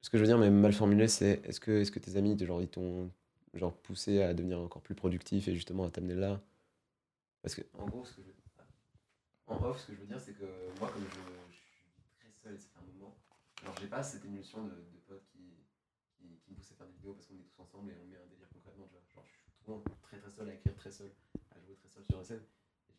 [0.01, 2.37] Ce que je veux dire, mais mal formulé, c'est est-ce que, est que tes amis,
[2.45, 3.09] genre, ils t'ont
[3.53, 6.41] genre, poussé à devenir encore plus productif et justement à t'amener là?
[7.41, 10.33] Parce que, en gros, ce que je En off, ce que je veux dire, c'est
[10.33, 10.45] que
[10.79, 11.19] moi, comme je,
[11.51, 11.85] je suis
[12.19, 13.15] très seul fait un moment,
[13.61, 15.23] alors j'ai pas cette émulsion de, de potes
[16.53, 18.27] me poussent à faire des vidéos parce qu'on est tous ensemble et on met un
[18.29, 19.03] délire concrètement, tu vois.
[19.13, 21.11] Genre, je suis souvent très très seul à écrire très seul,
[21.51, 22.41] à jouer très seul sur la scène.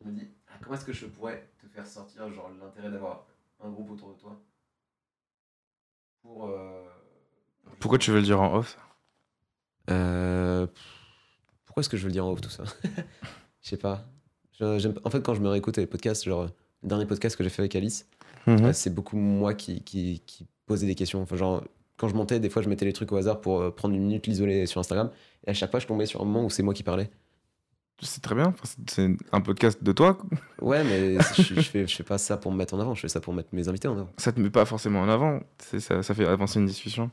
[0.01, 2.91] Et je me dis, ah, comment est-ce que je pourrais te faire sortir genre l'intérêt
[2.91, 3.25] d'avoir
[3.61, 4.39] un groupe autour de toi
[6.21, 6.45] pour.
[6.49, 6.83] euh,
[7.63, 8.77] pour Pourquoi tu veux le dire en off?
[9.89, 10.67] Euh,
[11.65, 12.63] pourquoi est-ce que je veux le dire en off tout ça?
[13.61, 14.05] Je sais pas.
[14.59, 16.43] Je- en fait, quand je me réécoute les podcasts, genre
[16.83, 18.07] le dernier podcast que j'ai fait avec Alice,
[18.47, 18.65] Mhm.
[18.65, 21.21] euh, c'est beaucoup moi qui, qui, qui posais des questions.
[21.23, 21.63] Enfin, genre,
[21.97, 24.01] quand je montais, des fois, je mettais les trucs au hasard pour euh, prendre une
[24.01, 25.09] minute, l'isoler sur Instagram.
[25.47, 27.09] Et à chaque fois, je tombais sur un moment où c'est moi qui parlais.
[28.01, 28.53] c'est très bien.
[28.87, 30.17] C'est- un podcast de toi.
[30.61, 33.01] Ouais, mais je, je fais, je fais pas ça pour me mettre en avant, je
[33.01, 34.09] fais ça pour mettre mes invités en avant.
[34.17, 35.39] Ça te met pas forcément en avant.
[35.79, 37.09] Ça, ça fait avancer une discussion.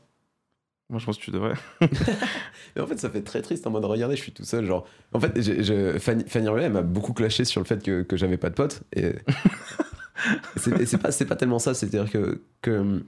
[0.89, 1.53] Moi, je pense que tu devrais.
[2.75, 4.65] Mais en fait, ça fait très triste en mode regardez, je suis tout seul.
[4.65, 8.37] Genre, en fait, je- Fanny, Fanny m'a beaucoup clashé sur le fait que, que j'avais
[8.37, 8.83] pas de potes.
[8.93, 9.13] Et,
[10.57, 13.03] c'est pas, pas tellement ça, c'est-à-dire que, que.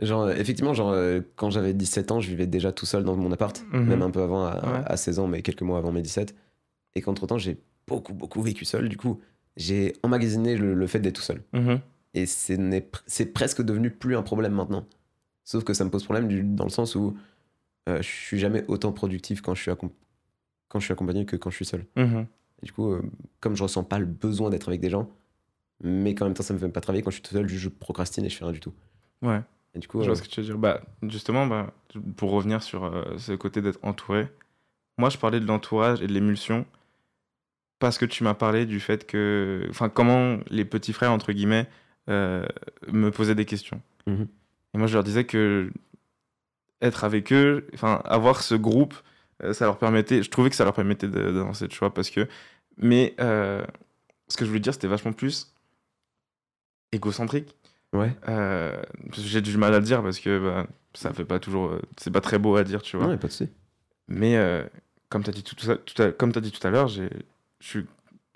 [0.00, 3.30] Genre, effectivement, genre, euh, quand j'avais 17 ans, je vivais déjà tout seul dans mon
[3.30, 3.84] appart, Mhm.
[3.84, 4.82] même un peu avant, à, Ouais.
[4.86, 6.34] à 16 ans, mais quelques mois avant mes 17.
[6.94, 8.88] Et qu'entre temps, j'ai beaucoup, beaucoup vécu seul.
[8.88, 9.20] Du coup,
[9.56, 11.42] j'ai emmagasiné le, le fait d'être tout seul.
[11.52, 11.80] Mhm.
[12.14, 14.84] Et c'est n'est pr- c'est presque devenu plus un problème maintenant.
[15.44, 17.16] Sauf que ça me pose problème du- dans le sens où
[17.88, 19.70] euh, je suis jamais autant productif quand je suis,
[20.68, 21.84] quand je suis accompagné que quand je suis seul.
[21.96, 22.26] Mhm.
[22.62, 23.02] Et du coup, euh,
[23.40, 25.08] comme je ressens pas le besoin d'être avec des gens,
[25.82, 27.68] mais qu'en même temps ça me fait pas travailler, quand je suis tout seul, je
[27.68, 28.72] procrastine et je fais rien du tout.
[29.22, 29.40] Ouais.
[29.74, 30.58] Et du coup, Je vois ce que tu veux dire.
[30.58, 31.72] Bah, justement, bah,
[32.16, 34.28] pour revenir sur euh, ce côté d'être entouré,
[34.98, 36.66] moi, je parlais de l'entourage et de l'émulsion
[37.78, 39.66] parce que tu m'as parlé du fait que.
[39.70, 41.68] Enfin, comment les petits frères, entre guillemets,
[42.08, 42.46] euh,
[42.88, 43.80] me posaient des questions.
[44.06, 44.28] Mhm.
[44.74, 45.70] Et moi, je leur disais que
[46.80, 48.94] être avec eux, enfin, avoir ce groupe,
[49.42, 50.22] euh, ça leur permettait.
[50.22, 52.28] Je trouvais que ça leur permettait d'avancer de choix parce que.
[52.76, 55.52] Mais ce que je voulais dire, c'était vachement plus
[56.92, 57.54] égocentrique.
[57.92, 58.14] Ouais.
[58.28, 58.82] Euh,
[59.12, 61.78] j'ai du mal à le dire parce que bah, ça fait pas toujours.
[61.96, 63.06] C'est pas très beau à dire, tu vois.
[63.06, 63.48] Non, y a pas de.
[64.08, 64.64] Mais euh,
[65.08, 67.04] comme tu as dit tout, ça- tout à, comme as dit tout à l'heure, je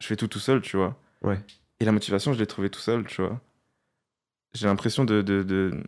[0.00, 0.96] fais tout tout seul, tu vois.
[1.22, 1.40] Ouais.
[1.80, 3.40] Et la motivation, je l'ai trouvée tout seul, tu vois.
[4.54, 5.82] J'ai l'impression de, de, de-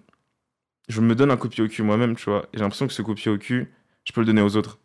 [0.89, 2.45] Je me donne un coup de pied au cul moi-même, tu vois.
[2.53, 3.73] Et j'ai l'impression que ce coup de pied au cul,
[4.05, 4.79] je peux le donner aux autres.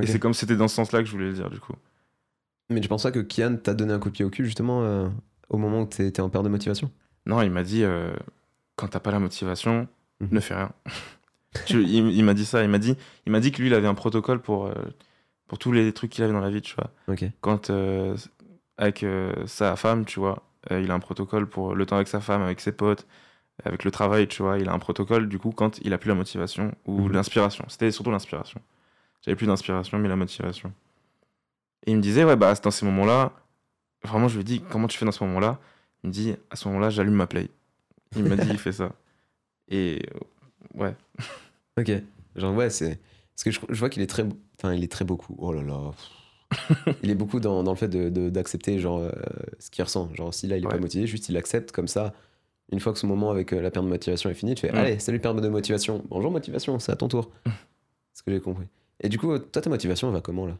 [0.00, 1.74] Et c'est comme c'était dans ce sens-là que je voulais le dire, du coup.
[2.70, 4.82] Mais je pense pas que Kian t'a donné un coup de pied au cul justement
[4.82, 5.08] euh,
[5.50, 6.90] au moment où t'étais en perte de motivation?
[7.26, 8.12] Non, il m'a dit euh,
[8.76, 9.88] quand t'as pas la motivation,
[10.20, 10.28] Mhm.
[10.32, 10.72] ne fais rien.
[11.66, 12.62] Tu- il il m'a dit ça.
[12.64, 12.96] Il m'a dit,
[13.26, 14.74] il m'a dit que lui, il avait un protocole pour, euh,
[15.48, 16.90] pour tous les trucs qu'il avait dans la vie, tu vois.
[17.08, 17.24] Ok.
[17.42, 18.16] Quand euh,
[18.78, 19.04] avec
[19.46, 22.60] sa femme, tu vois, il a un protocole pour le temps avec sa femme, avec
[22.60, 23.06] ses potes,
[23.64, 24.58] avec le travail, tu vois.
[24.58, 27.12] Il a un protocole du coup quand il a plus la motivation ou Mhm.
[27.12, 27.64] l'inspiration.
[27.68, 28.60] C'était surtout l'inspiration.
[29.20, 30.72] J'avais plus d'inspiration, mais la motivation.
[31.86, 33.32] Et il me disait, ouais, bah, c'est dans ces moments-là,
[34.04, 35.58] vraiment, je lui ai dit, comment tu fais dans ce moment-là?
[36.04, 37.48] Il me dit, à ce moment-là, j'allume ma play.
[38.16, 38.92] Il m'a dit, il fait ça.
[39.68, 40.02] Et
[40.74, 40.94] ouais.
[41.78, 41.90] Ok.
[42.36, 42.98] Genre, ouais, c'est.
[43.34, 44.24] Parce que je, je vois qu'il est très.
[44.58, 45.34] Enfin, il est très beaucoup.
[45.38, 45.92] Oh là là.
[47.02, 49.10] il est beaucoup dans, dans le fait d'accepter de, d'accepter genre, euh,
[49.58, 50.10] ce qu'il ressent.
[50.14, 50.72] Genre, si là, il est Ouais.
[50.74, 52.12] pas motivé, juste il accepte comme ça.
[52.70, 54.72] Une fois que ce moment avec euh, la perte de motivation est fini, tu fais
[54.72, 54.76] Mm.
[54.76, 56.02] Allez, salut, perte de motivation.
[56.10, 57.30] Bonjour, motivation, c'est à ton tour.
[57.46, 58.66] C'est ce que j'ai compris.
[59.00, 60.56] Et du coup, toi, ta motivation, elle va comment là?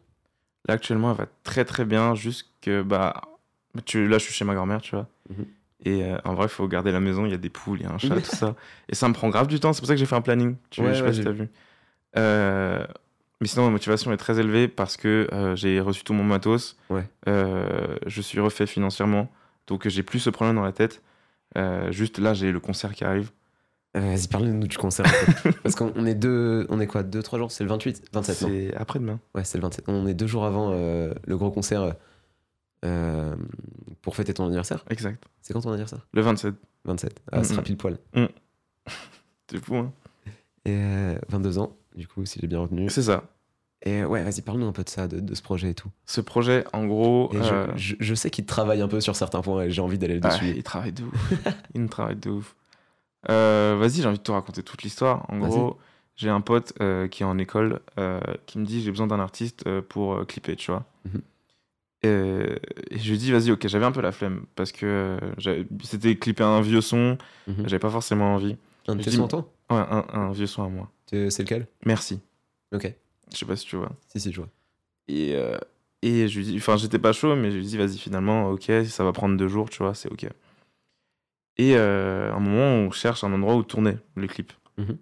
[0.68, 3.20] Là, actuellement, elle va très très bien, juste que, bah,
[3.84, 5.06] tu, là, je suis chez ma grand-mère, tu vois.
[5.30, 5.46] Mhm.
[5.84, 7.84] Et euh, en vrai, il faut garder la maison, il y a des poules, il
[7.84, 8.54] y a un chat, tout ça.
[8.88, 10.54] Et ça me prend grave du temps, c'est pour ça que j'ai fait un planning.
[10.70, 11.48] Tu, Ouais, je sais ouais, pas si t'as vu.
[12.16, 12.86] Euh,
[13.40, 16.76] mais sinon, ma motivation est très élevée parce que euh, j'ai reçu tout mon matos.
[16.90, 17.04] Ouais.
[17.26, 19.28] Je suis refait financièrement.
[19.66, 21.02] Donc, j'ai plus ce problème dans la tête.
[21.90, 23.30] Juste là, j'ai le concert qui arrive.
[23.94, 25.04] Vas-y, parle-nous du concert.
[25.04, 25.52] en fait.
[25.62, 26.66] Parce qu'on on est deux.
[26.70, 27.50] On est quoi Deux, trois jours?
[27.52, 28.48] C'est le 28 27 non?
[28.48, 29.20] C'est après-demain.
[29.34, 29.84] Ouais, c'est le 27.
[29.88, 31.94] On est deux jours avant le gros concert
[32.84, 33.36] euh,
[34.02, 34.84] pour fêter ton anniversaire.
[34.90, 35.22] Exact.
[35.40, 36.06] C'est quand ton anniversaire?
[36.12, 36.54] Le 27.
[36.84, 37.22] 27.
[37.30, 37.64] Ah, ce sera Mhm.
[37.66, 37.98] pile poil.
[39.50, 39.92] C'est fou, hein
[40.64, 42.88] Et euh, 22 ans, du coup, si j'ai bien retenu.
[42.90, 43.24] C'est ça.
[43.84, 45.90] Et ouais, vas-y, parle-nous un peu de ça, de, de ce projet et tout.
[46.06, 47.30] Ce projet, en gros.
[47.32, 49.98] Je- euh, je, je sais qu'il travaille un peu sur certains points et j'ai envie
[49.98, 50.52] d'aller Ouais, dessus.
[50.56, 51.32] il travaille de ouf.
[51.74, 52.54] il travaille de ouf.
[53.28, 55.26] Euh, Vas-y, j'ai envie de te raconter toute l'histoire.
[55.30, 55.78] En gros,
[56.16, 56.72] j'ai un pote
[57.10, 57.80] qui est en école
[58.46, 60.84] qui me dit j'ai besoin d'un artiste pour clipper, tu vois.
[61.04, 61.20] Mhm.
[62.04, 62.56] Euh,
[62.90, 66.16] et je lui dis vas-y, ok, j'avais un peu la flemme parce que euh, c'était
[66.16, 67.64] clipper un vieux son, Mhm.
[67.66, 68.56] j'avais pas forcément envie.
[68.88, 69.28] Un de tes sons,
[69.70, 70.90] Ouais, un, un vieux son à moi.
[71.06, 71.68] C'est lequel?
[71.86, 72.20] Merci.
[72.74, 72.92] Ok.
[73.32, 73.92] Je sais pas si tu vois.
[74.08, 74.48] Si, si, je vois.
[75.08, 75.56] Et, euh,
[76.02, 78.70] et je lui dis, enfin, j'étais pas chaud, mais je lui dis, vas-y, finalement, ok,
[78.86, 80.26] ça va prendre deux jours, tu vois, c'est ok.
[81.58, 84.52] Et euh, à un moment, on cherche un endroit où tourner le clip.
[84.78, 84.96] Mhm.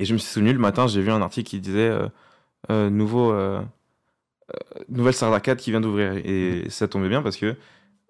[0.00, 2.08] Et je me suis souvenu, le matin, j'ai vu un article qui disait euh,
[2.70, 3.62] euh, nouveau, euh, euh,
[4.88, 6.14] nouvelle salle d'arcade qui vient d'ouvrir.
[6.24, 7.56] Et ça tombait bien parce que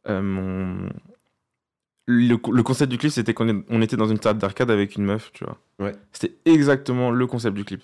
[0.08, 0.88] euh, mon...
[2.06, 5.04] le, co- le concept du clip, c'était qu'on était dans une salle d'arcade avec une
[5.04, 5.58] meuf, tu vois.
[5.78, 5.94] Ouais.
[6.12, 7.82] C'était exactement le concept du clip.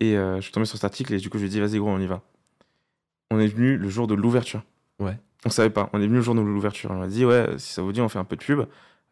[0.00, 1.60] Et euh, je suis tombé sur cet article et du coup, je lui ai dit,
[1.60, 2.22] vas-y, gros, on y va.
[3.30, 4.62] On est venu le jour de l'ouverture.
[4.98, 5.18] Ouais.
[5.44, 5.90] On savait pas.
[5.92, 6.90] On est venu le jour de l'ouverture.
[6.90, 8.66] On m'a dit, ouais, si ça vous dit, on fait un peu de pub.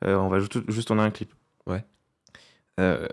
[0.05, 1.33] Euh, on va juste, juste tourner un clip.
[1.67, 1.85] Ouais.
[2.79, 3.07] Euh,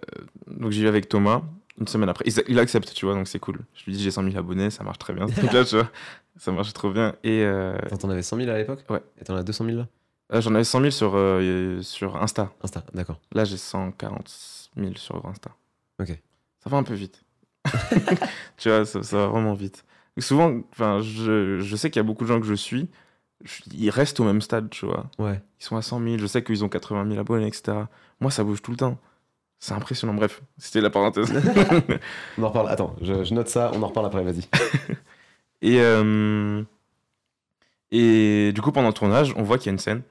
[0.48, 1.42] donc j'y vais avec Thomas.
[1.80, 3.60] Une semaine après, il, il accepte, tu vois, donc c'est cool.
[3.76, 5.26] Je lui dis, j'ai 100 000 abonnés, ça marche très bien.
[5.28, 5.90] Donc là, tu vois,
[6.38, 7.16] ça marche trop bien.
[7.24, 9.02] Et euh, T'en avais 100 000 à l'époque Ouais.
[9.22, 9.88] Et t'en as 200 000 là
[10.34, 12.52] euh, j'en avais 100 000 sur, euh, sur Insta.
[12.62, 13.22] Insta, d'accord.
[13.32, 15.52] Là, j'ai 140 000 sur Insta.
[16.02, 16.10] Ok.
[16.62, 17.24] Ça va un peu vite.
[18.58, 19.86] tu vois, ça, ça va vraiment vite.
[20.20, 22.90] Souvent, enfin, je, je sais qu'il y a beaucoup de gens que je suis,
[23.44, 25.10] je- ils restent au même stade, tu vois.
[25.20, 25.42] Ouais.
[25.60, 27.78] Ils sont à 100 000, je sais qu'ils ont 80 000 abonnés, etc.
[28.20, 28.98] Moi, ça bouge tout le temps.
[29.60, 30.14] C'est impressionnant.
[30.14, 31.32] Bref, c'était la parenthèse.
[32.38, 32.70] On en reparle.
[32.70, 34.42] Attends, je, je note ça, on en reparle après, vas-y.
[35.62, 36.62] et, euh,
[37.92, 40.02] et du coup, pendant le tournage, on voit qu'il y a une scène.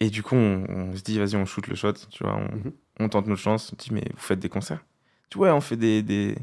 [0.00, 2.34] Et du coup, on, on se dit, vas-y, on shoot le shot, tu vois.
[2.36, 2.72] On, Mhm.
[3.00, 3.72] on tente notre chance.
[3.72, 4.84] On dit, mais vous faites des concerts
[5.30, 6.36] Tu vois, on fait des, des,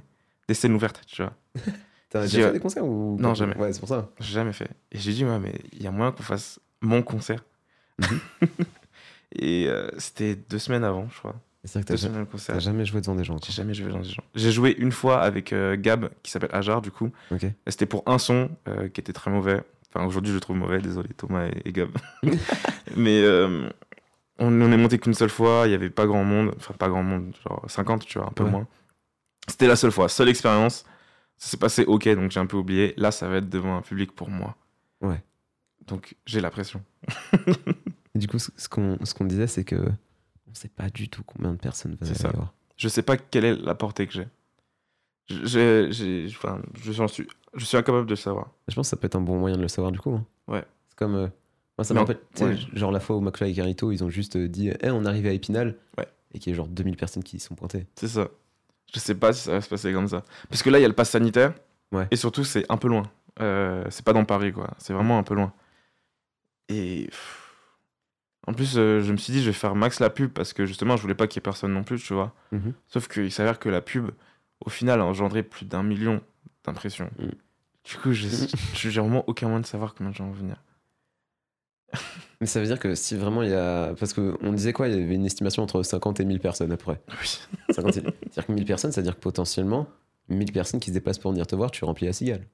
[0.47, 1.33] des scènes ouvertes, tu vois.
[2.09, 3.55] T'as déjà fait des concerts ou Non, jamais.
[3.55, 4.09] Ouais, c'est pour ça.
[4.19, 4.69] J'ai jamais fait.
[4.91, 7.43] Et j'ai dit, ouais, mais il y a moyen qu'on fasse mon concert.
[7.99, 8.19] Mhm.
[9.35, 11.35] et euh, c'était deux semaines avant, je crois.
[11.63, 12.59] C'est vrai que t'as concert.
[12.59, 13.37] jamais joué devant des gens.
[13.45, 14.23] J'ai jamais joué dans des gens.
[14.33, 17.11] J'ai joué une fois avec euh, Gab, qui s'appelle Ajar, du coup.
[17.67, 19.61] C'était pour un son euh, qui était très mauvais.
[19.93, 21.89] Enfin, aujourd'hui, je le trouve mauvais, désolé Thomas et, et Gab.
[22.95, 23.69] Mais euh,
[24.39, 26.51] on, on est monté qu'une seule fois, il n'y avait pas grand monde.
[26.57, 28.49] Enfin, pas grand monde, genre 50, tu vois, un peu Ouais.
[28.51, 28.67] moins.
[29.47, 30.85] C'était la seule fois, seule expérience.
[31.37, 32.93] Ça s'est passé ok, donc j'ai un peu oublié.
[32.97, 34.55] Là, ça va être devant un public pour moi.
[35.01, 35.21] Ouais.
[35.87, 36.81] Donc, j'ai la pression.
[38.15, 39.75] Et du coup, ce ce qu'on ce qu'on disait, c'est que
[40.51, 42.53] on sait pas du tout combien de personnes va y avoir.
[42.77, 44.27] Je sais pas quelle est la portée que j'ai.
[45.29, 48.49] Je- Enfin, je suis, je suis incapable de le savoir.
[48.67, 50.11] Je pense que ça peut être un bon moyen de le savoir du coup.
[50.13, 50.25] hein.
[50.47, 50.63] Ouais.
[50.89, 51.15] C'est comme.
[51.15, 51.27] euh,
[51.77, 52.57] moi, ça me Mais en- rappelle, tu sais, ouais.
[52.77, 55.25] genre la fois où McFly et Carito, ils ont juste euh, dit Eh, on arrive
[55.27, 55.77] à Épinal.
[55.97, 56.07] Ouais.
[56.33, 57.85] Et qu'il y a genre 2000 personnes qui y sont pointées.
[57.95, 58.27] C'est ça.
[58.93, 60.23] Je sais pas si ça va se passer comme ça.
[60.49, 61.53] Parce que là, il y a le pass sanitaire.
[61.91, 62.07] Ouais.
[62.11, 63.03] Et surtout, c'est un peu loin.
[63.39, 64.69] Euh, c'est pas dans Paris, quoi.
[64.79, 65.53] C'est vraiment un peu loin.
[66.69, 67.05] Et.
[67.09, 67.50] pff,
[68.51, 70.65] En plus, euh, je me suis dit, je vais faire max la pub parce que
[70.65, 72.33] justement, je voulais pas qu'il y ait personne non plus, tu vois.
[72.51, 72.73] Mhm.
[72.89, 74.11] Sauf qu'il s'avère que la pub,
[74.65, 76.19] au final, a engendré plus d'un million
[76.65, 77.09] d'impressions.
[77.17, 77.27] Mm.
[77.85, 78.27] Du coup, je
[78.75, 80.57] j'ai vraiment aucun moyen de savoir combien de gens vont venir.
[82.41, 83.93] Mais ça veut dire que si vraiment il y a.
[83.97, 86.75] Parce qu'on disait quoi Il y avait une estimation entre 50 et 1000 personnes à
[86.75, 87.01] peu près.
[87.21, 87.39] Oui.
[87.69, 89.87] 50 et- C'est-à-dire que 1000 personnes, ça veut dire que potentiellement,
[90.27, 92.45] 1000 personnes qui se déplacent pour venir te voir, tu remplis la cigale.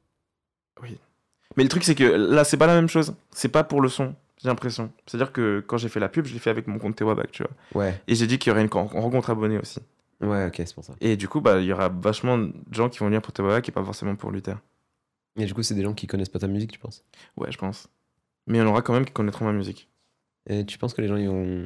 [1.56, 3.16] Mais le truc, c'est que là, c'est pas la même chose.
[3.32, 4.92] C'est pas pour le son, j'ai l'impression.
[5.06, 7.44] C'est-à-dire que quand j'ai fait la pub, je l'ai fait avec mon compte Tewabac, tu
[7.44, 7.84] vois.
[7.84, 8.02] Ouais.
[8.08, 9.80] Et j'ai dit qu'il y aurait une ren- rencontre abonnée aussi.
[10.22, 10.96] Ouais, ok, c'est pour ça.
[11.02, 13.68] Et du coup, bah, il y aura vachement de gens qui vont venir pour Tewabac
[13.68, 14.58] et pas forcément pour Luther.
[15.36, 17.04] Et du coup, c'est des gens qui connaissent pas ta musique, tu penses?
[17.36, 17.88] Ouais, je pense.
[18.48, 19.90] Mais il y en aura quand même qui connaîtront ma musique.
[20.50, 21.66] Et tu penses que les gens ils vont,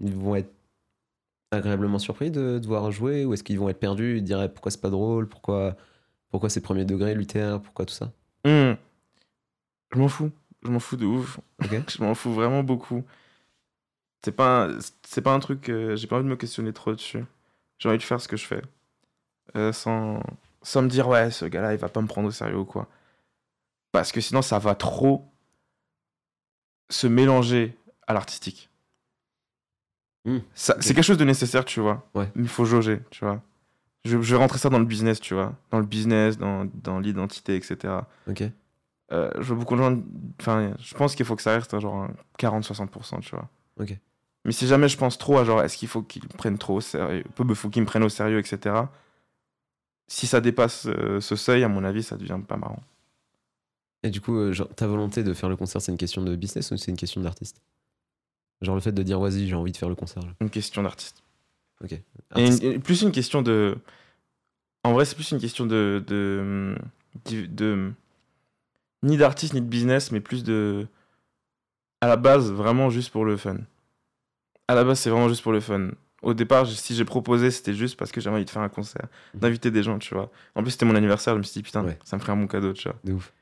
[0.00, 0.50] ils vont être
[1.52, 4.48] agréablement surpris de te voir jouer ou est-ce qu'ils vont être perdus et dire Eh,
[4.48, 5.28] pourquoi c'est pas drôle?
[5.28, 5.76] Pourquoi
[6.30, 7.60] pourquoi c'est premier degré Luther?
[7.62, 8.10] Pourquoi tout ça?
[8.44, 8.74] Hmm.
[9.92, 10.30] Je m'en fous.
[10.66, 11.38] Je m'en fous de ouf.
[11.88, 13.04] Je m'en fous vraiment beaucoup.
[14.24, 15.68] C'est pas, un- c'est pas un truc.
[15.68, 17.24] euh, j'ai pas envie de me questionner trop dessus.
[17.78, 18.62] J'ai envie de faire ce que je fais.
[19.56, 20.20] Euh, sans,
[20.62, 22.88] sans me dire, ouais, ce gars-là, il va pas me prendre au sérieux ou quoi.
[23.92, 25.30] Parce que sinon, ça va trop
[26.90, 28.68] se mélanger à l'artistique.
[30.54, 30.82] Ça- Ok.
[30.82, 32.04] C'est quelque chose de nécessaire, tu vois.
[32.14, 32.28] Ouais.
[32.34, 33.40] Il faut jauger, tu vois.
[34.04, 35.54] Je, je vais rentrer ça dans le business, tu vois.
[35.70, 38.08] Dans le business, dans, dans l'identité, etc.
[38.28, 38.42] ok
[39.12, 39.96] Euh, je gens.
[40.40, 43.48] Enfin, je pense qu'il faut que ça reste à genre un 40-60%, tu vois.
[43.78, 43.96] Ok.
[44.44, 46.76] Mais si jamais je pense trop à genre, est-ce qu'il faut qu'ils me prennent trop
[46.76, 48.74] au sérieux faut qu'ils me prennent au sérieux, etc.
[50.08, 52.82] Si ça dépasse euh, ce seuil, à mon avis, ça devient pas marrant.
[54.04, 56.36] et du coup euh, genre, ta volonté de faire le concert c'est une question de
[56.36, 57.60] business ou c'est une question d'artiste?
[58.62, 60.30] Genre le fait de dire vas-y j'ai envie de faire le concert là.
[60.40, 61.22] Une question d'artiste.
[61.82, 61.92] ok
[62.36, 63.76] Et une- plus une question de.
[64.84, 66.04] En vrai, c'est plus une question de.
[66.06, 66.76] de,
[67.24, 67.92] de, de-
[69.02, 70.86] ni d'artiste, ni de business, mais plus de.
[72.00, 73.56] À la base, vraiment juste pour le fun.
[74.68, 75.90] À la base, c'est vraiment juste pour le fun.
[76.22, 79.06] Au départ, si j'ai proposé, c'était juste parce que j'avais envie de faire un concert,
[79.34, 79.40] Mhm.
[79.40, 80.30] d'inviter des gens, tu vois.
[80.54, 81.98] En plus, c'était mon anniversaire, je me suis dit, putain, Ouais.
[82.04, 82.98] ça me ferait un bon cadeau, tu vois.
[83.04, 83.32] de ouf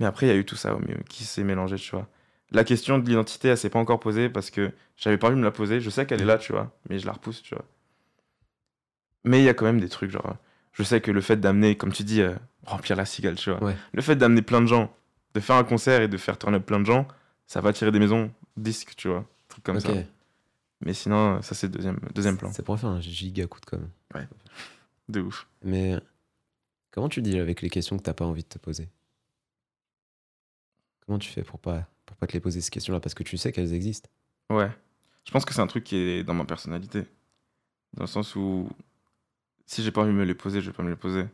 [0.00, 2.08] Mais après, il y a eu tout ça au milieu qui s'est mélangé, tu vois.
[2.50, 5.40] La question de l'identité, elle s'est pas encore posée parce que j'avais pas envie de
[5.40, 5.80] me la poser.
[5.80, 7.64] Je sais qu'elle est là, tu vois, mais je la repousse, tu vois.
[9.24, 10.36] Mais il y a quand même des trucs, genre,
[10.72, 13.62] je sais que le fait d'amener, comme tu dis, euh, remplir la cigale, tu vois.
[13.62, 13.76] Ouais.
[13.92, 14.94] Le fait d'amener plein de gens,
[15.34, 17.06] de faire un concert et de faire turn up plein de gens,
[17.46, 19.26] ça va attirer des maisons, disques, tu vois.
[19.48, 19.92] Trucs comme ça.
[20.84, 22.52] Mais sinon, ça, c'est deuxième, deuxième plan.
[22.52, 23.88] ça pourrait faire un giga coup de com
[25.08, 25.46] De ouf.
[25.62, 25.96] mais
[26.90, 28.88] comment tu dis avec les questions que t'as pas envie de te poser?
[31.06, 33.22] Comment tu fais pour pas pour pas te les poser ces questions là parce que
[33.22, 34.08] tu sais qu'elles existent
[34.50, 34.70] Ouais.
[35.24, 37.04] Je pense que c'est un truc qui est dans ma personnalité.
[37.94, 38.68] Dans le sens où
[39.66, 41.24] si j'ai pas envie de me les poser, je vais pas me les poser.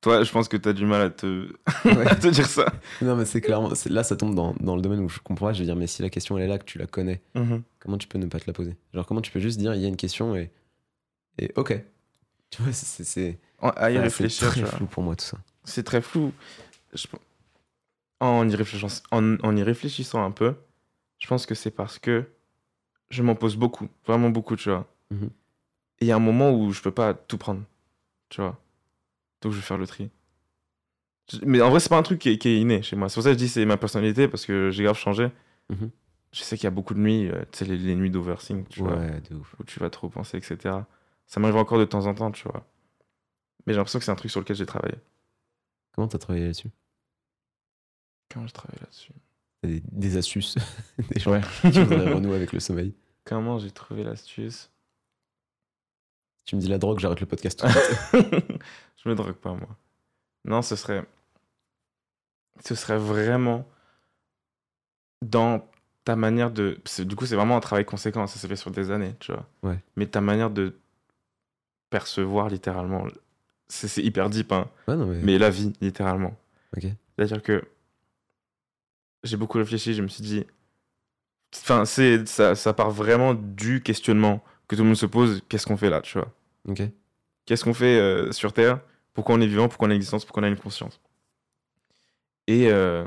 [0.00, 1.52] Toi, je pense que t'as du mal à te,
[1.84, 2.06] Ouais.
[2.10, 2.66] à te dire ça.
[3.00, 3.70] Non, mais c'est clairement.
[3.86, 5.52] Là, ça tombe dans, dans le domaine où je comprends pas.
[5.52, 7.22] Je veux dire, mais si la question elle est là, que tu la connais,
[7.78, 8.76] comment tu peux ne pas te la poser?
[8.94, 10.50] Genre, comment tu peux juste dire, il y a une question et.
[11.38, 11.80] Et ok.
[12.50, 15.38] Tu vois, c'est- À y ouais, réfléchir, C'est très flou pour moi, tout ça.
[15.64, 16.32] c'est très flou.
[16.92, 17.06] Je-
[18.20, 20.54] En, y réfléchissant, en, en y réfléchissant un peu,
[21.18, 22.24] je pense que c'est parce que
[23.10, 24.86] je m'en pose beaucoup, vraiment beaucoup, tu vois.
[25.10, 25.30] Mhm.
[26.02, 27.62] Et il y a un moment où je peux pas tout prendre,
[28.28, 28.58] tu vois.
[29.40, 30.10] Donc je vais faire le tri.
[31.44, 33.08] Mais en vrai, c'est pas un truc qui est, qui est inné chez moi.
[33.08, 35.30] C'est pour ça que je dis c'est ma personnalité parce que j'ai grave changé.
[35.70, 35.90] Mhm.
[36.32, 38.66] Je sais qu'il y a beaucoup de nuits, euh, tu sais, les, les nuits d'oversing,
[38.66, 39.54] tu vois, Ouais, de ouf.
[39.60, 40.74] où tu vas trop penser, etc.
[41.26, 42.66] Ça m'arrive encore de temps en temps, tu vois.
[43.66, 44.96] Mais j'ai l'impression que c'est un truc sur lequel j'ai travaillé.
[45.92, 46.70] Comment t'as travaillé là-dessus?
[48.30, 49.12] Comment j'ai travaillé là-dessus?
[49.92, 50.56] Des astuces
[51.14, 51.40] des gens Ouais.
[51.62, 52.92] qui voudraient renouer avec le sommeil.
[53.24, 54.70] Comment j'ai trouvé l'astuce?
[56.44, 57.66] Tu me dis la drogue, j'arrête le podcast tout.
[59.04, 59.68] Je me drogue pas, moi.
[60.44, 61.04] Non, ce serait.
[62.64, 63.66] Ce serait vraiment
[65.22, 65.68] dans
[66.04, 66.78] ta manière de.
[66.98, 68.26] Du coup, c'est vraiment un travail conséquent.
[68.26, 69.46] Ça s'est fait sur des années, tu vois.
[69.62, 69.78] Ouais.
[69.96, 70.76] Mais ta manière de
[71.90, 73.06] percevoir littéralement.
[73.68, 74.68] C'est hyper deep, hein.
[74.88, 75.20] Ouais, non, mais.
[75.22, 76.36] Mais la vie, littéralement.
[76.76, 76.86] Ok.
[77.16, 77.64] C'est-à-dire que
[79.22, 80.44] j'ai beaucoup réfléchi, je me suis dit.
[81.54, 85.76] Enfin, ça, ça part vraiment du questionnement que tout le monde se pose qu'est-ce qu'on
[85.76, 86.32] fait là, tu vois
[86.68, 86.82] Ok.
[87.44, 88.80] Qu'est-ce qu'on fait euh, sur Terre
[89.14, 91.00] Pourquoi on est vivant Pourquoi on a une existence Pourquoi on a une conscience
[92.46, 93.04] Et euh,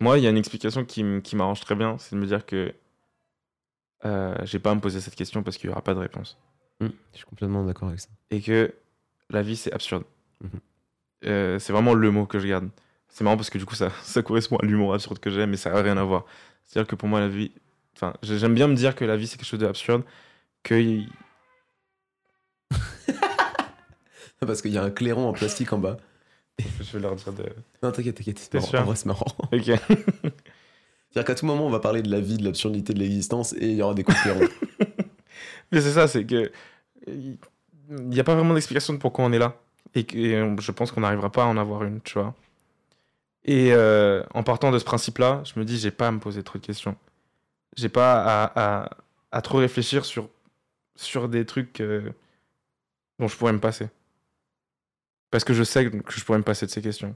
[0.00, 1.04] moi, il y a une explication qui,
[1.34, 2.74] m'arrange très bien, c'est de me dire que
[4.04, 6.38] euh, j'ai pas à me poser cette question parce qu'il y aura pas de réponse.
[6.80, 8.08] Hmm, je suis complètement d'accord avec ça.
[8.30, 8.74] Et que
[9.30, 10.04] la vie, c'est absurde.
[10.42, 10.50] Mhm.
[11.24, 12.68] Euh, c'est vraiment le mot que je garde.
[13.08, 15.56] C'est marrant parce que du coup, ça, ça correspond à l'humour absurde que j'aime, mais
[15.56, 16.24] ça n'a rien à voir.
[16.64, 17.52] C'est-à-dire que pour moi, la vie.
[17.94, 20.02] Enfin, j'ai- j'aime bien me dire que la vie, c'est quelque chose d'absurde,
[20.68, 21.00] que
[24.40, 25.96] Parce qu'il y a un clairon en plastique en bas.
[26.58, 27.44] Je vais leur dire de.
[27.82, 28.38] Non, t'inquiète, t'inquiète.
[28.38, 28.78] c'est marrant.
[28.78, 29.26] En vrai, c'est marrant.
[29.52, 29.62] Ok.
[31.10, 33.68] C'est-à-dire qu'à tout moment, on va parler de la vie, de l'absurdité de l'existence et
[33.70, 34.40] il y aura des coups de clairon.
[35.72, 36.50] Mais c'est ça, c'est que.
[37.06, 37.38] Il
[37.90, 39.56] n'y a pas vraiment d'explication de pourquoi on est là.
[39.94, 42.34] Et, que- et je pense qu'on n'arrivera pas à en avoir une, tu vois.
[43.44, 46.42] Et euh, en partant de ce principe-là, je me dis, j'ai pas à me poser
[46.42, 46.96] trop de questions.
[47.76, 48.90] J'ai pas à, à-
[49.32, 50.28] à trop réfléchir sur,
[50.96, 52.10] sur des trucs euh,
[53.18, 53.88] dont je pourrais me passer.
[55.30, 57.14] Parce que je sais que je pourrais me passer de ces questions.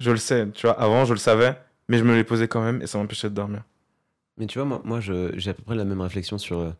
[0.00, 0.78] Je le sais, tu vois.
[0.78, 3.34] Avant, je le savais, mais je me les posais quand même et ça m'empêchait de
[3.34, 3.64] dormir.
[4.36, 6.70] Mais tu vois, moi, moi j'ai à peu près la même réflexion sur, euh,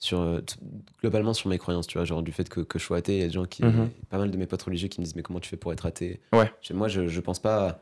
[0.00, 0.40] sur euh,
[1.00, 3.20] globalement sur mes croyances, tu vois, genre du fait que, que je sois athée, il
[3.20, 3.88] y a des gens qui, Mhm.
[4.08, 5.86] pas mal de mes potes religieux qui me disent mais comment tu fais pour être
[5.86, 6.20] athée?
[6.32, 6.52] Ouais.
[6.72, 7.78] Moi, je, je pense pas,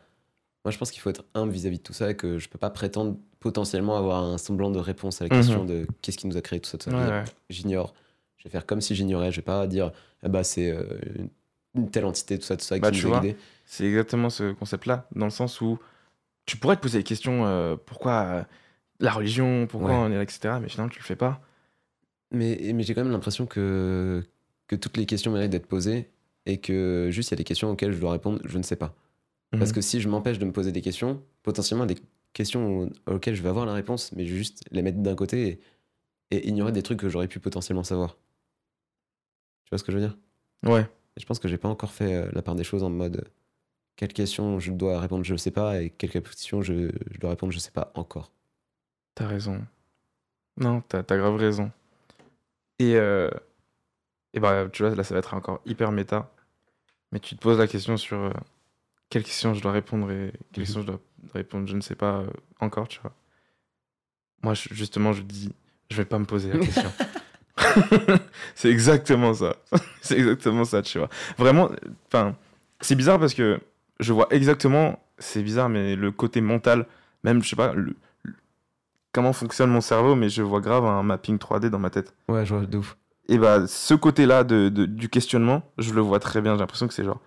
[0.67, 2.59] moi je pense qu'il faut être humble vis-à-vis de tout ça et que je peux
[2.59, 5.37] pas prétendre potentiellement avoir un semblant de réponse à la Mhm.
[5.37, 6.97] question de qu'est-ce qui nous a créé tout ça, tout ça.
[6.97, 7.25] Ouais, ouais.
[7.51, 7.95] J'ignore,
[8.37, 9.93] je vais faire comme si j'ignorais, je vais pas dire
[10.25, 11.31] eh bah c'est euh, une-
[11.75, 13.37] une telle entité, tout ça, tout ça Bah, qui nous a vois, guidés.
[13.65, 15.79] C'est exactement ce concept-là, dans le sens où
[16.47, 18.43] tu pourrais te poser des questions, euh, pourquoi euh,
[19.01, 19.97] la religion, pourquoi Ouais.
[19.97, 20.59] on est là, etc.
[20.61, 21.41] Mais finalement, tu le fais pas.
[22.31, 24.23] Mais, mais j'ai quand même l'impression que,
[24.67, 26.09] que toutes les questions méritent d'être posées
[26.47, 28.77] et que juste il y a des questions auxquelles je dois répondre, je ne sais
[28.77, 28.95] pas.
[29.53, 29.75] Parce Mhm.
[29.77, 31.97] que si je m'empêche de me poser des questions, potentiellement des
[32.33, 35.15] questions au- auxquelles je vais avoir la réponse, mais je vais juste les mettre d'un
[35.17, 35.61] côté
[36.33, 38.19] et, et ignorer des trucs que j'aurais pu potentiellement savoir.
[39.65, 40.19] Tu vois ce que je veux dire?
[40.65, 42.91] Ouais, Et Je pense que j'ai pas encore fait euh, la part des choses en
[42.91, 43.31] mode euh,
[43.97, 47.53] quelle question je dois répondre je sais pas et quelle question je, je dois répondre
[47.53, 48.33] je sais pas encore.
[49.15, 49.67] t'as raison.
[50.59, 51.73] Non, t'as as grave raison.
[52.79, 53.31] Et, euh,
[54.35, 56.31] et bah, tu vois, là, ça va être encore hyper méta.
[57.13, 58.33] Mais tu te poses la question sur euh,
[59.11, 60.65] quelle question je dois répondre et quelle Mhm.
[60.65, 61.01] question je dois
[61.35, 62.27] répondre, je ne sais pas euh,
[62.61, 63.13] encore, tu vois.
[64.43, 65.53] Moi, je- justement, je dis,
[65.91, 66.91] je vais pas me poser la question.
[68.55, 69.57] c'est exactement ça.
[70.01, 71.09] c'est exactement ça, tu vois.
[71.37, 71.71] Vraiment,
[72.07, 72.37] enfin,
[72.81, 73.61] c'est bizarre parce que
[74.01, 76.87] je vois exactement, c'est bizarre, mais le côté mental,
[77.25, 78.35] même, je sais pas, le- le-
[79.13, 82.15] comment fonctionne mon cerveau, mais je vois grave un mapping 3D dans ma tête.
[82.29, 82.97] Ouais, je vois de ouf.
[83.29, 86.55] Et bah, ce côté-là de, de- du questionnement, je le vois très bien.
[86.55, 87.21] J'ai l'impression que c'est genre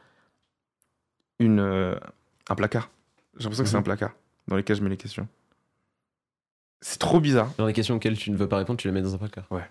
[1.40, 1.96] une, euh,
[2.50, 2.90] un placard.
[3.38, 3.80] J'ai l'impression que c'est Mhm.
[3.80, 4.14] un placard
[4.48, 5.28] dans lequel je mets les questions.
[6.82, 7.54] C'est trop bizarre.
[7.58, 9.46] Dans les questions auxquelles tu ne veux pas répondre, tu les mets dans un placard.
[9.52, 9.70] Ouais.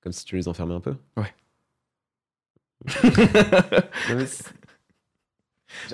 [0.00, 0.96] Comme si tu les enfermais un peu.
[1.16, 1.34] Ouais.
[4.08, 4.54] Non, mais c'est-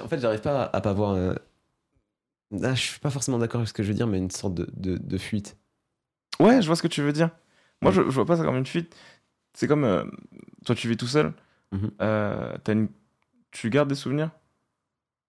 [0.01, 1.12] en fait, j'arrive pas à, à pas voir.
[1.12, 1.35] euh,
[2.62, 4.55] Ah, je suis pas forcément d'accord avec ce que je veux dire, mais une sorte
[4.55, 5.57] de, de, de fuite.
[6.41, 7.31] ouais, je vois ce que tu veux dire.
[7.82, 7.97] Moi, Ouais.
[7.97, 8.95] je, je vois pas ça comme une fuite.
[9.55, 10.05] C'est comme euh,
[10.65, 11.32] toi, tu vis tout seul.
[11.73, 11.91] Mhm.
[12.01, 12.89] Euh, t'as une-
[13.51, 14.31] Tu gardes des souvenirs?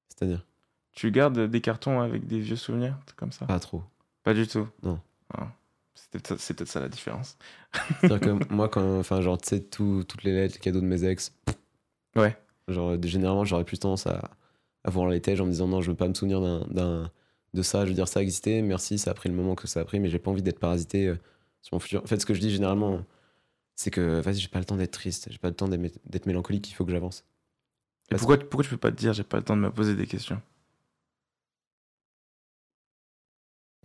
[0.10, 0.46] C'est-à-dire?
[0.96, 3.46] Tu gardes des cartons avec des vieux souvenirs comme ça?
[3.46, 3.84] Pas trop.
[4.24, 4.68] Pas du tout?
[4.82, 5.00] Non.
[5.34, 5.52] Ah.
[5.94, 7.38] C'est peut-être ça- la différence.
[8.02, 10.86] C'est-à-dire que moi, quand, enfin, genre, tu sais, tout- toutes les lettres, les cadeaux de
[10.86, 11.34] mes ex.
[12.16, 12.38] Ouais.
[12.68, 14.32] Genre, généralement, j'aurais plus tendance à,
[14.84, 17.12] à voir les têtes en me disant non, je veux pas me souvenir d'un,
[17.54, 17.84] de ça.
[17.84, 19.86] Je veux dire, ça a existé, merci, ça a pris le moment que ça a
[19.86, 21.16] pris, mais j'ai pas envie d'être parasité euh,
[21.62, 22.02] sur mon futur.
[22.04, 23.04] En fait, ce que je dis généralement,
[23.76, 26.70] c'est que vas-y, j'ai pas le temps d'être triste, j'ai pas le temps d'être mélancolique,
[26.70, 27.26] il faut que j'avance.
[28.12, 29.96] Et pourquoi, pourquoi tu peux pas te dire j'ai pas le temps de me poser
[29.96, 30.42] des questions?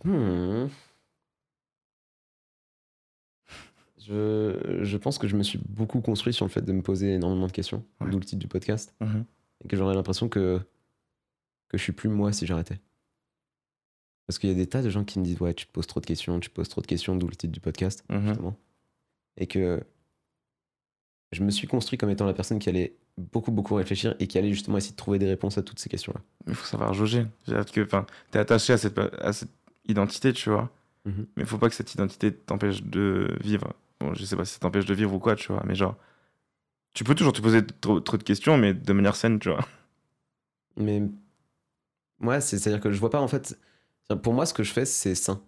[0.03, 0.67] Hmm.
[3.99, 7.13] Je, je pense que je me suis beaucoup construit sur le fait de me poser
[7.13, 8.09] énormément de questions, Ouais.
[8.09, 8.95] d'où le titre du podcast.
[8.99, 9.25] Mhm.
[9.63, 10.59] et que j'aurais l'impression que,
[11.69, 12.79] que je suis plus moi si j'arrêtais.
[14.25, 15.85] Parce qu'il y a des tas de gens qui me disent Ouais, tu te poses
[15.85, 18.27] trop de questions, tu te poses trop de questions, d'où le titre du podcast, Mhm.
[18.29, 18.57] justement.
[19.37, 19.83] Et que
[21.31, 24.37] je me suis construit comme étant la personne qui allait beaucoup, beaucoup réfléchir et qui
[24.39, 26.21] allait justement essayer de trouver des réponses à toutes ces questions-là.
[26.47, 27.27] Il faut savoir jauger.
[27.45, 29.51] C'est-à-dire que t'es attaché à cette, à cette
[29.91, 30.69] identité, tu vois.
[31.05, 31.27] Mhm.
[31.37, 33.73] Mais faut pas que cette identité t'empêche de vivre.
[33.99, 35.63] Bon, je sais pas si ça t'empêche de vivre ou quoi, tu vois.
[35.65, 35.95] Mais genre,
[36.93, 39.65] tu peux toujours te poser trop, trop de questions, mais de manière saine, tu vois.
[40.77, 41.03] Mais
[42.21, 43.57] ouais, c'est- c'est-à-dire que je vois pas en fait.
[44.23, 45.41] Pour moi, ce que je fais, c'est sain.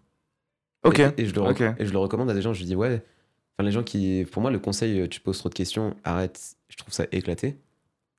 [0.84, 1.00] Ok.
[1.00, 1.42] Et, et je le
[1.82, 2.54] et je le recommande à des gens.
[2.54, 3.04] Je dis, ouais.
[3.58, 4.26] Enfin, les gens qui.
[4.32, 6.56] Pour moi, le conseil, euh, tu poses trop de questions, arrête.
[6.70, 7.58] Je trouve ça éclaté.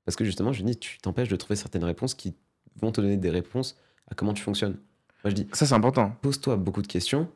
[0.05, 2.35] Parce que justement, je dis, tu t'empêches de trouver certaines réponses qui
[2.77, 3.77] vont te donner des réponses
[4.11, 4.77] à comment tu fonctionnes.
[5.25, 6.11] Moi, je dis, Ça, c'est important.
[6.23, 7.29] pose-toi beaucoup de questions,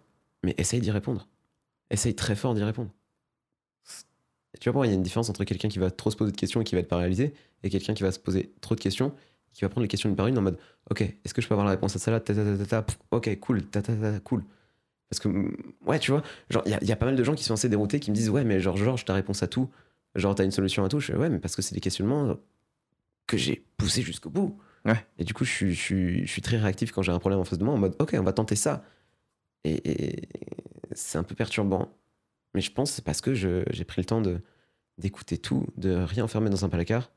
[0.44, 1.26] mais essaye d'y répondre.
[1.90, 2.90] Essaye très fort d'y répondre.
[4.54, 6.32] Et tu vois, il y a une différence entre quelqu'un qui va trop se poser
[6.32, 8.80] de questions et qui va être paralysé, et quelqu'un qui va se poser trop de
[8.80, 9.14] questions,
[9.52, 10.58] qui va prendre les questions une par une en mode
[10.90, 12.66] Ok, est-ce que je peux avoir la réponse à ça là Ta, ta, ta, ta,
[12.66, 14.44] ta, pff, Ok, cool, ta, ta, ta, ta, cool.
[15.10, 15.56] Parce que, mm,
[15.86, 17.44] ouais, tu vois, genre, il y, a- il y a pas mal de gens qui
[17.44, 19.70] sont assez déroutés qui me disent Ouais, mais genre, Georges, t'as réponse à tout.
[20.14, 21.00] Genre, t'as une solution à tout.
[21.00, 22.36] Je fais Ouais, mais parce que c'est des questionnements
[23.26, 24.58] que j'ai poussés jusqu'au bout.
[24.88, 25.06] Ouais.
[25.18, 27.40] Et du coup, je suis, je, suis, je suis très réactif quand j'ai un problème
[27.40, 28.84] en face de moi en mode Ok, on va tenter ça.
[29.64, 30.28] Et, et
[30.92, 31.92] c'est un peu perturbant.
[32.54, 34.40] Mais je pense que c'est parce que j'ai pris le temps de
[34.96, 37.12] d'écouter tout, de rien enfermer dans un placard.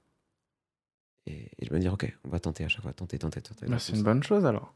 [1.25, 3.65] Et, et je me dire, ok, on va tenter à chaque fois, tenter, tenter, tenter.
[3.65, 4.75] Bah, c'est une bonne chose alors.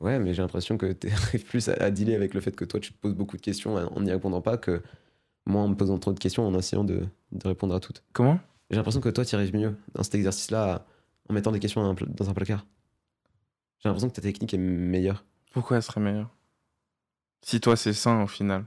[0.00, 2.64] Ouais, mais j'ai l'impression que tu arrives plus à, à dealer avec le fait que
[2.64, 4.82] toi, tu te poses beaucoup de questions en n'y répondant pas que
[5.46, 8.02] moi, en me posant trop de questions, en essayant de, de répondre à toutes.
[8.12, 8.38] Comment?
[8.70, 10.86] J'ai l'impression que toi, tu arrives mieux dans cet exercice-là
[11.28, 12.64] en mettant des questions dans un pla- dans un placard.
[13.80, 15.24] J'ai l'impression que ta technique est meilleure.
[15.52, 16.30] Pourquoi elle serait meilleure?
[17.42, 18.64] Si toi, c'est sain au final.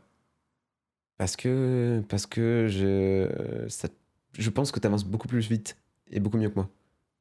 [1.18, 3.90] Parce que, parce que je, ça-
[4.38, 5.78] je pense que tu avances beaucoup plus vite
[6.10, 6.70] et beaucoup mieux que moi.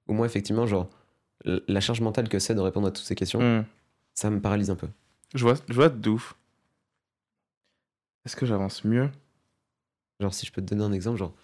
[0.09, 0.89] Ou moi, effectivement, genre,
[1.45, 3.65] la charge mentale que c'est de répondre à toutes ces questions, Hmm.
[4.15, 4.89] ça me paralyse un peu.
[5.35, 6.37] Je vois, je vois de ouf.
[8.25, 9.11] Est-ce que j'avance mieux?
[10.21, 11.35] Genre, si je peux te donner un exemple, genre,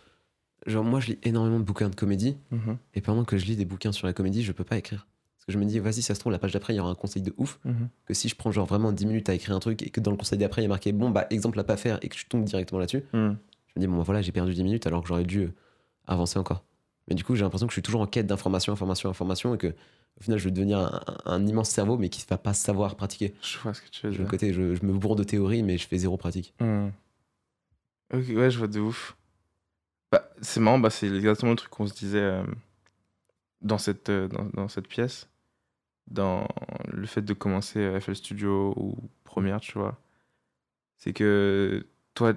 [0.66, 3.56] genre moi, je lis énormément de bouquins de comédie, Mhm, et pendant que je lis
[3.56, 5.06] des bouquins sur la comédie, je peux pas écrire.
[5.36, 6.90] Parce que je me dis, vas-y, ça se trouve, la page d'après, il y aura
[6.90, 7.88] un conseil de ouf, mhm.
[8.05, 10.10] que si je prends genre vraiment 10 minutes à écrire un truc, et que dans
[10.10, 12.16] le conseil d'après, il y a marqué, bon, bah, exemple à pas faire, et que
[12.16, 13.34] je tombe directement là-dessus, Hmm.
[13.66, 15.55] je me dis, bon, bah, voilà, j'ai perdu 10 minutes alors que j'aurais dû euh,
[16.06, 16.64] avancer encore.
[17.09, 19.59] Mais du coup, j'ai l'impression que je suis toujours en quête d'information, information, information, et
[19.59, 19.68] que
[20.18, 23.34] au final, je vais devenir un, immense cerveau, mais qui ne va pas savoir pratiquer.
[23.43, 24.26] Je vois ce que tu veux dire.
[24.26, 26.55] côté, je, je me bourre de théorie, mais je fais zéro pratique.
[28.14, 29.16] Ok, ouais, je vois de ouf.
[30.12, 32.44] Bah, c'est marrant, bah, c'est exactement le truc qu'on se disait euh,
[33.60, 35.28] dans, cette, euh, dans, dans cette pièce.
[36.08, 36.46] Dans
[36.92, 39.98] le fait de commencer FL Studio ou Première, tu vois.
[40.98, 41.84] C'est que
[42.14, 42.34] toi,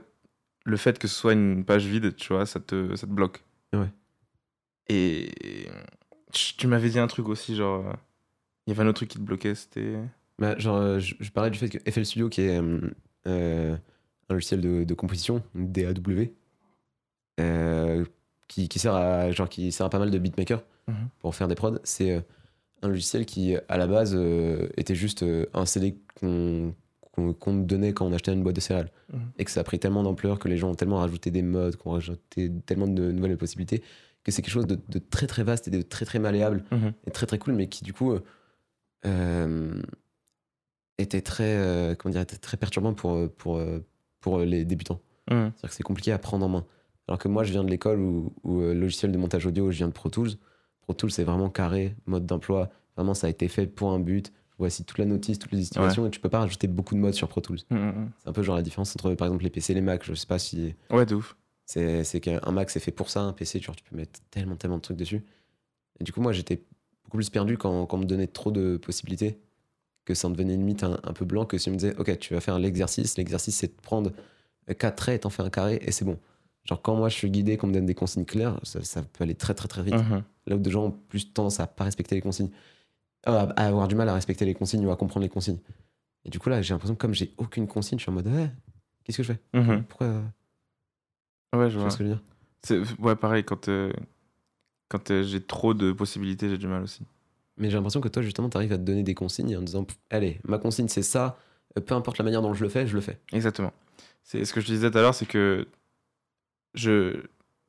[0.65, 3.43] le fait que ce soit une page vide, tu vois, ça te, ça te bloque.
[3.73, 3.89] Ouais.
[4.87, 5.31] Et
[6.33, 7.85] tu m'avais dit un truc aussi, genre.
[7.87, 7.93] euh,
[8.65, 9.97] Il y avait un autre truc qui te bloquait, c'était.
[10.39, 12.59] Bah, genre, je, je parlais du fait que FL Studio, qui est
[13.27, 13.75] euh,
[14.29, 16.31] un logiciel de, de composition, DAW,
[17.39, 18.05] euh,
[18.47, 20.95] qui, qui sert à genre qui sert à pas mal de beatmakers Mhm.
[21.19, 22.21] pour faire des prods, c'est euh,
[22.81, 26.73] un logiciel qui à la base euh, était juste un CD qu'on
[27.39, 29.19] qu'on donnait quand on achetait une boîte de céréales Mhm.
[29.37, 31.75] et que ça a pris tellement d'ampleur que les gens ont tellement rajouté des modes,
[31.75, 33.83] qu'on a rajouté tellement de nouvelles possibilités
[34.23, 36.93] que c'est quelque chose de, de très très vaste et de très très malléable Mhm.
[37.07, 38.17] et très très cool, mais qui du coup
[39.05, 39.81] euh,
[40.97, 43.61] était très, euh, comment dire, était très perturbant pour, pour,
[44.19, 44.99] pour les débutants.
[45.29, 46.65] C'est-à-dire que c'est compliqué à prendre en main.
[47.09, 49.77] Alors que moi, je viens de l'école où, où, euh, logiciel de montage audio, je
[49.77, 50.29] viens de Pro Tools.
[50.81, 52.69] Pro Tools, c'est vraiment carré, mode d'emploi.
[52.95, 54.31] Vraiment, ça a été fait pour un but.
[54.59, 57.15] Voici toute la notice, toutes les estimations, et tu peux pas rajouter beaucoup de modes
[57.15, 57.61] sur Pro Tools.
[57.71, 58.11] Mhm.
[58.19, 60.03] C'est un peu genre la différence entre, par exemple, les PC et les Mac.
[60.05, 61.35] Je sais pas si Ouais, de ouf.
[61.65, 63.21] c'est c'est qu'un Mac, c'est fait pour ça.
[63.21, 65.23] Un PC, genre, tu peux mettre tellement, tellement de trucs dessus.
[65.99, 66.61] Et du coup, moi, j'étais
[67.05, 69.39] beaucoup plus perdu quand, quand on me donnait trop de possibilités,
[70.05, 72.19] que ça en devenait limite un, un peu blanc, que si on me disait, OK,
[72.19, 73.17] tu vas faire l'exercice.
[73.17, 74.11] L'exercice, c'est de prendre
[74.77, 76.19] quatre traits et t'en fais un carré, et c'est bon.
[76.69, 79.23] Genre, quand moi, je suis guidé, qu'on me donne des consignes claires, ça, ça peut
[79.23, 79.95] aller très, très, très vite.
[79.95, 80.23] Mhm.
[80.45, 82.51] Là où des gens ont plus tendance à pas respecter les consignes,
[83.25, 85.57] à, à avoir du mal à respecter les consignes ou à comprendre les consignes.
[86.25, 88.29] Et du coup, là, j'ai l'impression que comme j'ai aucune consigne, je suis en mode,
[89.03, 89.39] qu'est-ce que je fais?
[89.53, 89.83] Mhm.
[89.85, 90.21] Pourquoi euh,
[91.55, 92.95] Ouais, je Tu vois ce que je veux dire?
[92.99, 93.91] Ouais, pareil, quand, euh,
[94.89, 97.01] quand euh, j'ai trop de possibilités, j'ai du mal aussi.
[97.57, 99.87] Mais j'ai l'impression que toi, justement, tu arrives à te donner des consignes en disant,
[100.11, 101.39] allez, ma consigne, c'est ça,
[101.77, 103.19] euh, peu importe la manière dont je le fais, je le fais.
[103.33, 103.73] Exactement.
[104.23, 105.67] C'est ce que je te disais tout à l'heure, c'est que
[106.73, 107.23] je,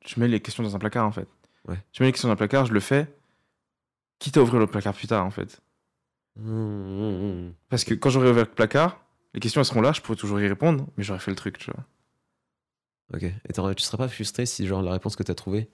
[0.05, 1.29] je mets les questions dans un placard en fait.
[1.69, 1.79] Ouais.
[1.93, 3.07] Je mets les questions dans un placard, je le fais,
[4.19, 5.61] quitte à ouvrir le placard plus tard en fait.
[6.37, 7.55] Mmh, mmh, mmh.
[7.69, 9.05] Parce que quand j'aurai ouvert le placard,
[9.35, 11.59] les questions elles seront là, je pourrai toujours y répondre, mais j'aurais fait le truc,
[11.59, 11.85] tu vois.
[13.15, 13.25] Ok.
[13.25, 15.69] Et tu serais pas frustré si, genre, la réponse que tu as trouvée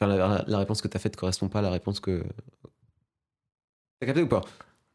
[0.00, 2.24] Enfin, la, la réponse que t'as faite correspond pas à la réponse que.
[3.98, 4.42] T'as capté ou pas?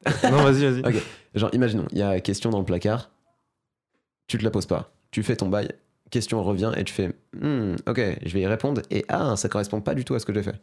[0.23, 0.79] Non, vas-y, vas-y.
[0.81, 1.03] Ok.
[1.35, 3.11] Genre, imaginons, il y a question dans le placard,
[4.27, 5.69] tu te la poses pas, tu fais ton bail,
[6.11, 9.81] question revient et tu fais Hmm, ok, je vais y répondre et ah, ça correspond
[9.81, 10.59] pas du tout à ce que j'ai fait.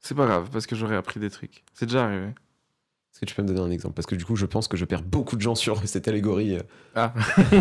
[0.00, 1.62] C'est pas grave, parce que j'aurais appris des trucs.
[1.74, 2.26] C'est déjà arrivé.
[2.26, 3.94] Est-ce que tu peux me donner un exemple?
[3.94, 6.56] Parce que du coup, je pense que je perds beaucoup de gens sur cette allégorie.
[6.56, 6.62] euh.
[6.94, 7.14] Ah.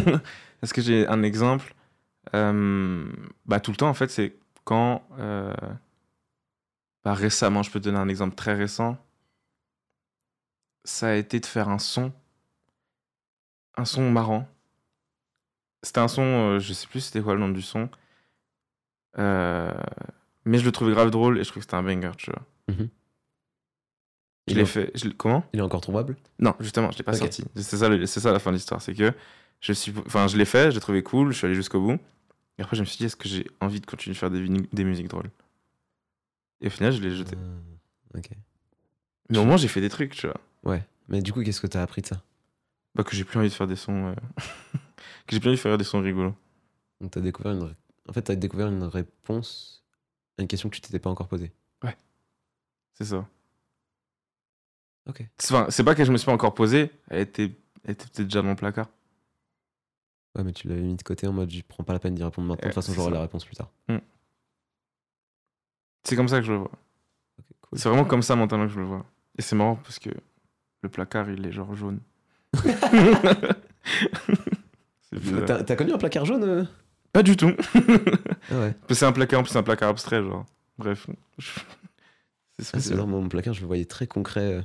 [0.63, 1.75] Est-ce que j'ai un exemple?
[2.33, 3.05] Euh,
[3.45, 5.53] Bah tout le temps en fait, c'est quand euh,
[7.03, 8.97] bah, récemment, je peux te donner un exemple très récent.
[10.83, 12.11] Ça a été de faire un son,
[13.77, 14.47] un son marrant.
[15.83, 17.89] C'était un son, euh, je sais plus c'était quoi le nom du son,
[19.19, 19.71] Euh,
[20.45, 22.41] mais je le trouvais grave drôle et je trouvais que c'était un banger, tu vois.
[22.69, 22.87] Mhm.
[24.47, 24.91] Je Il l'ai est- fait.
[24.95, 25.43] je l'ai- comment?
[25.53, 26.15] Il est encore trouvable?
[26.39, 27.17] Non, justement, je l'ai pas Ok.
[27.19, 27.43] sorti.
[27.55, 29.11] C'est ça, le- c'est ça la fin de l'histoire, c'est que
[29.59, 31.99] je suis, enfin, je l'ai fait, j'ai trouvé cool, je suis allé jusqu'au bout.
[32.57, 34.41] Et après, je me suis dit, est-ce que j'ai envie de continuer de faire des,
[34.41, 35.29] vini- des musiques drôles?
[36.61, 37.35] Et au final, je l'ai jeté.
[37.37, 38.29] Ah, Ok.
[39.29, 40.39] Mais au moins, j'ai fait des trucs, tu vois.
[40.63, 40.83] Ouais.
[41.07, 42.21] Mais du coup, qu'est-ce que t'as appris de ça?
[42.95, 44.15] Bah, que j'ai plus envie de faire des sons, euh,
[45.27, 46.33] que j'ai plus envie de faire des sons rigolos.
[46.99, 47.75] Donc, t'as découvert une.
[48.09, 49.83] En fait, t'as découvert une réponse
[50.37, 51.51] à une question que tu t'étais pas encore posée.
[52.93, 53.25] C'est ça.
[55.07, 55.25] Ok.
[55.39, 57.51] C'est- Enfin, c'est pas que je me suis pas encore posé, elle était,
[57.83, 58.89] elle était peut-être déjà dans mon placard.
[60.35, 62.23] Ouais, mais tu l'avais mis de côté en mode je prends pas la peine d'y
[62.23, 62.57] répondre maintenant.
[62.57, 63.71] De toute Ouais, façon, j'aurai la réponse plus tard.
[66.03, 66.71] C'est comme ça que je le vois.
[67.61, 67.79] Cool.
[67.79, 69.05] C'est vraiment comme ça mentalement que je le vois.
[69.37, 70.09] Et c'est marrant parce que
[70.81, 71.99] le placard, il est genre jaune.
[75.45, 76.63] T'as connu un placard jaune euh
[77.13, 77.51] Pas du tout.
[78.53, 78.75] Ah ouais.
[78.89, 80.45] C'est un placard, en plus, c'est un placard abstrait, genre.
[80.77, 81.07] Bref.
[81.37, 81.51] Je-
[82.59, 84.53] C'est Ah, mon placard, je le voyais très concret.
[84.57, 84.61] euh,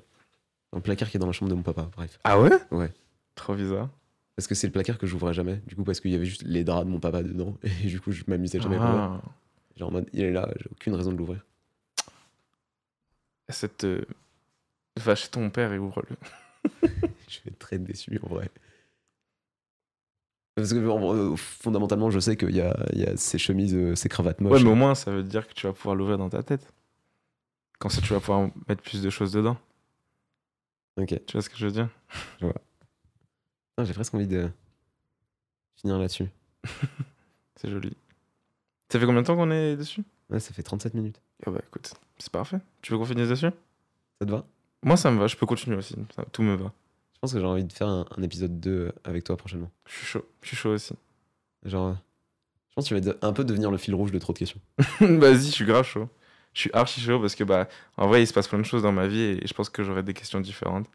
[0.72, 2.18] Un placard qui est dans la chambre de mon papa, bref.
[2.24, 2.50] Ah ouais?
[2.70, 2.92] Ouais.
[3.36, 3.88] Trop bizarre.
[4.34, 5.62] Parce que c'est le placard que j'ouvrais jamais.
[5.66, 7.56] Du coup, parce qu'il y avait juste les draps de mon papa dedans.
[7.62, 8.76] Et du coup, je m'amusais jamais.
[8.80, 9.20] Ah.
[9.76, 11.44] Genre en mode, il est là, j'ai aucune raison de l'ouvrir.
[13.48, 13.84] Cette.
[13.84, 14.04] euh,
[14.98, 16.16] Va chez ton père et ouvre-le.
[17.28, 18.50] Je vais être très déçu en vrai.
[20.56, 23.94] Parce que euh, fondamentalement, je sais qu'il y a, il y a ces chemises, euh,
[23.94, 24.52] ces cravates moches.
[24.58, 26.72] Ouais, mais au moins, ça veut dire que tu vas pouvoir l'ouvrir dans ta tête.
[27.78, 29.58] Comme ça, tu vas pouvoir mettre plus de choses dedans.
[30.96, 31.14] Ok.
[31.26, 31.90] Tu vois ce que je veux dire?
[33.76, 34.48] Ah, J'ai presque envie de
[35.76, 36.28] finir là-dessus.
[37.56, 37.94] C'est joli.
[38.90, 40.04] Ça fait combien de temps qu'on est dessus?
[40.30, 41.20] Ouais, ça fait 37 minutes.
[41.46, 42.58] Ah bah écoute, c'est parfait.
[42.82, 43.50] Tu veux qu'on finisse dessus?
[44.20, 44.44] Ça te va?
[44.82, 45.26] Moi, ça me va.
[45.26, 45.94] Je peux continuer aussi.
[46.14, 46.72] Ça- tout me va.
[47.26, 49.68] Pense que j'ai envie de faire un, un épisode 2 avec toi prochainement.
[49.88, 50.24] Je suis chaud.
[50.42, 50.94] Je suis chaud aussi.
[51.64, 51.92] Genre, euh,
[52.68, 54.60] je pense que tu vas un peu devenir le fil rouge de trop de questions.
[55.00, 56.08] Vas-y, je suis grave chaud.
[56.54, 57.66] Je suis archi chaud parce que, bah,
[57.96, 59.82] en vrai, il se passe plein de choses dans ma vie et je pense que
[59.82, 60.86] j'aurai des questions différentes.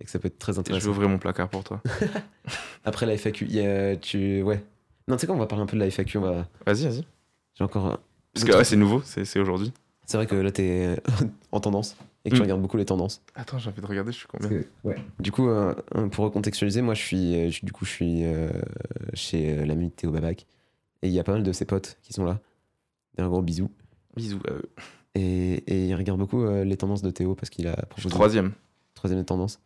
[0.00, 0.88] Et que ça peut être très Et je vais intéressant.
[0.88, 1.82] ouvrir mon placard pour toi.
[2.86, 4.40] Après la FAQ, y a- tu.
[4.42, 4.64] Ouais.
[5.06, 6.16] Non, tu sais quoi, on va parler un peu de la FAQ.
[6.16, 6.48] On va...
[6.64, 7.04] Vas-y, vas-y.
[7.56, 7.84] J'ai encore.
[7.88, 7.98] un-
[8.32, 9.70] Parce que ouais, c'est nouveau, c'est c'est aujourd'hui.
[10.06, 10.96] C'est vrai que là, t'es
[11.52, 12.44] en tendance et que tu Mm.
[12.44, 13.22] regardes beaucoup les tendances.
[13.34, 14.96] Attends, j'ai envie de regarder, je suis combien que- ouais.
[15.20, 15.74] Du coup, euh,
[16.10, 18.50] pour recontextualiser, moi, je suis, euh, je- du coup, je suis euh,
[19.14, 20.46] chez euh, l'ami de Théo Babac
[21.02, 22.38] et il y a pas mal de ses potes qui sont là.
[23.18, 23.70] Un gros bisou.
[24.16, 24.40] Bisous.
[24.48, 24.70] à eux.
[25.14, 27.86] Et, et il regarde beaucoup euh, les tendances de Théo parce qu'il a Je suis
[28.08, 28.52] proposé troisième.
[28.94, 29.60] troisième tendance.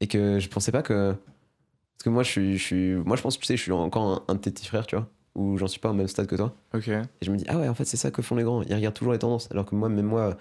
[0.00, 1.12] Et que je pensais pas que.
[1.12, 2.58] Parce que moi, je suis.
[2.58, 2.94] Je suis...
[2.94, 4.86] Moi, je pense que tu sais, je suis encore un, un de tes petits frères,
[4.86, 5.08] tu vois.
[5.34, 6.54] Ou j'en suis pas au même stade que toi.
[6.74, 6.88] Ok.
[6.88, 8.62] Et je me dis, ah ouais, en fait, c'est ça que font les grands.
[8.62, 9.48] Ils regardent toujours les tendances.
[9.52, 10.36] Alors que moi, même moi,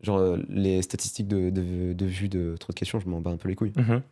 [0.00, 3.30] genre, euh, les statistiques de, de, de vues de trop de questions, je m'en bats
[3.30, 3.72] un peu les couilles.
[3.76, 4.02] Mhm.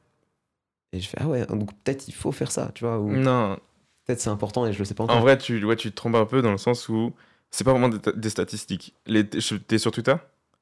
[0.92, 2.98] Et je fais, ah ouais, donc peut-être il faut faire ça, tu vois.
[3.00, 3.58] Ou Non,
[4.06, 5.16] peut-être c'est important et je le sais pas encore.
[5.16, 7.12] en vrai, tu, ouais, tu te trompes un peu dans le sens où
[7.50, 8.94] c'est pas vraiment des, des statistiques.
[9.66, 10.14] T'es sur Twitter?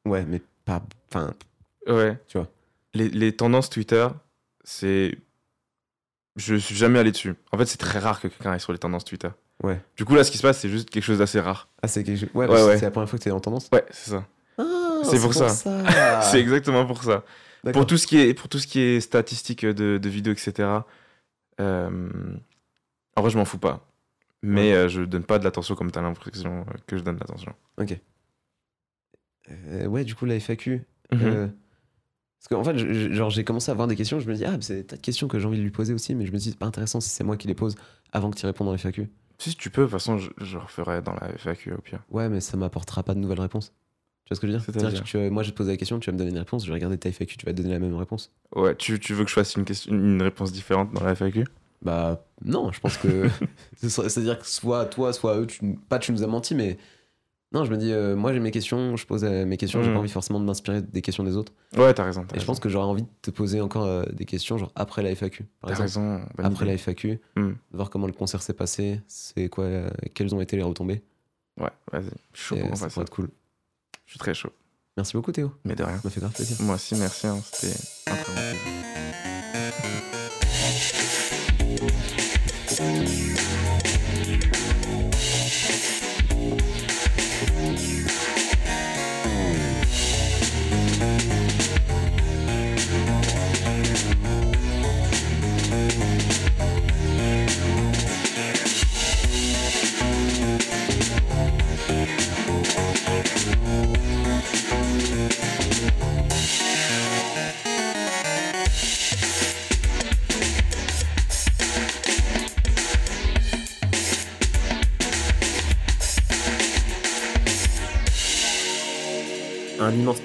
[0.06, 0.82] Ouais, mais pas.
[1.10, 1.34] Enfin,
[1.86, 2.16] Ouais.
[2.28, 2.48] Tu vois.
[2.94, 4.06] Les, les tendances Twitter,
[4.64, 5.18] c'est.
[6.36, 7.34] Je suis jamais allé dessus.
[7.52, 9.28] En fait, c'est très rare que quelqu'un aille sur les tendances Twitter.
[9.62, 9.80] Ouais.
[9.96, 11.68] Du coup, là, ce qui se passe, c'est juste quelque chose d'assez rare.
[11.82, 12.30] ah, c'est quelque chose.
[12.34, 12.78] Ouais, Ouais, ouais.
[12.78, 13.68] c'est la première fois que t'es en tendance?
[13.72, 14.26] Ouais, c'est ça.
[15.02, 15.48] Ah, C'est pour ça.
[16.22, 17.24] c'est exactement pour ça.
[17.72, 20.68] Pour tout, ce qui est, pour tout ce qui est statistiques de, de vidéos, etc.
[21.60, 22.08] euh,
[23.16, 23.86] en vrai, je m'en fous pas.
[24.42, 24.76] Mais Ouais.
[24.76, 27.54] euh, je donne pas de l'attention comme t'as l'impression euh, que je donne de l'attention.
[29.50, 30.82] Euh, ouais, du coup, la FAQ.
[31.14, 31.46] Euh,
[32.38, 34.18] Parce qu'en fait, je- genre, j'ai commencé à avoir des questions.
[34.18, 35.94] Je me dis, ah, c'est des tas de questions que j'ai envie de lui poser
[35.94, 36.14] aussi.
[36.14, 37.76] Mais je me dis, c'est pas intéressant si c'est moi qui les pose
[38.12, 39.08] avant que tu répondes dans la FAQ.
[39.38, 42.00] Si tu peux, de toute façon, je, je referai dans la FAQ au pire.
[42.10, 43.72] Ouais, mais ça m'apportera pas de nouvelles réponses.
[44.24, 44.64] Tu vois ce que je veux dire?
[44.64, 46.38] C'est-à-dire que tu- moi, je vais te poser la question, tu vas me donner une
[46.38, 48.30] réponse, je vais regarder ta FAQ, tu vas te donner la même réponse.
[48.54, 51.44] Ouais, tu, tu veux que je fasse une, question, une réponse différente dans la FAQ
[51.82, 53.28] Bah, non, je pense que.
[53.76, 56.78] C'est-à-dire que soit toi, soit eux, tu, pas tu nous as menti, mais.
[57.54, 59.88] Non, je me dis, euh, moi j'ai mes questions, je pose euh, mes questions, j'ai
[59.88, 59.94] Mhm.
[59.94, 61.52] pas envie forcément de m'inspirer des questions des autres.
[61.76, 62.24] Ouais, t'as raison.
[62.26, 64.72] t'as Et je pense que j'aurais envie de te poser encore euh, des questions, genre
[64.74, 65.44] après la FAQ.
[65.60, 66.26] Par T'as exemple, raison.
[66.38, 66.72] après idée.
[66.72, 67.50] la FAQ, Hmm.
[67.72, 71.02] voir comment le concert s'est passé, c'est quoi, euh, quelles ont été les retombées.
[71.60, 72.04] Ouais, vas-y.
[72.32, 72.88] Je suis euh, ça.
[72.88, 73.28] pourrait être cool.
[74.06, 74.50] Je suis très chaud.
[74.96, 75.52] Merci beaucoup Théo.
[75.64, 75.96] Mais de rien.
[75.96, 76.56] Ça m'a fait grave plaisir.
[76.60, 77.26] Moi aussi, merci.
[77.26, 77.74] hein, C'était
[78.10, 79.41] un très grand plaisir.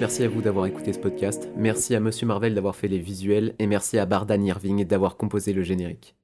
[0.00, 1.48] Merci à vous d'avoir écouté ce podcast.
[1.56, 5.52] Merci à Monsieur Marvel d'avoir fait les visuels et merci à Bardan Irving d'avoir composé
[5.52, 6.14] le générique.